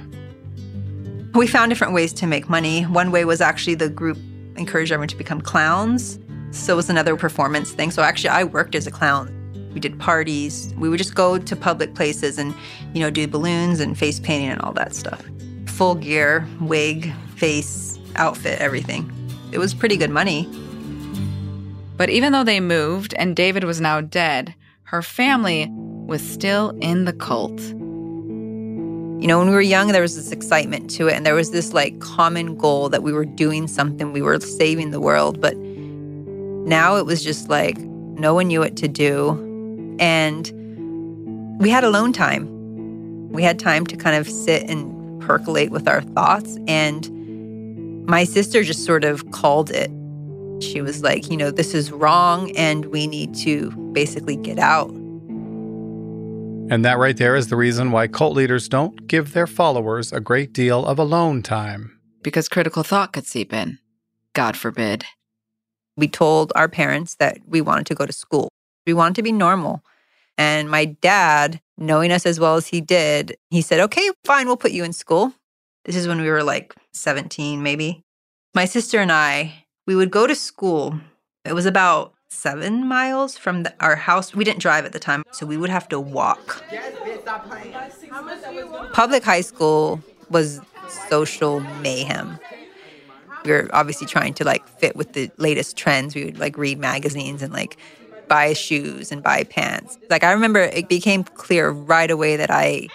We 1.34 1.48
found 1.48 1.70
different 1.70 1.94
ways 1.94 2.12
to 2.14 2.28
make 2.28 2.48
money. 2.48 2.82
One 2.82 3.10
way 3.10 3.24
was 3.24 3.40
actually 3.40 3.74
the 3.74 3.90
group 3.90 4.16
encouraged 4.54 4.92
everyone 4.92 5.08
to 5.08 5.16
become 5.16 5.40
clowns. 5.40 6.20
So 6.52 6.74
it 6.74 6.76
was 6.76 6.88
another 6.88 7.16
performance 7.16 7.72
thing. 7.72 7.90
So 7.90 8.02
actually, 8.02 8.30
I 8.30 8.44
worked 8.44 8.76
as 8.76 8.86
a 8.86 8.92
clown. 8.92 9.32
We 9.74 9.80
did 9.80 9.98
parties. 9.98 10.72
We 10.78 10.88
would 10.88 10.98
just 10.98 11.16
go 11.16 11.36
to 11.36 11.56
public 11.56 11.96
places 11.96 12.38
and, 12.38 12.54
you 12.92 13.00
know, 13.00 13.10
do 13.10 13.26
balloons 13.26 13.80
and 13.80 13.98
face 13.98 14.20
painting 14.20 14.48
and 14.48 14.60
all 14.60 14.72
that 14.74 14.94
stuff. 14.94 15.24
Full 15.66 15.96
gear, 15.96 16.46
wig, 16.60 17.12
face, 17.34 17.98
outfit, 18.14 18.60
everything. 18.60 19.10
It 19.50 19.58
was 19.58 19.74
pretty 19.74 19.96
good 19.96 20.10
money. 20.10 20.48
But 21.96 22.10
even 22.10 22.32
though 22.32 22.44
they 22.44 22.60
moved 22.60 23.12
and 23.14 23.34
David 23.34 23.64
was 23.64 23.80
now 23.80 24.00
dead, 24.00 24.54
her 24.84 25.02
family 25.02 25.68
was 25.70 26.22
still 26.22 26.70
in 26.80 27.06
the 27.06 27.12
cult. 27.12 27.60
You 29.20 29.28
know, 29.28 29.38
when 29.38 29.48
we 29.48 29.54
were 29.54 29.62
young, 29.62 29.88
there 29.88 30.02
was 30.02 30.16
this 30.16 30.32
excitement 30.32 30.90
to 30.90 31.08
it, 31.08 31.14
and 31.14 31.24
there 31.24 31.34
was 31.34 31.50
this 31.50 31.72
like 31.72 31.98
common 32.00 32.56
goal 32.56 32.88
that 32.90 33.02
we 33.02 33.12
were 33.12 33.24
doing 33.24 33.68
something, 33.68 34.12
we 34.12 34.20
were 34.20 34.38
saving 34.40 34.90
the 34.90 35.00
world. 35.00 35.40
But 35.40 35.56
now 35.56 36.96
it 36.96 37.06
was 37.06 37.22
just 37.22 37.48
like 37.48 37.78
no 37.78 38.34
one 38.34 38.48
knew 38.48 38.60
what 38.60 38.76
to 38.76 38.88
do. 38.88 39.96
And 39.98 40.50
we 41.60 41.70
had 41.70 41.84
alone 41.84 42.12
time. 42.12 42.48
We 43.30 43.42
had 43.42 43.58
time 43.58 43.86
to 43.86 43.96
kind 43.96 44.16
of 44.16 44.28
sit 44.28 44.68
and 44.68 45.22
percolate 45.22 45.70
with 45.70 45.88
our 45.88 46.02
thoughts. 46.02 46.58
And 46.66 48.06
my 48.06 48.24
sister 48.24 48.62
just 48.62 48.84
sort 48.84 49.04
of 49.04 49.30
called 49.30 49.70
it. 49.70 49.90
She 50.62 50.80
was 50.80 51.02
like, 51.02 51.30
you 51.30 51.36
know, 51.36 51.50
this 51.50 51.74
is 51.74 51.90
wrong, 51.90 52.50
and 52.56 52.86
we 52.86 53.06
need 53.06 53.34
to 53.36 53.70
basically 53.92 54.36
get 54.36 54.58
out. 54.58 54.94
And 56.70 56.84
that 56.84 56.98
right 56.98 57.16
there 57.16 57.36
is 57.36 57.48
the 57.48 57.56
reason 57.56 57.90
why 57.90 58.08
cult 58.08 58.34
leaders 58.34 58.68
don't 58.68 59.06
give 59.06 59.32
their 59.32 59.46
followers 59.46 60.12
a 60.12 60.20
great 60.20 60.52
deal 60.52 60.86
of 60.86 60.98
alone 60.98 61.42
time. 61.42 62.00
Because 62.22 62.48
critical 62.48 62.82
thought 62.82 63.12
could 63.12 63.26
seep 63.26 63.52
in. 63.52 63.78
God 64.32 64.56
forbid. 64.56 65.04
We 65.96 66.08
told 66.08 66.52
our 66.56 66.68
parents 66.68 67.16
that 67.16 67.38
we 67.46 67.60
wanted 67.60 67.86
to 67.86 67.94
go 67.94 68.06
to 68.06 68.12
school. 68.12 68.48
We 68.86 68.94
wanted 68.94 69.16
to 69.16 69.22
be 69.22 69.30
normal. 69.30 69.84
And 70.38 70.70
my 70.70 70.86
dad, 70.86 71.60
knowing 71.76 72.10
us 72.10 72.24
as 72.26 72.40
well 72.40 72.56
as 72.56 72.66
he 72.66 72.80
did, 72.80 73.36
he 73.50 73.60
said, 73.60 73.80
okay, 73.80 74.10
fine, 74.24 74.46
we'll 74.46 74.56
put 74.56 74.72
you 74.72 74.84
in 74.84 74.92
school. 74.92 75.34
This 75.84 75.96
is 75.96 76.08
when 76.08 76.20
we 76.20 76.30
were 76.30 76.42
like 76.42 76.74
17, 76.92 77.62
maybe. 77.62 78.02
My 78.54 78.64
sister 78.64 79.00
and 79.00 79.12
I, 79.12 79.66
we 79.86 79.94
would 79.94 80.10
go 80.10 80.26
to 80.26 80.34
school. 80.34 80.98
It 81.44 81.52
was 81.52 81.66
about 81.66 82.13
seven 82.34 82.86
miles 82.86 83.36
from 83.36 83.62
the, 83.62 83.74
our 83.80 83.96
house. 83.96 84.34
We 84.34 84.44
didn't 84.44 84.60
drive 84.60 84.84
at 84.84 84.92
the 84.92 84.98
time, 84.98 85.24
so 85.30 85.46
we 85.46 85.56
would 85.56 85.70
have 85.70 85.88
to 85.90 86.00
walk. 86.00 86.62
Public 88.92 89.24
high 89.24 89.40
school 89.40 90.02
was 90.30 90.60
social 91.08 91.60
mayhem 91.60 92.38
we 93.44 93.52
were 93.52 93.68
obviously 93.72 94.06
trying 94.06 94.34
to 94.34 94.44
like 94.44 94.66
fit 94.66 94.96
with 94.96 95.12
the 95.12 95.30
latest 95.36 95.76
trends. 95.76 96.14
We 96.14 96.24
would 96.24 96.38
like 96.38 96.56
read 96.56 96.78
magazines 96.78 97.42
and 97.42 97.52
like 97.52 97.76
buy 98.26 98.54
shoes 98.54 99.12
and 99.12 99.22
buy 99.22 99.44
pants. 99.44 99.98
Like 100.10 100.24
I 100.24 100.32
remember 100.32 100.60
it 100.60 100.88
became 100.88 101.24
clear 101.24 101.70
right 101.70 102.10
away 102.10 102.36
that 102.36 102.50
I 102.50 102.88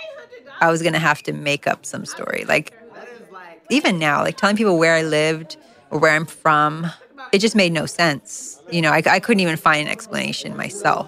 I 0.60 0.72
was 0.72 0.82
going 0.82 0.94
to 0.94 1.00
have 1.00 1.24
to 1.24 1.34
make 1.34 1.68
up 1.68 1.86
some 1.86 2.06
story. 2.06 2.44
Like 2.48 2.74
even 3.70 4.00
now, 4.00 4.24
like 4.24 4.38
telling 4.38 4.58
people 4.58 4.78
where 4.78 4.96
I 4.96 5.04
lived 5.04 5.56
or 5.92 6.00
where 6.00 6.12
I'm 6.12 6.26
from, 6.26 6.88
it 7.32 7.40
just 7.40 7.56
made 7.56 7.72
no 7.72 7.86
sense. 7.86 8.62
You 8.70 8.82
know, 8.82 8.92
I, 8.92 9.02
I 9.06 9.20
couldn't 9.20 9.42
even 9.42 9.58
find 9.58 9.88
an 9.88 9.92
explanation 9.92 10.56
myself. 10.56 11.08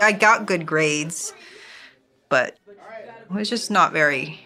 I 0.00 0.12
got 0.12 0.46
good 0.46 0.66
grades, 0.66 1.32
but 2.28 2.56
it 3.30 3.34
was 3.34 3.48
just 3.48 3.70
not 3.70 3.92
very 3.92 4.40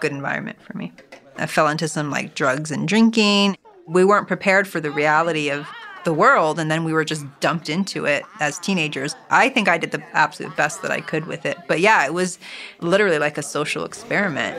good 0.00 0.12
environment 0.12 0.60
for 0.62 0.76
me. 0.76 0.92
I 1.36 1.46
fell 1.46 1.68
into 1.68 1.88
some 1.88 2.10
like 2.10 2.34
drugs 2.34 2.70
and 2.70 2.86
drinking. 2.86 3.56
We 3.86 4.04
weren't 4.04 4.28
prepared 4.28 4.66
for 4.68 4.80
the 4.80 4.90
reality 4.90 5.50
of 5.50 5.66
the 6.04 6.12
world 6.12 6.58
and 6.58 6.70
then 6.70 6.84
we 6.84 6.92
were 6.92 7.04
just 7.04 7.24
dumped 7.40 7.68
into 7.68 8.04
it 8.04 8.24
as 8.40 8.58
teenagers. 8.58 9.16
I 9.30 9.48
think 9.48 9.68
I 9.68 9.78
did 9.78 9.90
the 9.90 10.02
absolute 10.12 10.54
best 10.56 10.82
that 10.82 10.90
I 10.90 11.00
could 11.00 11.26
with 11.26 11.46
it. 11.46 11.56
But 11.66 11.80
yeah, 11.80 12.04
it 12.04 12.12
was 12.12 12.38
literally 12.80 13.18
like 13.18 13.38
a 13.38 13.42
social 13.42 13.84
experiment. 13.84 14.56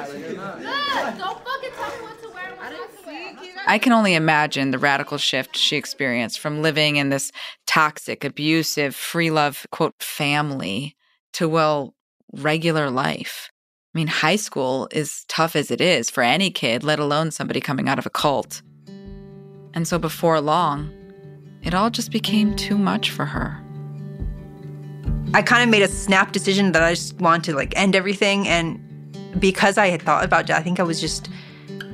I 3.68 3.80
can 3.80 3.94
only 3.94 4.14
imagine 4.14 4.72
the 4.72 4.78
radical 4.78 5.18
shift 5.18 5.58
she 5.58 5.76
experienced 5.76 6.40
from 6.40 6.62
living 6.62 6.98
in 6.98 7.10
this 7.10 7.32
toxic, 7.66 8.24
abusive, 8.24 8.96
free 8.96 9.32
love, 9.32 9.66
quote, 9.72 9.96
family 10.00 10.96
to, 11.34 11.50
well, 11.50 11.96
regular 12.34 12.90
life. 12.92 13.50
I 13.94 13.98
mean, 13.98 14.08
high 14.08 14.36
school 14.36 14.88
is 14.92 15.26
tough 15.28 15.56
as 15.56 15.72
it 15.72 15.82
is 15.82 16.10
for 16.10 16.22
any 16.22 16.52
kid, 16.52 16.84
let 16.84 17.00
alone 17.00 17.32
somebody 17.32 17.60
coming 17.60 17.90
out 17.90 17.98
of 17.98 18.06
a 18.06 18.10
cult. 18.10 18.62
And 19.74 19.88
so 19.88 19.98
before 19.98 20.40
long, 20.42 20.92
it 21.64 21.74
all 21.74 21.90
just 21.90 22.12
became 22.12 22.56
too 22.56 22.78
much 22.78 23.10
for 23.10 23.26
her. 23.26 23.60
I 25.34 25.42
kind 25.42 25.64
of 25.64 25.70
made 25.70 25.82
a 25.82 25.88
snap 25.88 26.32
decision 26.32 26.72
that 26.74 26.84
I 26.84 26.92
just 26.94 27.20
wanted 27.20 27.52
to 27.52 27.56
like 27.56 27.76
end 27.76 27.96
everything. 27.96 28.48
And 28.48 28.80
because 29.40 29.78
I 29.78 29.88
had 29.88 30.02
thought 30.02 30.24
about 30.24 30.50
it, 30.50 30.56
I 30.56 30.62
think 30.62 30.80
I 30.80 30.84
was 30.84 31.02
just, 31.02 31.30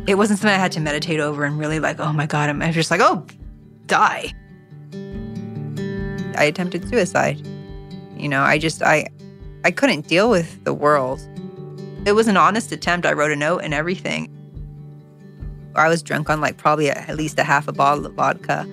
it 0.07 0.15
wasn't 0.15 0.39
something 0.39 0.53
I 0.53 0.59
had 0.61 0.71
to 0.73 0.79
meditate 0.79 1.19
over 1.19 1.43
and 1.45 1.59
really 1.59 1.79
like, 1.79 1.99
oh 1.99 2.11
my 2.11 2.25
God, 2.25 2.49
I'm 2.49 2.71
just 2.73 2.91
like, 2.91 3.01
oh, 3.01 3.25
die. 3.85 4.33
I 6.35 6.45
attempted 6.45 6.87
suicide. 6.89 7.45
You 8.17 8.29
know, 8.29 8.41
I 8.41 8.57
just, 8.57 8.81
I, 8.81 9.07
I 9.63 9.71
couldn't 9.71 10.07
deal 10.07 10.29
with 10.29 10.63
the 10.63 10.73
world. 10.73 11.19
It 12.05 12.13
was 12.13 12.27
an 12.27 12.37
honest 12.37 12.71
attempt. 12.71 13.05
I 13.05 13.13
wrote 13.13 13.31
a 13.31 13.35
note 13.35 13.59
and 13.59 13.73
everything. 13.73 14.29
I 15.75 15.87
was 15.87 16.01
drunk 16.01 16.29
on 16.29 16.41
like 16.41 16.57
probably 16.57 16.89
at 16.89 17.15
least 17.15 17.37
a 17.39 17.43
half 17.43 17.67
a 17.67 17.71
bottle 17.71 18.05
of 18.05 18.13
vodka. 18.13 18.67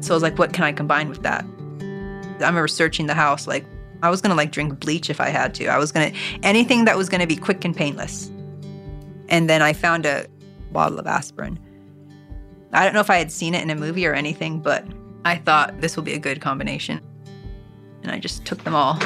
So 0.00 0.14
I 0.14 0.16
was 0.16 0.22
like, 0.22 0.38
what 0.38 0.52
can 0.52 0.64
I 0.64 0.72
combine 0.72 1.08
with 1.08 1.22
that? 1.22 1.44
I 1.44 2.46
remember 2.46 2.68
searching 2.68 3.06
the 3.06 3.14
house, 3.14 3.46
like, 3.46 3.64
I 4.02 4.10
was 4.10 4.20
gonna 4.20 4.34
like 4.34 4.50
drink 4.50 4.80
bleach 4.80 5.10
if 5.10 5.20
I 5.20 5.28
had 5.28 5.54
to. 5.56 5.66
I 5.66 5.78
was 5.78 5.92
gonna, 5.92 6.12
anything 6.42 6.86
that 6.86 6.96
was 6.96 7.08
gonna 7.08 7.26
be 7.26 7.36
quick 7.36 7.64
and 7.64 7.76
painless. 7.76 8.30
And 9.28 9.48
then 9.48 9.62
I 9.62 9.72
found 9.72 10.06
a 10.06 10.26
bottle 10.72 10.98
of 10.98 11.06
aspirin. 11.06 11.58
I 12.72 12.84
don't 12.84 12.94
know 12.94 13.00
if 13.00 13.10
I 13.10 13.18
had 13.18 13.30
seen 13.30 13.54
it 13.54 13.62
in 13.62 13.70
a 13.70 13.74
movie 13.74 14.06
or 14.06 14.14
anything, 14.14 14.60
but 14.60 14.84
I 15.24 15.36
thought 15.36 15.80
this 15.80 15.96
will 15.96 16.02
be 16.02 16.14
a 16.14 16.18
good 16.18 16.40
combination. 16.40 17.00
And 18.02 18.10
I 18.10 18.18
just 18.18 18.44
took 18.44 18.64
them 18.64 18.74
all 18.74 18.98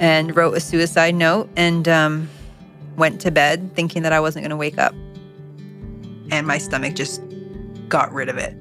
and 0.00 0.34
wrote 0.34 0.56
a 0.56 0.60
suicide 0.60 1.14
note 1.14 1.48
and 1.56 1.86
um, 1.88 2.28
went 2.96 3.20
to 3.20 3.30
bed 3.30 3.74
thinking 3.74 4.02
that 4.02 4.12
I 4.12 4.20
wasn't 4.20 4.44
going 4.44 4.50
to 4.50 4.56
wake 4.56 4.78
up. 4.78 4.94
And 6.30 6.46
my 6.46 6.58
stomach 6.58 6.94
just 6.94 7.22
got 7.88 8.12
rid 8.12 8.28
of 8.28 8.38
it. 8.38 8.56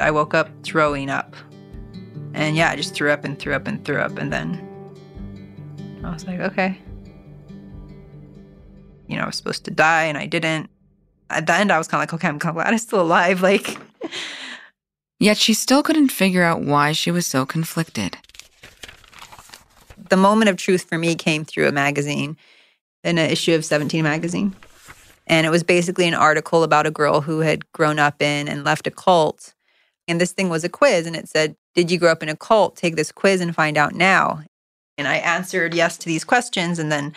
I 0.00 0.10
woke 0.10 0.34
up 0.34 0.48
throwing 0.62 1.10
up. 1.10 1.34
And 2.34 2.56
yeah, 2.56 2.70
I 2.70 2.76
just 2.76 2.94
threw 2.94 3.10
up 3.10 3.24
and 3.24 3.38
threw 3.38 3.54
up 3.54 3.66
and 3.66 3.84
threw 3.84 4.00
up. 4.00 4.18
And 4.18 4.32
then 4.32 4.60
I 6.02 6.12
was 6.12 6.26
like, 6.26 6.40
okay. 6.40 6.78
You 9.06 9.16
know, 9.16 9.24
I 9.24 9.26
was 9.26 9.36
supposed 9.36 9.64
to 9.64 9.70
die 9.70 10.04
and 10.04 10.18
I 10.18 10.26
didn't. 10.26 10.70
At 11.30 11.46
the 11.46 11.54
end, 11.54 11.72
I 11.72 11.78
was 11.78 11.88
kind 11.88 12.00
of 12.00 12.02
like, 12.02 12.14
okay, 12.14 12.28
I'm 12.28 12.38
kind 12.38 12.50
of 12.50 12.56
glad 12.56 12.72
I'm 12.72 12.78
still 12.78 13.00
alive. 13.00 13.42
Like, 13.42 13.78
Yet 15.20 15.38
she 15.38 15.54
still 15.54 15.82
couldn't 15.82 16.08
figure 16.08 16.42
out 16.42 16.60
why 16.60 16.92
she 16.92 17.10
was 17.10 17.24
so 17.24 17.46
conflicted 17.46 18.18
the 20.08 20.16
moment 20.16 20.48
of 20.48 20.56
truth 20.56 20.84
for 20.88 20.98
me 20.98 21.14
came 21.14 21.44
through 21.44 21.68
a 21.68 21.72
magazine, 21.72 22.36
in 23.02 23.18
an 23.18 23.30
issue 23.30 23.54
of 23.54 23.64
17 23.64 24.02
magazine. 24.02 24.54
And 25.26 25.46
it 25.46 25.50
was 25.50 25.62
basically 25.62 26.06
an 26.06 26.14
article 26.14 26.62
about 26.62 26.86
a 26.86 26.90
girl 26.90 27.22
who 27.22 27.40
had 27.40 27.70
grown 27.72 27.98
up 27.98 28.20
in 28.20 28.46
and 28.46 28.64
left 28.64 28.86
a 28.86 28.90
cult. 28.90 29.54
And 30.06 30.20
this 30.20 30.32
thing 30.32 30.48
was 30.48 30.64
a 30.64 30.68
quiz, 30.68 31.06
and 31.06 31.16
it 31.16 31.28
said, 31.28 31.56
Did 31.74 31.90
you 31.90 31.98
grow 31.98 32.12
up 32.12 32.22
in 32.22 32.28
a 32.28 32.36
cult? 32.36 32.76
Take 32.76 32.96
this 32.96 33.10
quiz 33.10 33.40
and 33.40 33.54
find 33.54 33.76
out 33.78 33.94
now. 33.94 34.42
And 34.98 35.08
I 35.08 35.16
answered 35.16 35.74
yes 35.74 35.96
to 35.98 36.06
these 36.06 36.24
questions. 36.24 36.78
And 36.78 36.92
then 36.92 37.14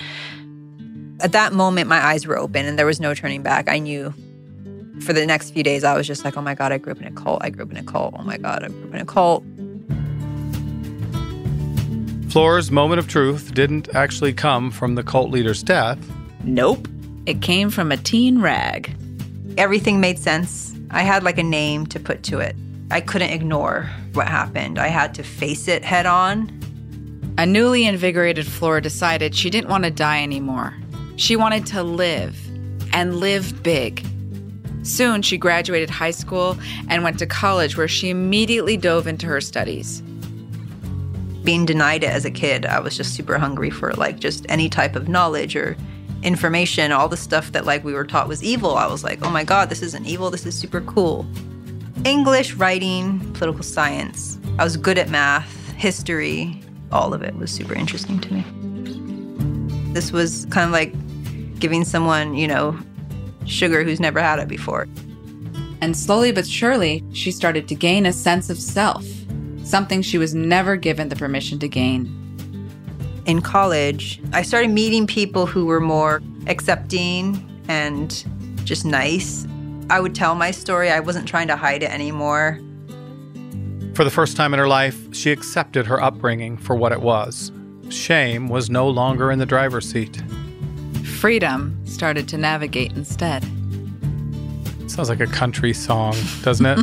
at 1.20 1.32
that 1.32 1.54
moment, 1.54 1.88
my 1.88 2.04
eyes 2.04 2.28
were 2.28 2.38
open 2.38 2.66
and 2.66 2.78
there 2.78 2.86
was 2.86 3.00
no 3.00 3.14
turning 3.14 3.42
back. 3.42 3.70
I 3.70 3.80
knew 3.80 4.14
for 5.02 5.14
the 5.14 5.26
next 5.26 5.52
few 5.52 5.64
days, 5.64 5.84
I 5.84 5.96
was 5.96 6.08
just 6.08 6.24
like, 6.26 6.38
Oh 6.38 6.42
my 6.42 6.56
God, 6.56 6.72
I 6.72 6.78
grew 6.78 6.92
up 6.92 7.02
in 7.02 7.08
a 7.08 7.12
cult. 7.12 7.44
I 7.44 7.50
grew 7.50 7.66
up 7.66 7.72
in 7.72 7.78
a 7.78 7.84
cult. 7.84 8.16
Oh 8.18 8.24
my 8.24 8.38
God, 8.38 8.64
I 8.64 8.68
grew 8.68 8.88
up 8.88 8.94
in 8.94 9.02
a 9.02 9.06
cult. 9.06 9.44
Flora's 12.32 12.72
moment 12.72 13.00
of 13.00 13.08
truth 13.08 13.54
didn't 13.54 13.94
actually 13.96 14.34
come 14.34 14.70
from 14.70 14.96
the 14.96 15.04
cult 15.04 15.32
leader's 15.32 15.64
death. 15.64 15.98
Nope. 16.44 16.88
It 17.26 17.42
came 17.42 17.70
from 17.70 17.92
a 17.92 17.98
teen 17.98 18.42
rag. 18.42 18.96
Everything 19.58 20.00
made 20.00 20.20
sense. 20.20 20.74
I 20.92 21.02
had 21.02 21.24
like 21.24 21.38
a 21.38 21.44
name 21.44 21.88
to 21.88 22.00
put 22.00 22.24
to 22.24 22.40
it. 22.40 22.56
I 22.92 23.02
couldn't 23.02 23.32
ignore 23.32 23.90
what 24.14 24.28
happened. 24.28 24.78
I 24.78 24.88
had 24.88 25.14
to 25.16 25.24
face 25.24 25.68
it 25.68 25.84
head 25.84 26.06
on. 26.06 26.52
A 27.38 27.46
newly 27.46 27.86
invigorated 27.86 28.48
Flora 28.48 28.82
decided 28.82 29.36
she 29.36 29.50
didn't 29.50 29.70
want 29.70 29.84
to 29.84 29.92
die 29.92 30.24
anymore. 30.24 30.74
She 31.18 31.36
wanted 31.36 31.66
to 31.68 31.84
live 31.84 32.40
and 32.94 33.18
live 33.18 33.62
big. 33.62 34.06
Soon, 34.84 35.22
she 35.22 35.38
graduated 35.38 35.90
high 35.90 36.12
school 36.12 36.58
and 36.90 37.04
went 37.04 37.20
to 37.20 37.26
college 37.26 37.76
where 37.76 37.90
she 37.90 38.10
immediately 38.10 38.78
dove 38.78 39.06
into 39.06 39.28
her 39.28 39.42
studies 39.42 40.02
being 41.48 41.66
denied 41.66 42.04
it 42.04 42.10
as 42.10 42.26
a 42.26 42.30
kid, 42.30 42.66
I 42.66 42.82
was 42.82 42.98
just 42.98 43.16
super 43.16 43.38
hungry 43.38 43.70
for 43.70 43.94
like 43.94 44.20
just 44.20 44.46
any 44.50 44.68
type 44.68 44.98
of 44.98 45.08
knowledge 45.08 45.56
or 45.56 45.78
information, 46.22 46.92
all 46.92 47.08
the 47.08 47.16
stuff 47.16 47.54
that 47.54 47.64
like 47.64 47.86
we 47.86 47.94
were 47.94 48.04
taught 48.04 48.28
was 48.28 48.44
evil. 48.44 48.76
I 48.76 48.86
was 48.86 49.02
like, 49.02 49.26
oh 49.26 49.30
my 49.30 49.46
God, 49.46 49.70
this 49.70 49.82
isn't 49.82 50.06
evil. 50.06 50.30
This 50.30 50.46
is 50.46 50.60
super 50.60 50.82
cool. 50.82 51.26
English, 52.04 52.56
writing, 52.56 53.32
political 53.32 53.64
science. 53.64 54.38
I 54.60 54.66
was 54.66 54.76
good 54.76 54.98
at 54.98 55.08
math, 55.08 55.72
history. 55.78 56.62
All 56.92 57.14
of 57.14 57.24
it 57.24 57.34
was 57.38 57.50
super 57.50 57.76
interesting 57.76 58.20
to 58.20 58.34
me. 58.34 59.94
This 59.94 60.12
was 60.12 60.48
kind 60.50 60.66
of 60.66 60.74
like 60.74 60.94
giving 61.60 61.84
someone, 61.84 62.36
you 62.36 62.48
know, 62.48 62.78
sugar 63.46 63.84
who's 63.84 64.00
never 64.00 64.20
had 64.20 64.40
it 64.40 64.48
before. 64.48 64.88
And 65.82 65.96
slowly 65.96 66.32
but 66.32 66.48
surely, 66.48 67.04
she 67.14 67.32
started 67.32 67.68
to 67.68 67.76
gain 67.76 68.06
a 68.06 68.14
sense 68.14 68.50
of 68.50 68.58
self, 68.58 69.06
something 69.64 70.02
she 70.02 70.18
was 70.18 70.34
never 70.34 70.76
given 70.76 71.10
the 71.10 71.16
permission 71.16 71.60
to 71.60 71.68
gain. 71.68 72.14
In 73.26 73.42
college, 73.42 74.22
I 74.34 74.42
started 74.42 74.72
meeting 74.72 75.06
people 75.06 75.46
who 75.46 75.66
were 75.66 75.82
more 75.82 76.22
accepting 76.48 77.44
and 77.68 78.24
just 78.64 78.86
nice. 78.86 79.46
I 79.90 80.00
would 80.00 80.16
tell 80.16 80.36
my 80.36 80.52
story, 80.52 80.90
I 80.90 81.00
wasn't 81.00 81.28
trying 81.28 81.48
to 81.48 81.56
hide 81.56 81.84
it 81.84 81.92
anymore. 81.92 82.60
For 83.94 84.04
the 84.04 84.12
first 84.12 84.38
time 84.38 84.54
in 84.54 84.60
her 84.60 84.68
life, 84.68 85.14
she 85.14 85.32
accepted 85.32 85.86
her 85.88 86.02
upbringing 86.02 86.58
for 86.58 86.76
what 86.76 86.92
it 86.92 87.02
was. 87.02 87.52
Shame 87.90 88.48
was 88.48 88.70
no 88.70 88.90
longer 88.90 89.32
in 89.32 89.40
the 89.40 89.46
driver's 89.46 89.90
seat. 89.90 90.22
Freedom 91.18 91.76
started 91.88 92.28
to 92.28 92.38
navigate 92.38 92.92
instead. 92.92 93.44
Sounds 94.88 95.10
like 95.10 95.20
a 95.20 95.26
country 95.26 95.74
song, 95.74 96.16
doesn't 96.44 96.68
it? 96.68 96.78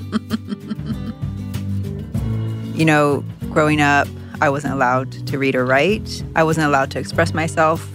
you 2.76 2.84
know, 2.84 3.24
growing 3.50 3.80
up, 3.80 4.08
I 4.40 4.48
wasn't 4.48 4.74
allowed 4.74 5.12
to 5.28 5.38
read 5.38 5.54
or 5.54 5.64
write. 5.64 6.24
I 6.34 6.42
wasn't 6.42 6.66
allowed 6.66 6.90
to 6.90 6.98
express 6.98 7.32
myself. 7.32 7.88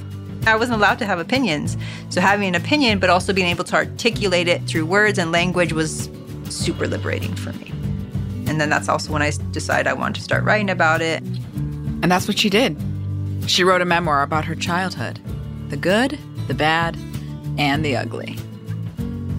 I 0.47 0.55
wasn't 0.55 0.77
allowed 0.77 0.97
to 0.99 1.05
have 1.05 1.19
opinions. 1.19 1.75
So 2.07 2.21
having 2.21 2.47
an 2.47 2.55
opinion, 2.55 2.99
but 2.99 3.09
also 3.09 3.33
being 3.33 3.49
able 3.49 3.65
to 3.65 3.75
articulate 3.75 4.47
it 4.47 4.63
through 4.63 4.85
words 4.85 5.19
and 5.19 5.33
language 5.33 5.73
was 5.73 6.09
super 6.45 6.87
liberating 6.87 7.35
for 7.35 7.51
me. 7.51 7.73
And 8.47 8.61
then 8.61 8.69
that's 8.69 8.87
also 8.87 9.11
when 9.11 9.21
I 9.21 9.33
decided 9.51 9.87
I 9.87 9.93
wanted 9.93 10.15
to 10.15 10.21
start 10.21 10.45
writing 10.45 10.69
about 10.69 11.01
it. 11.01 11.21
And 11.21 12.09
that's 12.09 12.29
what 12.29 12.39
she 12.39 12.49
did. 12.49 12.77
She 13.45 13.65
wrote 13.65 13.81
a 13.81 13.85
memoir 13.85 14.23
about 14.23 14.45
her 14.45 14.55
childhood 14.55 15.19
the 15.69 15.77
good, 15.77 16.17
the 16.49 16.53
bad, 16.55 16.97
and 17.57 17.85
the 17.85 17.95
ugly. 17.95 18.35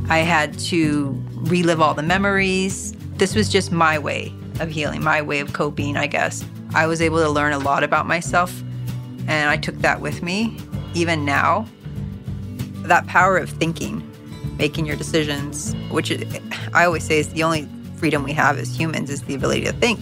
I 0.08 0.18
had 0.18 0.58
to 0.60 1.22
relive 1.34 1.80
all 1.80 1.92
the 1.92 2.02
memories. 2.02 2.94
This 3.16 3.34
was 3.34 3.50
just 3.50 3.70
my 3.70 3.98
way 3.98 4.32
of 4.60 4.70
healing, 4.70 5.02
my 5.02 5.20
way 5.20 5.40
of 5.40 5.52
coping, 5.52 5.96
I 5.96 6.06
guess. 6.06 6.44
I 6.74 6.86
was 6.86 7.02
able 7.02 7.18
to 7.18 7.28
learn 7.28 7.52
a 7.52 7.58
lot 7.58 7.82
about 7.82 8.06
myself, 8.06 8.62
and 9.26 9.50
I 9.50 9.56
took 9.56 9.74
that 9.78 10.00
with 10.00 10.22
me, 10.22 10.56
even 10.94 11.24
now. 11.24 11.66
That 12.84 13.06
power 13.06 13.36
of 13.36 13.50
thinking, 13.50 14.08
making 14.56 14.86
your 14.86 14.96
decisions, 14.96 15.74
which 15.90 16.12
I 16.72 16.84
always 16.84 17.04
say 17.04 17.18
is 17.18 17.28
the 17.32 17.42
only 17.42 17.68
freedom 17.96 18.22
we 18.22 18.32
have 18.32 18.56
as 18.56 18.74
humans, 18.74 19.10
is 19.10 19.22
the 19.22 19.34
ability 19.34 19.64
to 19.64 19.72
think. 19.72 20.00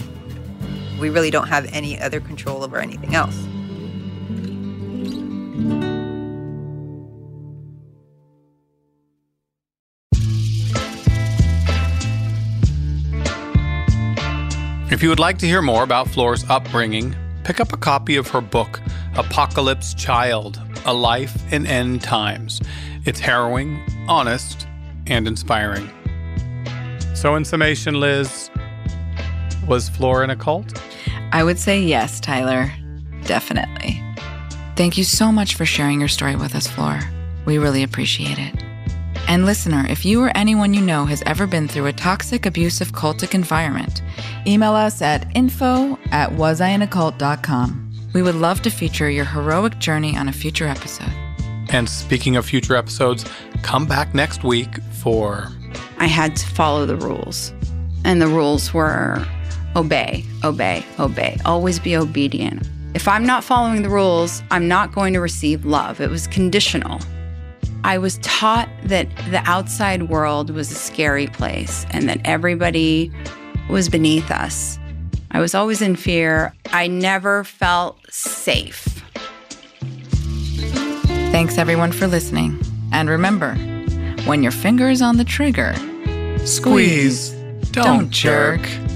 We 1.00 1.10
really 1.10 1.30
don't 1.30 1.48
have 1.48 1.66
any 1.72 1.98
other 2.00 2.20
control 2.20 2.62
over 2.62 2.78
anything 2.78 3.14
else. 3.14 3.36
If 14.98 15.04
you 15.04 15.10
would 15.10 15.20
like 15.20 15.38
to 15.38 15.46
hear 15.46 15.62
more 15.62 15.84
about 15.84 16.08
Flor's 16.08 16.42
upbringing, 16.50 17.14
pick 17.44 17.60
up 17.60 17.72
a 17.72 17.76
copy 17.76 18.16
of 18.16 18.26
her 18.30 18.40
book, 18.40 18.80
Apocalypse 19.14 19.94
Child 19.94 20.60
A 20.86 20.92
Life 20.92 21.52
in 21.52 21.68
End 21.68 22.02
Times. 22.02 22.60
It's 23.04 23.20
harrowing, 23.20 23.80
honest, 24.08 24.66
and 25.06 25.28
inspiring. 25.28 25.88
So, 27.14 27.36
in 27.36 27.44
summation, 27.44 28.00
Liz, 28.00 28.50
was 29.68 29.88
Flor 29.88 30.24
in 30.24 30.30
a 30.30 30.36
cult? 30.36 30.82
I 31.30 31.44
would 31.44 31.60
say 31.60 31.80
yes, 31.80 32.18
Tyler. 32.18 32.68
Definitely. 33.22 34.02
Thank 34.74 34.98
you 34.98 35.04
so 35.04 35.30
much 35.30 35.54
for 35.54 35.64
sharing 35.64 36.00
your 36.00 36.08
story 36.08 36.34
with 36.34 36.56
us, 36.56 36.66
Flor. 36.66 36.98
We 37.46 37.58
really 37.58 37.84
appreciate 37.84 38.40
it. 38.40 38.67
And 39.28 39.44
listener, 39.44 39.84
if 39.90 40.06
you 40.06 40.22
or 40.22 40.34
anyone 40.34 40.72
you 40.72 40.80
know 40.80 41.04
has 41.04 41.22
ever 41.26 41.46
been 41.46 41.68
through 41.68 41.84
a 41.84 41.92
toxic, 41.92 42.46
abusive, 42.46 42.92
cultic 42.92 43.34
environment, 43.34 44.00
email 44.46 44.72
us 44.72 45.02
at 45.02 45.30
info 45.36 45.98
at 46.10 46.30
wasiinacult.com. 46.30 47.92
We 48.14 48.22
would 48.22 48.36
love 48.36 48.62
to 48.62 48.70
feature 48.70 49.10
your 49.10 49.26
heroic 49.26 49.78
journey 49.78 50.16
on 50.16 50.28
a 50.28 50.32
future 50.32 50.66
episode. 50.66 51.12
And 51.68 51.90
speaking 51.90 52.36
of 52.36 52.46
future 52.46 52.74
episodes, 52.74 53.26
come 53.62 53.84
back 53.84 54.14
next 54.14 54.44
week 54.44 54.82
for. 54.92 55.48
I 55.98 56.06
had 56.06 56.34
to 56.36 56.46
follow 56.46 56.86
the 56.86 56.96
rules. 56.96 57.52
And 58.06 58.22
the 58.22 58.28
rules 58.28 58.72
were 58.72 59.26
obey, 59.76 60.24
obey, 60.42 60.82
obey, 60.98 61.36
always 61.44 61.78
be 61.78 61.94
obedient. 61.94 62.66
If 62.94 63.06
I'm 63.06 63.26
not 63.26 63.44
following 63.44 63.82
the 63.82 63.90
rules, 63.90 64.42
I'm 64.50 64.68
not 64.68 64.92
going 64.92 65.12
to 65.12 65.20
receive 65.20 65.66
love. 65.66 66.00
It 66.00 66.08
was 66.08 66.26
conditional. 66.28 66.98
I 67.84 67.98
was 67.98 68.18
taught 68.18 68.68
that 68.84 69.08
the 69.30 69.42
outside 69.44 70.08
world 70.08 70.50
was 70.50 70.70
a 70.70 70.74
scary 70.74 71.26
place 71.26 71.86
and 71.90 72.08
that 72.08 72.20
everybody 72.24 73.12
was 73.68 73.88
beneath 73.88 74.30
us. 74.30 74.78
I 75.30 75.40
was 75.40 75.54
always 75.54 75.82
in 75.82 75.96
fear. 75.96 76.54
I 76.72 76.86
never 76.86 77.44
felt 77.44 77.98
safe. 78.10 79.02
Thanks 81.30 81.58
everyone 81.58 81.92
for 81.92 82.06
listening. 82.06 82.58
And 82.92 83.08
remember, 83.08 83.54
when 84.24 84.42
your 84.42 84.52
finger 84.52 84.88
is 84.88 85.02
on 85.02 85.18
the 85.18 85.24
trigger, 85.24 85.74
squeeze, 86.44 87.30
don't, 87.70 87.84
don't 87.84 88.10
jerk. 88.10 88.62
jerk. 88.62 88.87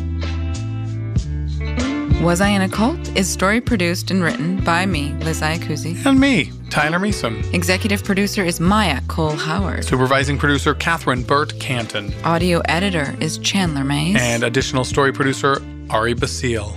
Was 2.22 2.40
I 2.40 2.50
in 2.50 2.62
a 2.62 2.68
Cult 2.68 3.16
is 3.16 3.28
story 3.28 3.60
produced 3.60 4.12
and 4.12 4.22
written 4.22 4.62
by 4.62 4.86
me, 4.86 5.12
Liz 5.24 5.40
Iacuzzi. 5.40 6.06
And 6.06 6.20
me, 6.20 6.52
Tyler 6.70 7.00
Measom. 7.00 7.52
Executive 7.52 8.04
producer 8.04 8.44
is 8.44 8.60
Maya 8.60 9.00
Cole 9.08 9.34
Howard. 9.34 9.84
Supervising 9.84 10.38
producer 10.38 10.72
Catherine 10.72 11.24
Burt 11.24 11.58
Canton. 11.58 12.14
Audio 12.22 12.60
editor 12.66 13.16
is 13.18 13.38
Chandler 13.38 13.82
Mays. 13.82 14.18
And 14.20 14.44
additional 14.44 14.84
story 14.84 15.12
producer 15.12 15.60
Ari 15.90 16.14
Basile. 16.14 16.76